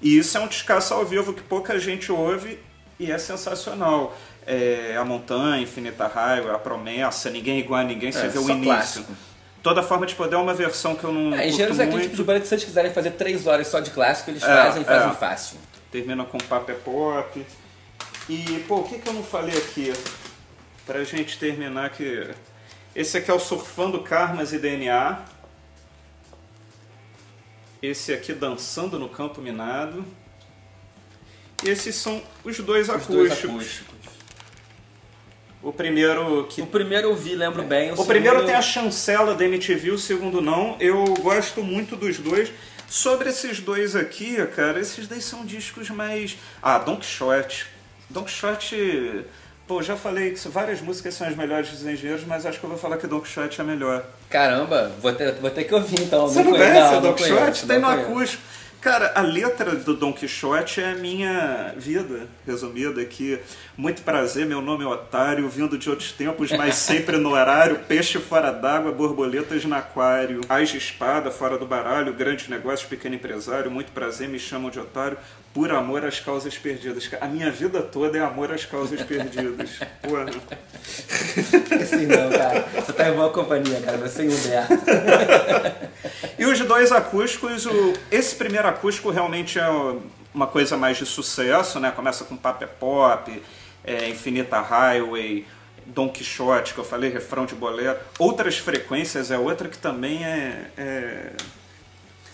E 0.00 0.16
isso 0.16 0.38
é 0.38 0.40
um 0.40 0.46
descasso 0.46 0.94
ao 0.94 1.04
vivo 1.04 1.34
que 1.34 1.42
pouca 1.42 1.78
gente 1.78 2.10
ouve 2.10 2.58
e 2.98 3.12
é 3.12 3.18
sensacional. 3.18 4.16
É, 4.46 4.96
a 4.98 5.04
Montanha, 5.04 5.60
Infinita 5.62 6.06
Highway, 6.06 6.50
A 6.54 6.58
Promessa, 6.58 7.28
Ninguém 7.28 7.56
é 7.58 7.60
Igual 7.60 7.80
a 7.80 7.84
Ninguém, 7.84 8.10
você 8.10 8.20
É, 8.24 8.28
vê 8.28 8.38
o 8.38 8.48
início. 8.48 8.64
clássico. 8.64 9.12
Toda 9.62 9.82
forma 9.82 10.06
de 10.06 10.14
poder 10.14 10.36
é 10.36 10.38
uma 10.38 10.54
versão 10.54 10.96
que 10.96 11.04
eu 11.04 11.12
não. 11.12 11.34
É, 11.38 11.46
engenheiros 11.46 11.78
é 11.78 11.82
aquele 11.84 12.04
tipo 12.04 12.16
de 12.16 12.22
banda 12.24 12.40
que 12.40 12.46
se 12.48 12.54
eles 12.54 12.64
quiserem 12.64 12.90
fazer 12.94 13.10
três 13.10 13.46
horas 13.46 13.66
só 13.66 13.80
de 13.80 13.90
clássico, 13.90 14.30
eles 14.30 14.42
É, 14.42 14.46
fazem 14.46 14.80
e 14.80 14.84
fazem 14.86 15.10
é. 15.10 15.12
fácil. 15.14 15.58
Termina 15.92 16.24
com 16.24 16.38
Papo 16.38 16.70
é 16.70 16.74
Pop. 16.74 17.46
E, 18.30 18.64
pô, 18.66 18.76
o 18.76 18.84
que, 18.84 18.98
que 18.98 19.06
eu 19.06 19.12
não 19.12 19.22
falei 19.22 19.58
aqui? 19.58 19.92
Pra 20.86 21.04
gente 21.04 21.38
terminar 21.38 21.90
que. 21.90 22.30
Esse 22.94 23.18
aqui 23.18 23.30
é 23.30 23.34
o 23.34 23.38
Surfando 23.38 24.00
Karmas 24.02 24.52
e 24.52 24.58
DNA. 24.58 25.18
Esse 27.82 28.12
aqui 28.12 28.32
Dançando 28.32 28.98
no 28.98 29.08
Campo 29.08 29.40
Minado. 29.40 30.04
E 31.64 31.68
esses 31.68 31.94
são 31.94 32.22
os 32.44 32.58
dois 32.58 32.88
Os 32.88 32.94
acústicos. 32.94 33.16
dois 33.16 33.32
acústicos. 33.44 34.00
O 35.62 35.72
primeiro 35.72 36.46
que 36.48 36.62
O 36.62 36.66
primeiro 36.66 37.08
eu 37.08 37.16
vi, 37.16 37.34
lembro 37.34 37.62
bem. 37.62 37.92
O 37.92 38.04
primeiro 38.04 38.36
segundo- 38.38 38.46
tem 38.46 38.54
a 38.56 38.62
chancela 38.62 39.34
da 39.34 39.44
MTV, 39.44 39.90
o 39.90 39.98
segundo 39.98 40.40
não. 40.40 40.76
Eu 40.80 41.04
gosto 41.20 41.62
muito 41.62 41.96
dos 41.96 42.18
dois. 42.18 42.50
Sobre 42.88 43.28
esses 43.28 43.60
dois 43.60 43.94
aqui, 43.94 44.44
cara, 44.48 44.80
esses 44.80 45.06
dois 45.06 45.22
são 45.24 45.44
discos 45.44 45.90
mais. 45.90 46.36
Ah, 46.62 46.78
Don 46.78 46.96
Quixote. 46.96 47.66
Don 48.08 48.24
Quixote. 48.24 49.24
Pô, 49.70 49.80
já 49.80 49.94
falei 49.94 50.32
que 50.32 50.48
várias 50.48 50.80
músicas 50.80 51.14
são 51.14 51.28
as 51.28 51.36
melhores 51.36 51.70
dos 51.70 51.86
engenheiros, 51.86 52.24
mas 52.24 52.44
acho 52.44 52.58
que 52.58 52.64
eu 52.64 52.70
vou 52.70 52.76
falar 52.76 52.96
que 52.96 53.06
Don 53.06 53.20
Quixote 53.20 53.60
é 53.60 53.62
a 53.62 53.64
melhor. 53.64 54.04
Caramba, 54.28 54.90
vou 55.00 55.12
ter, 55.12 55.32
vou 55.34 55.48
ter 55.48 55.62
que 55.62 55.72
ouvir 55.72 56.00
então. 56.00 56.26
Você 56.26 56.42
não 56.42 56.50
conheço, 56.50 56.72
conhece 56.72 56.90
não, 56.90 56.98
o 56.98 57.00
Don 57.00 57.08
não 57.10 57.14
Quixote? 57.14 57.66
Tem 57.68 57.78
não 57.78 57.96
no 57.96 58.02
acústico. 58.02 58.42
Cara, 58.80 59.12
a 59.14 59.20
letra 59.20 59.76
do 59.76 59.94
Don 59.94 60.10
Quixote 60.12 60.80
é 60.80 60.92
a 60.92 60.94
minha 60.94 61.74
vida, 61.76 62.26
resumida 62.46 63.00
aqui. 63.02 63.38
Muito 63.76 64.00
prazer, 64.02 64.46
meu 64.46 64.62
nome 64.62 64.82
é 64.84 64.86
Otário, 64.88 65.46
vindo 65.48 65.78
de 65.78 65.88
outros 65.88 66.10
tempos, 66.12 66.50
mas 66.50 66.74
sempre 66.80 67.18
no 67.18 67.32
horário. 67.32 67.78
Peixe 67.86 68.18
fora 68.18 68.50
d'água, 68.50 68.90
borboletas 68.90 69.64
no 69.66 69.74
aquário. 69.74 70.40
Ais 70.48 70.70
de 70.70 70.78
espada, 70.78 71.30
fora 71.30 71.58
do 71.58 71.66
baralho, 71.66 72.14
grandes 72.14 72.48
negócios, 72.48 72.88
pequeno 72.88 73.14
empresário. 73.14 73.70
Muito 73.70 73.92
prazer, 73.92 74.28
me 74.28 74.38
chamam 74.38 74.70
de 74.70 74.80
Otário, 74.80 75.18
por 75.52 75.70
amor 75.72 76.04
às 76.04 76.20
causas 76.20 76.56
perdidas. 76.56 77.10
A 77.20 77.26
minha 77.26 77.50
vida 77.50 77.82
toda 77.82 78.16
é 78.16 78.20
amor 78.20 78.52
às 78.52 78.64
causas 78.64 79.02
perdidas. 79.02 79.80
Porra. 80.02 80.26
Assim 81.82 82.06
não, 82.06 82.30
cara. 82.30 82.66
Você 82.74 82.92
tá 82.92 83.08
em 83.08 83.14
boa 83.14 83.30
companhia, 83.30 83.80
cara. 83.80 83.96
Você 83.98 84.24
e 84.24 84.28
o 84.28 84.32
Humberto. 84.32 84.74
E 86.38 86.44
os 86.46 86.60
dois 86.60 86.92
acústicos, 86.92 87.66
o- 87.66 87.94
esse 88.10 88.34
primeiro 88.36 88.68
acústico 88.68 89.10
realmente 89.10 89.58
é 89.58 89.68
uma 90.32 90.46
coisa 90.46 90.76
mais 90.76 90.96
de 90.96 91.04
sucesso, 91.06 91.80
né? 91.80 91.90
Começa 91.90 92.24
com 92.24 92.36
Papo 92.36 92.62
é 92.64 92.66
Pop, 92.68 93.42
é, 93.84 94.08
Infinita 94.08 94.60
Highway, 94.60 95.44
Don 95.86 96.08
Quixote, 96.08 96.74
que 96.74 96.78
eu 96.78 96.84
falei, 96.84 97.10
refrão 97.10 97.44
de 97.44 97.54
bolero. 97.56 97.98
Outras 98.18 98.56
frequências 98.58 99.30
é 99.32 99.38
outra 99.38 99.68
que 99.68 99.78
também 99.78 100.24
é. 100.24 100.66
é- 100.78 101.32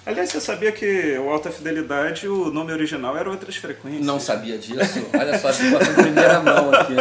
Aliás, 0.07 0.31
você 0.31 0.41
sabia 0.41 0.71
que 0.71 1.19
o 1.19 1.29
Alta 1.29 1.51
Fidelidade, 1.51 2.29
o 2.29 2.49
nome 2.53 2.73
original 2.73 3.17
era 3.17 3.29
Outras 3.29 3.57
Frequências? 3.57 4.07
Não 4.07 4.21
sabia 4.21 4.57
disso. 4.57 5.05
Olha 5.13 5.37
só, 5.37 5.51
informação 5.51 5.93
em 5.93 5.97
primeira 5.97 6.41
mão 6.41 6.71
aqui. 6.73 6.95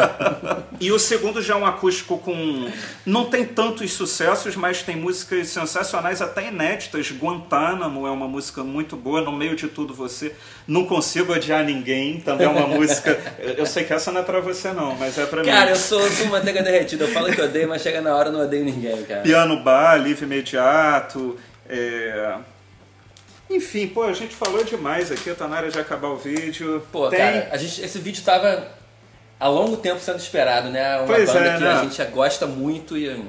E 0.80 0.92
o 0.92 0.98
segundo 0.98 1.40
já 1.40 1.54
é 1.54 1.58
um 1.58 1.66
acústico 1.68 2.18
com. 2.18 2.68
Não 3.06 3.26
tem 3.26 3.46
tantos 3.46 3.94
sucessos, 3.94 4.56
mas 4.56 4.82
tem 4.82 4.96
músicas 4.96 5.50
sensacionais, 5.50 6.20
até 6.20 6.48
inéditas. 6.48 7.12
Guantánamo 7.12 8.08
é 8.08 8.10
uma 8.10 8.28
música 8.28 8.64
muito 8.64 8.96
boa. 8.96 9.22
No 9.22 9.32
meio 9.32 9.56
de 9.56 9.68
tudo, 9.68 9.94
você. 9.94 10.34
Não 10.68 10.84
consigo 10.86 11.32
odiar 11.32 11.64
ninguém. 11.64 12.20
Também 12.20 12.48
é 12.48 12.50
uma 12.50 12.66
música. 12.68 13.18
Eu 13.56 13.68
sei 13.68 13.84
que 13.84 13.94
essa 13.94 14.12
não 14.12 14.22
é 14.22 14.24
pra 14.24 14.40
você, 14.40 14.72
não, 14.74 14.96
mas 14.96 15.16
é 15.20 15.28
pra 15.28 15.44
Cara, 15.44 15.66
mim. 15.66 15.70
eu 15.72 15.76
sou, 15.76 16.02
sou 16.10 16.26
manteiga 16.26 16.64
derretida. 16.64 17.04
Eu 17.06 17.10
falo 17.10 17.32
que 17.32 17.40
odeio, 17.40 17.70
mas 17.70 17.84
chega 17.84 18.02
na 18.02 18.16
hora 18.16 18.30
eu 18.30 18.34
não 18.34 18.42
odeio 18.42 18.66
ninguém, 18.66 19.04
cara. 19.04 19.22
Piano 19.22 19.62
bar, 19.62 19.96
livre 19.98 20.26
imediato. 20.26 21.38
é, 21.70 22.34
Enfim, 23.50 23.88
pô, 23.88 24.04
a 24.04 24.14
gente 24.14 24.36
falou 24.36 24.64
demais 24.64 25.12
aqui, 25.12 25.34
tá 25.36 25.48
na 25.48 25.58
hora 25.58 25.70
de 25.72 25.80
acabar 25.80 26.08
o 26.10 26.18
vídeo. 26.18 26.86
Pô, 26.92 27.10
Tem- 27.10 27.20
cara, 27.20 27.50
a 27.52 27.58
gente, 27.58 27.82
esse 27.82 28.00
vídeo 28.00 28.24
tava 28.24 28.68
há 29.40 29.48
longo 29.48 29.78
tempo 29.78 30.00
sendo 30.00 30.18
esperado, 30.18 30.70
né? 30.70 30.98
Uma 30.98 31.06
Pois 31.08 31.32
banda 31.32 31.40
é, 31.50 31.58
que 31.58 31.64
né? 31.64 31.72
a 31.74 31.84
gente 31.84 32.04
gosta 32.06 32.48
muito 32.48 32.98
e 32.98 33.24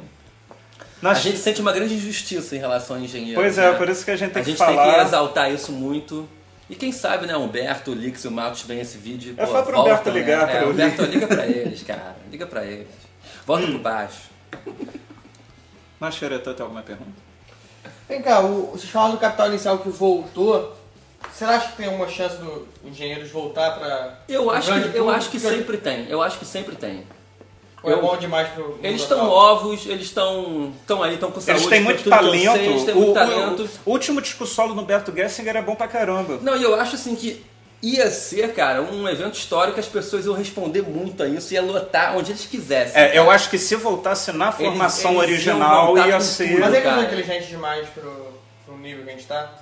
Nós- 1.03 1.19
a 1.19 1.21
gente 1.21 1.37
sente 1.39 1.61
uma 1.61 1.73
grande 1.73 1.95
injustiça 1.95 2.57
em 2.57 2.59
relação 2.59 2.97
ao 2.97 3.03
engenheiro. 3.03 3.39
Pois 3.41 3.59
é, 3.59 3.71
né? 3.73 3.77
por 3.77 3.89
isso 3.89 4.05
que 4.05 4.11
a 4.11 4.17
gente 4.17 4.33
tem 4.33 4.41
a 4.41 4.45
que 4.45 4.51
gente 4.53 4.59
tem 4.59 4.67
que 4.69 4.75
falar. 4.75 5.03
exaltar 5.05 5.53
isso 5.53 5.71
muito. 5.71 6.27
E 6.69 6.75
quem 6.75 6.91
sabe, 6.91 7.27
né, 7.27 7.37
Humberto, 7.37 7.93
o 7.93 7.95
Lix 7.95 8.25
e 8.25 8.29
o 8.29 8.31
Marcos 8.31 8.63
veem 8.63 8.81
esse 8.81 8.97
vídeo. 8.99 9.35
É 9.37 9.45
pô, 9.47 9.53
só 9.53 9.63
pro 9.63 9.81
Humberto 9.81 10.11
ligar 10.11 10.47
né? 10.47 10.53
pra 10.55 10.63
é, 10.63 10.67
Humberto, 10.67 11.03
liga 11.05 11.27
pra 11.29 11.47
eles, 11.47 11.83
cara. 11.83 12.17
Liga 12.31 12.47
pra 12.47 12.65
eles. 12.65 12.89
Volta 13.47 13.65
Hum. 13.67 13.71
pro 13.73 13.79
baixo. 13.79 14.23
Mas, 16.01 16.15
Xeretã, 16.15 16.53
tem 16.55 16.63
alguma 16.65 16.83
pergunta? 16.83 17.26
Vem 18.09 18.23
cá, 18.23 18.41
o, 18.41 18.71
vocês 18.73 18.89
falaram 18.91 19.13
do 19.15 19.19
capital 19.21 19.49
inicial 19.49 19.79
que 19.79 19.89
voltou. 19.89 20.75
Será 21.35 21.59
que 21.59 21.77
tem 21.77 21.87
alguma 21.87 22.09
chance 22.09 22.37
do 22.37 22.67
engenheiros 22.85 23.31
voltar 23.31 23.79
pra. 23.79 24.21
Eu 24.29 24.51
acho, 24.51 24.73
que, 24.73 24.97
eu 24.97 25.11
acho 25.11 25.31
que 25.31 25.41
sempre 25.41 25.77
tem. 25.77 26.09
Eu 26.09 26.23
acho 26.23 26.39
que 26.39 26.45
sempre 26.45 26.77
tem. 26.77 27.05
Ou 27.83 27.91
é 27.91 27.95
eu- 27.95 28.01
bom 28.01 28.17
demais 28.17 28.49
pro. 28.51 28.79
Eles 28.83 29.03
estão 29.03 29.27
novos, 29.27 29.87
eles 29.87 30.07
estão 30.07 30.73
estão 30.81 31.03
aí, 31.03 31.15
estão 31.15 31.31
com 31.31 31.41
saúde. 31.41 31.61
Eles 31.63 31.71
têm 31.71 31.83
muito 31.83 32.09
talento. 32.09 32.53
sei, 32.53 32.67
eles 32.69 32.85
têm 32.85 32.95
o, 32.95 32.97
muito 32.99 33.11
o- 33.11 33.15
talento. 33.15 33.71
o 33.85 33.91
último 33.91 34.23
disco 34.23 34.47
solo 34.47 34.75
no 34.75 34.83
Berto 34.85 35.13
Gessinger 35.15 35.57
é 35.57 35.63
bom 35.63 35.75
pra 35.75 35.89
caramba. 35.89 36.39
Não, 36.43 36.57
e 36.57 36.63
eu 36.63 36.75
acho 36.81 36.95
assim 36.95 37.15
que 37.17 37.45
ia 37.95 38.11
ser, 38.11 38.53
cara, 38.53 38.83
um 38.83 39.09
evento 39.09 39.35
histórico 39.35 39.75
que 39.75 39.81
as 39.81 39.87
pessoas 39.87 40.27
iam 40.27 40.35
responder 40.35 40.83
muito 40.83 41.23
a 41.23 41.29
isso, 41.29 41.55
ia 41.55 41.63
lotar 41.63 42.17
onde 42.17 42.33
eles 42.33 42.45
quisessem. 42.47 43.01
É, 43.01 43.17
eu 43.17 43.31
acho 43.31 43.49
que 43.49 43.59
se 43.59 43.77
voltasse 43.77 44.33
na 44.33 44.51
formação 44.51 45.23
eles 45.23 45.45
iam 45.45 45.57
original 45.57 45.99
ia 46.09 46.21
ser. 46.21 46.49
tudo. 46.49 46.61
Mas 46.61 46.73
eles 46.73 46.85
cara. 46.85 46.97
são 46.97 47.05
inteligentes 47.05 47.49
demais 47.49 47.89
pro, 47.89 48.41
pro 48.65 48.77
nível 48.79 49.05
que 49.05 49.11
a 49.11 49.13
gente 49.13 49.27
tá? 49.27 49.53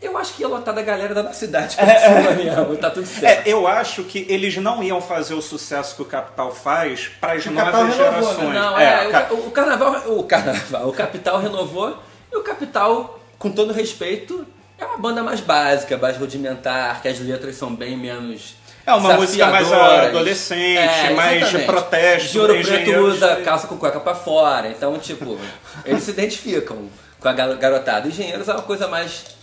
Eu 0.00 0.16
acho 0.16 0.32
que 0.32 0.40
ia 0.40 0.48
lotar 0.48 0.74
da 0.74 0.80
galera 0.80 1.14
da 1.14 1.22
nossa 1.22 1.38
cidade 1.40 1.76
pra 1.76 2.00
cima 2.00 2.30
mesmo, 2.30 2.76
tá 2.78 2.88
tudo 2.88 3.06
certo. 3.06 3.46
É, 3.46 3.52
eu 3.52 3.66
acho 3.68 4.04
que 4.04 4.24
eles 4.30 4.56
não 4.56 4.82
iam 4.82 4.98
fazer 5.02 5.34
o 5.34 5.42
sucesso 5.42 5.94
que 5.94 6.00
o 6.00 6.06
Capital 6.06 6.54
faz 6.54 7.10
para 7.20 7.34
as 7.34 7.44
novas 7.44 7.74
renovou, 7.74 7.96
gerações. 7.96 8.48
né? 8.48 8.54
Não, 8.54 8.78
É, 8.78 9.10
é, 9.10 9.28
o, 9.30 9.46
o 9.46 9.50
carnaval, 9.50 10.18
o 10.18 10.24
carnaval, 10.24 10.88
o 10.88 10.92
Capital 10.94 11.38
renovou 11.38 11.98
e 12.32 12.36
o 12.36 12.42
Capital, 12.42 13.20
com 13.38 13.50
todo 13.50 13.74
respeito, 13.74 14.46
é 14.80 14.84
uma 14.86 14.98
banda 14.98 15.22
mais 15.22 15.40
básica, 15.40 15.96
mais 15.98 16.16
rudimentar, 16.16 17.00
que 17.02 17.08
as 17.08 17.18
letras 17.20 17.56
são 17.56 17.74
bem 17.74 17.96
menos 17.96 18.54
É 18.86 18.92
uma 18.94 19.14
música 19.14 19.46
mais 19.46 19.70
adolescente, 19.70 21.12
mais 21.14 21.50
de 21.50 21.58
protesto. 21.60 22.46
De 22.48 22.62
Preto 22.62 22.90
usa 23.00 23.36
de- 23.36 23.42
calça 23.42 23.66
com 23.66 23.76
cueca 23.76 24.00
pra 24.00 24.14
fora, 24.14 24.68
então, 24.68 24.98
tipo, 24.98 25.38
eles 25.84 26.02
se 26.02 26.10
identificam 26.10 26.88
com 27.20 27.28
a 27.28 27.32
garotada. 27.32 28.08
Engenheiros 28.08 28.48
é 28.48 28.52
uma 28.52 28.62
coisa 28.62 28.88
mais... 28.88 29.38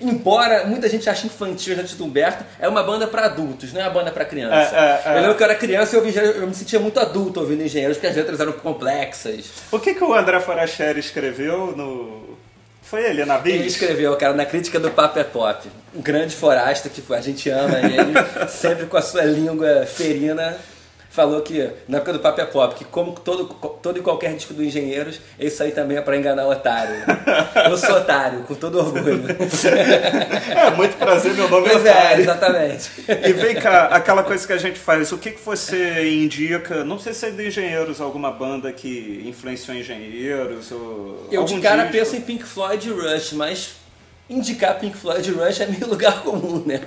Embora 0.00 0.64
muita 0.66 0.88
gente 0.88 1.08
ache 1.08 1.26
infantil 1.26 1.78
antes 1.78 1.94
do 1.94 2.04
Humberto, 2.04 2.44
é 2.58 2.66
uma 2.68 2.82
banda 2.82 3.06
pra 3.06 3.26
adultos, 3.26 3.72
não 3.72 3.80
é 3.80 3.84
uma 3.84 3.90
banda 3.90 4.10
pra 4.10 4.24
criança. 4.24 4.74
É, 4.74 5.02
é, 5.08 5.12
é. 5.14 5.16
Eu 5.18 5.20
lembro 5.22 5.36
que 5.36 5.42
eu 5.42 5.44
era 5.46 5.54
criança 5.54 5.96
e 5.96 5.98
eu, 6.16 6.24
eu 6.24 6.46
me 6.48 6.54
sentia 6.54 6.80
muito 6.80 6.98
adulto 6.98 7.38
ouvindo 7.40 7.62
engenheiros, 7.62 7.96
porque 7.96 8.08
as 8.08 8.16
letras 8.16 8.40
eram 8.40 8.52
complexas. 8.54 9.46
O 9.70 9.78
que, 9.78 9.94
que 9.94 10.02
o 10.02 10.12
André 10.12 10.40
Foracheri 10.40 10.98
escreveu 10.98 11.76
no. 11.76 12.36
Foi 12.84 13.02
ele, 13.02 13.24
na 13.24 13.38
Bis? 13.38 13.54
Ele 13.54 13.66
escreveu, 13.66 14.16
cara, 14.16 14.34
na 14.34 14.44
crítica 14.44 14.78
do 14.78 14.90
Papo 14.90 15.18
é 15.18 15.24
Pop. 15.24 15.68
Um 15.94 16.02
grande 16.02 16.36
forasta 16.36 16.88
que 16.88 17.02
a 17.12 17.20
gente 17.20 17.48
ama 17.48 17.78
ele, 17.78 18.14
sempre 18.48 18.86
com 18.86 18.96
a 18.96 19.02
sua 19.02 19.22
língua 19.22 19.86
ferina. 19.86 20.56
Falou 21.14 21.40
que, 21.42 21.70
na 21.86 21.98
época 21.98 22.12
do 22.14 22.18
Papo 22.18 22.40
é 22.40 22.44
Pop, 22.44 22.74
que 22.74 22.84
como 22.84 23.12
todo, 23.12 23.44
todo 23.80 23.96
e 24.00 24.02
qualquer 24.02 24.34
disco 24.34 24.52
do 24.52 24.64
Engenheiros, 24.64 25.20
esse 25.38 25.62
aí 25.62 25.70
também 25.70 25.96
é 25.96 26.00
pra 26.00 26.16
enganar 26.16 26.44
o 26.44 26.50
otário. 26.50 26.96
Eu 27.70 27.78
sou 27.78 27.98
otário, 27.98 28.40
com 28.40 28.54
todo 28.56 28.78
orgulho. 28.80 29.22
É, 29.64 30.70
muito 30.72 30.96
prazer, 30.96 31.32
meu 31.34 31.48
nome 31.48 31.68
é 31.68 31.70
Pois 31.70 31.86
é, 31.86 31.90
Otário. 31.90 32.20
exatamente. 32.22 32.90
E 33.08 33.32
vem 33.32 33.54
cá, 33.54 33.86
aquela 33.86 34.24
coisa 34.24 34.44
que 34.44 34.52
a 34.52 34.58
gente 34.58 34.78
faz, 34.78 35.12
o 35.12 35.18
que, 35.18 35.30
que 35.30 35.40
você 35.40 36.08
indica? 36.20 36.82
Não 36.84 36.98
sei 36.98 37.12
se 37.14 37.26
é 37.26 37.30
de 37.30 37.46
engenheiros, 37.46 38.00
alguma 38.00 38.32
banda 38.32 38.72
que 38.72 39.22
influenciou 39.24 39.76
engenheiros 39.76 40.72
ou. 40.72 41.28
Eu 41.30 41.44
de 41.44 41.60
cara 41.60 41.84
disco. 41.84 41.92
penso 41.98 42.16
em 42.16 42.20
Pink 42.22 42.42
Floyd 42.44 42.88
e 42.88 42.92
Rush, 42.92 43.32
mas 43.34 43.74
indicar 44.28 44.78
Pink 44.80 44.96
Floyd 44.96 45.28
e 45.28 45.32
Rush 45.32 45.60
é 45.60 45.66
meio 45.66 45.86
lugar 45.88 46.22
comum, 46.22 46.64
né? 46.66 46.80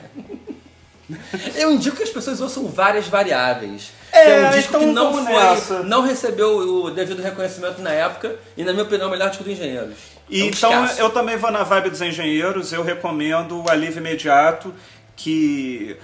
Eu 1.56 1.72
indico 1.72 1.96
que 1.96 2.04
as 2.04 2.10
pessoas 2.10 2.42
ouçam 2.42 2.68
várias 2.68 3.08
variáveis. 3.08 3.92
É, 4.18 4.30
é 4.30 4.48
um 4.48 4.52
disco 4.52 4.78
então 4.78 4.80
que 4.80 4.86
não 4.94 5.26
foi, 5.26 5.34
nessa. 5.34 5.84
não 5.84 6.02
recebeu 6.02 6.58
o 6.58 6.92
devido 6.92 7.22
reconhecimento 7.22 7.82
na 7.82 7.92
época 7.92 8.36
e 8.56 8.64
na 8.64 8.72
minha 8.72 8.84
opinião 8.84 9.06
é 9.06 9.08
o 9.08 9.12
melhor 9.12 9.30
disco 9.30 9.44
do 9.44 9.52
Engenheiros. 9.52 9.96
É 10.30 10.36
um 10.36 10.46
então 10.46 10.82
descasso. 10.82 11.02
eu 11.02 11.10
também 11.10 11.38
vou 11.38 11.52
na 11.52 11.64
vibe 11.64 11.90
dos 11.90 12.02
engenheiros, 12.02 12.74
eu 12.74 12.84
recomendo 12.84 13.64
o 13.64 13.70
Alívio 13.70 14.00
Imediato, 14.00 14.74
que. 15.16 15.98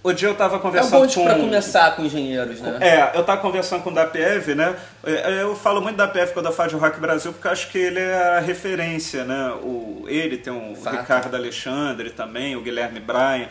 O 0.00 0.12
dia 0.12 0.28
eu 0.28 0.34
tava 0.34 0.54
é 0.54 0.58
um 0.58 0.60
conversando 0.60 1.00
bom 1.00 1.06
disco 1.06 1.20
com. 1.20 1.26
pra 1.26 1.34
começar 1.38 1.96
com 1.96 2.04
Engenheiros, 2.04 2.60
né? 2.60 2.78
É, 2.80 3.18
eu 3.18 3.24
tava 3.24 3.40
conversando 3.42 3.82
com 3.82 3.90
o 3.90 3.94
DAPEV, 3.94 4.54
né? 4.54 4.76
É, 5.04 5.42
Eu 5.42 5.56
falo 5.56 5.80
muito 5.80 5.96
da 5.96 6.06
DAPEV 6.06 6.32
quando 6.32 6.46
eu 6.46 6.52
falo 6.52 6.68
de 6.68 6.76
Rock 6.76 7.00
Brasil, 7.00 7.32
porque 7.32 7.48
eu 7.48 7.52
acho 7.52 7.68
que 7.68 7.78
ele 7.78 7.98
é 7.98 8.36
a 8.36 8.40
referência, 8.40 9.24
né? 9.24 9.52
O, 9.60 10.04
ele 10.06 10.38
tem 10.38 10.52
o 10.52 10.76
Fato. 10.76 10.98
Ricardo 10.98 11.34
Alexandre 11.34 12.10
também, 12.10 12.54
o 12.54 12.60
Guilherme 12.60 13.00
Bryan, 13.00 13.48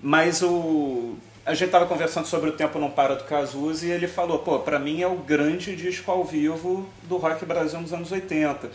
mas 0.00 0.42
o. 0.42 1.16
A 1.46 1.54
gente 1.54 1.70
tava 1.70 1.86
conversando 1.86 2.26
sobre 2.26 2.50
o 2.50 2.54
Tempo 2.54 2.76
Não 2.76 2.90
Para 2.90 3.14
do 3.14 3.22
Cazuza 3.22 3.86
e 3.86 3.92
ele 3.92 4.08
falou, 4.08 4.40
pô, 4.40 4.58
pra 4.58 4.80
mim 4.80 5.00
é 5.00 5.06
o 5.06 5.14
grande 5.14 5.76
disco 5.76 6.10
ao 6.10 6.24
vivo 6.24 6.84
do 7.04 7.18
Rock 7.18 7.46
Brasil 7.46 7.80
nos 7.80 7.92
anos 7.92 8.10
80. 8.10 8.68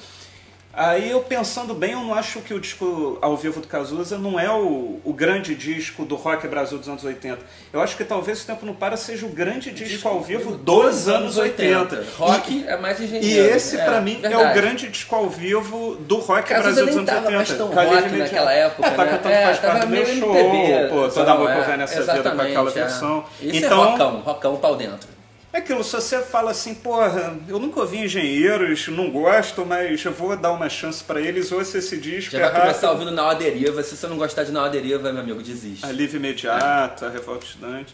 Aí 0.73 1.11
eu 1.11 1.19
pensando 1.19 1.73
bem, 1.73 1.91
eu 1.91 1.99
não 1.99 2.13
acho 2.13 2.39
que 2.39 2.53
o 2.53 2.59
disco 2.59 3.17
ao 3.21 3.35
vivo 3.35 3.59
do 3.59 3.67
Cazuza 3.67 4.17
não 4.17 4.39
é 4.39 4.49
o, 4.49 5.01
o 5.03 5.13
grande 5.13 5.53
disco 5.53 6.05
do 6.05 6.15
rock 6.15 6.47
Brasil 6.47 6.77
dos 6.77 6.87
anos 6.87 7.03
80. 7.03 7.39
Eu 7.73 7.81
acho 7.81 7.97
que 7.97 8.05
talvez 8.05 8.41
o 8.41 8.45
Tempo 8.45 8.65
Não 8.65 8.73
Para 8.73 8.95
seja 8.95 9.25
o 9.25 9.29
grande 9.29 9.69
disco, 9.71 10.07
ao 10.07 10.21
vivo 10.21 10.55
dos 10.55 11.09
anos 11.09 11.37
80. 11.37 12.05
Rock 12.17 12.53
E, 12.53 12.67
é 12.67 12.77
mais 12.77 12.99
e 13.01 13.03
Engenheiros. 13.03 13.55
esse, 13.55 13.77
pra 13.77 13.99
mim, 13.99 14.19
é 14.23 14.27
o 14.27 14.31
verdade. 14.31 14.59
grande 14.61 14.87
disco 14.87 15.13
ao 15.13 15.29
vivo 15.29 15.95
do 15.99 16.17
rock 16.19 16.47
Cazuza 16.47 16.63
Brasil 16.63 16.85
dos 16.85 16.95
anos 16.95 17.09
tava 17.09 17.19
80. 17.27 17.35
mais 17.37 17.53
tão 17.53 17.67
rock 17.67 18.09
naquela 18.17 18.53
época, 18.53 18.87
É, 18.87 18.91
tá 18.91 19.03
né? 19.05 19.11
cantando 19.11 19.35
É, 19.35 19.43
faz 19.43 19.59
parte 19.59 19.79
do 19.81 19.87
meu 19.87 20.05
show, 20.05 20.35
MPB, 20.35 20.87
pô, 20.89 21.09
toda 21.09 21.35
boa 21.35 21.51
é, 21.51 21.61
vai 21.63 21.77
nessa 21.77 22.01
vida 22.01 22.31
com 22.31 22.41
aquela 22.41 22.69
é. 22.69 22.73
versão. 22.73 23.25
Isso 23.41 23.65
então, 23.65 23.83
é 23.83 23.87
rockão, 23.87 24.19
rockão 24.21 24.55
pau 24.55 24.75
dentro. 24.77 25.09
É 25.53 25.57
aquilo, 25.57 25.83
se 25.83 25.91
você 25.91 26.21
fala 26.21 26.51
assim, 26.51 26.73
porra, 26.75 27.37
eu 27.47 27.59
nunca 27.59 27.79
ouvi 27.81 27.97
engenheiros, 27.97 28.87
não 28.87 29.09
gosto, 29.09 29.65
mas 29.65 30.03
eu 30.05 30.11
vou 30.13 30.35
dar 30.37 30.51
uma 30.51 30.69
chance 30.69 31.03
pra 31.03 31.19
eles, 31.19 31.51
ouça 31.51 31.77
esse 31.77 31.97
disco, 31.97 32.31
Já 32.31 32.37
é 32.37 32.41
vai 32.43 32.51
começar 32.61 32.87
rápido. 32.87 32.89
ouvindo 32.91 33.11
na 33.11 33.33
deriva. 33.33 33.83
Se 33.83 33.95
você 33.97 34.07
não 34.07 34.17
gostar 34.17 34.43
de 34.43 34.51
na 34.51 34.67
deriva, 34.69 35.11
meu 35.11 35.21
amigo, 35.21 35.41
desiste. 35.41 35.85
Alívio 35.85 36.17
imediato, 36.17 37.05
a 37.05 37.09
revolta 37.09 37.45
estudante. 37.45 37.93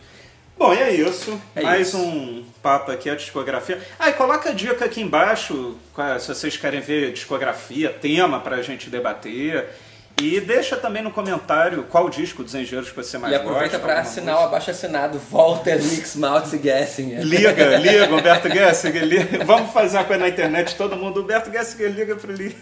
Bom, 0.57 0.73
e 0.73 0.77
é 0.81 0.91
isso. 0.91 1.39
É 1.55 1.61
Mais 1.61 1.89
isso. 1.89 1.97
um 1.99 2.43
papo 2.63 2.91
aqui, 2.91 3.09
a 3.11 3.15
discografia. 3.15 3.79
Ah, 3.99 4.09
e 4.09 4.13
coloca 4.13 4.49
a 4.49 4.53
dica 4.53 4.85
aqui 4.85 5.01
embaixo, 5.01 5.75
qual- 5.93 6.19
se 6.19 6.27
vocês 6.33 6.57
querem 6.57 6.81
ver 6.81 7.11
discografia, 7.13 7.89
tema 7.91 8.39
pra 8.39 8.61
gente 8.63 8.89
debater. 8.89 9.67
E 10.21 10.41
deixa 10.41 10.75
também 10.75 11.03
no 11.03 11.11
comentário 11.11 11.83
qual 11.83 12.09
disco 12.09 12.43
dos 12.43 12.55
engenheiros 12.55 12.89
que 12.89 12.95
você 12.95 13.17
mais 13.19 13.31
E 13.31 13.35
aproveita 13.35 13.77
gosta. 13.77 13.79
para 13.79 13.99
assinar 14.01 14.35
o 14.37 14.45
abaixo 14.45 14.71
assinado 14.71 15.19
Walter 15.31 15.81
Mix 15.83 16.15
Maltz 16.15 16.51
Gessinger. 16.59 17.21
Liga, 17.23 17.77
liga, 17.77 18.15
Humberto 18.15 18.49
Gessinger, 18.49 19.03
liga. 19.05 19.45
Vamos 19.45 19.71
fazer 19.71 19.97
uma 19.97 20.05
coisa 20.05 20.23
na 20.23 20.29
internet, 20.29 20.75
todo 20.75 20.95
mundo, 20.95 21.21
Humberto 21.21 21.51
Gessinger, 21.51 21.91
liga 21.91 22.15
para 22.15 22.33
ele. 22.33 22.55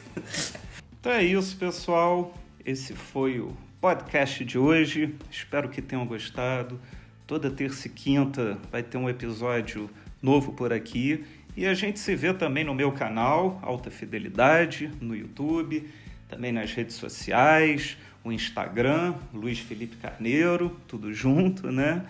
Então 1.00 1.14
é 1.14 1.24
isso, 1.24 1.56
pessoal. 1.56 2.34
Esse 2.66 2.94
foi 2.94 3.40
o 3.40 3.56
podcast 3.80 4.44
de 4.44 4.58
hoje. 4.58 5.16
Espero 5.32 5.70
que 5.70 5.82
tenham 5.82 6.06
gostado. 6.06 6.78
Toda 7.26 7.50
terça 7.50 7.88
e 7.88 7.90
quinta 7.90 8.58
vai 8.70 8.84
ter 8.84 8.98
um 8.98 9.10
episódio 9.10 9.90
novo 10.22 10.52
por 10.52 10.74
aqui. 10.74 11.24
E 11.56 11.66
a 11.66 11.74
gente 11.74 12.00
se 12.00 12.16
vê 12.18 12.34
também 12.34 12.66
no 12.66 12.74
meu 12.74 12.92
canal, 12.92 13.60
Alta 13.64 13.90
Fidelidade, 13.90 14.92
no 15.00 15.16
YouTube, 15.16 15.88
também 16.28 16.52
nas 16.52 16.74
redes 16.74 16.96
sociais, 16.96 17.98
o 18.24 18.32
Instagram, 18.32 19.16
Luiz 19.34 19.60
Felipe 19.60 19.98
Carneiro, 19.98 20.76
tudo 20.88 21.14
junto, 21.14 21.72
né? 21.72 22.06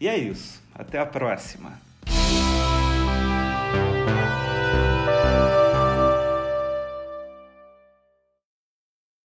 E 0.00 0.08
é 0.08 0.16
isso. 0.16 0.62
Até 0.74 0.98
a 0.98 1.06
próxima. 1.06 1.80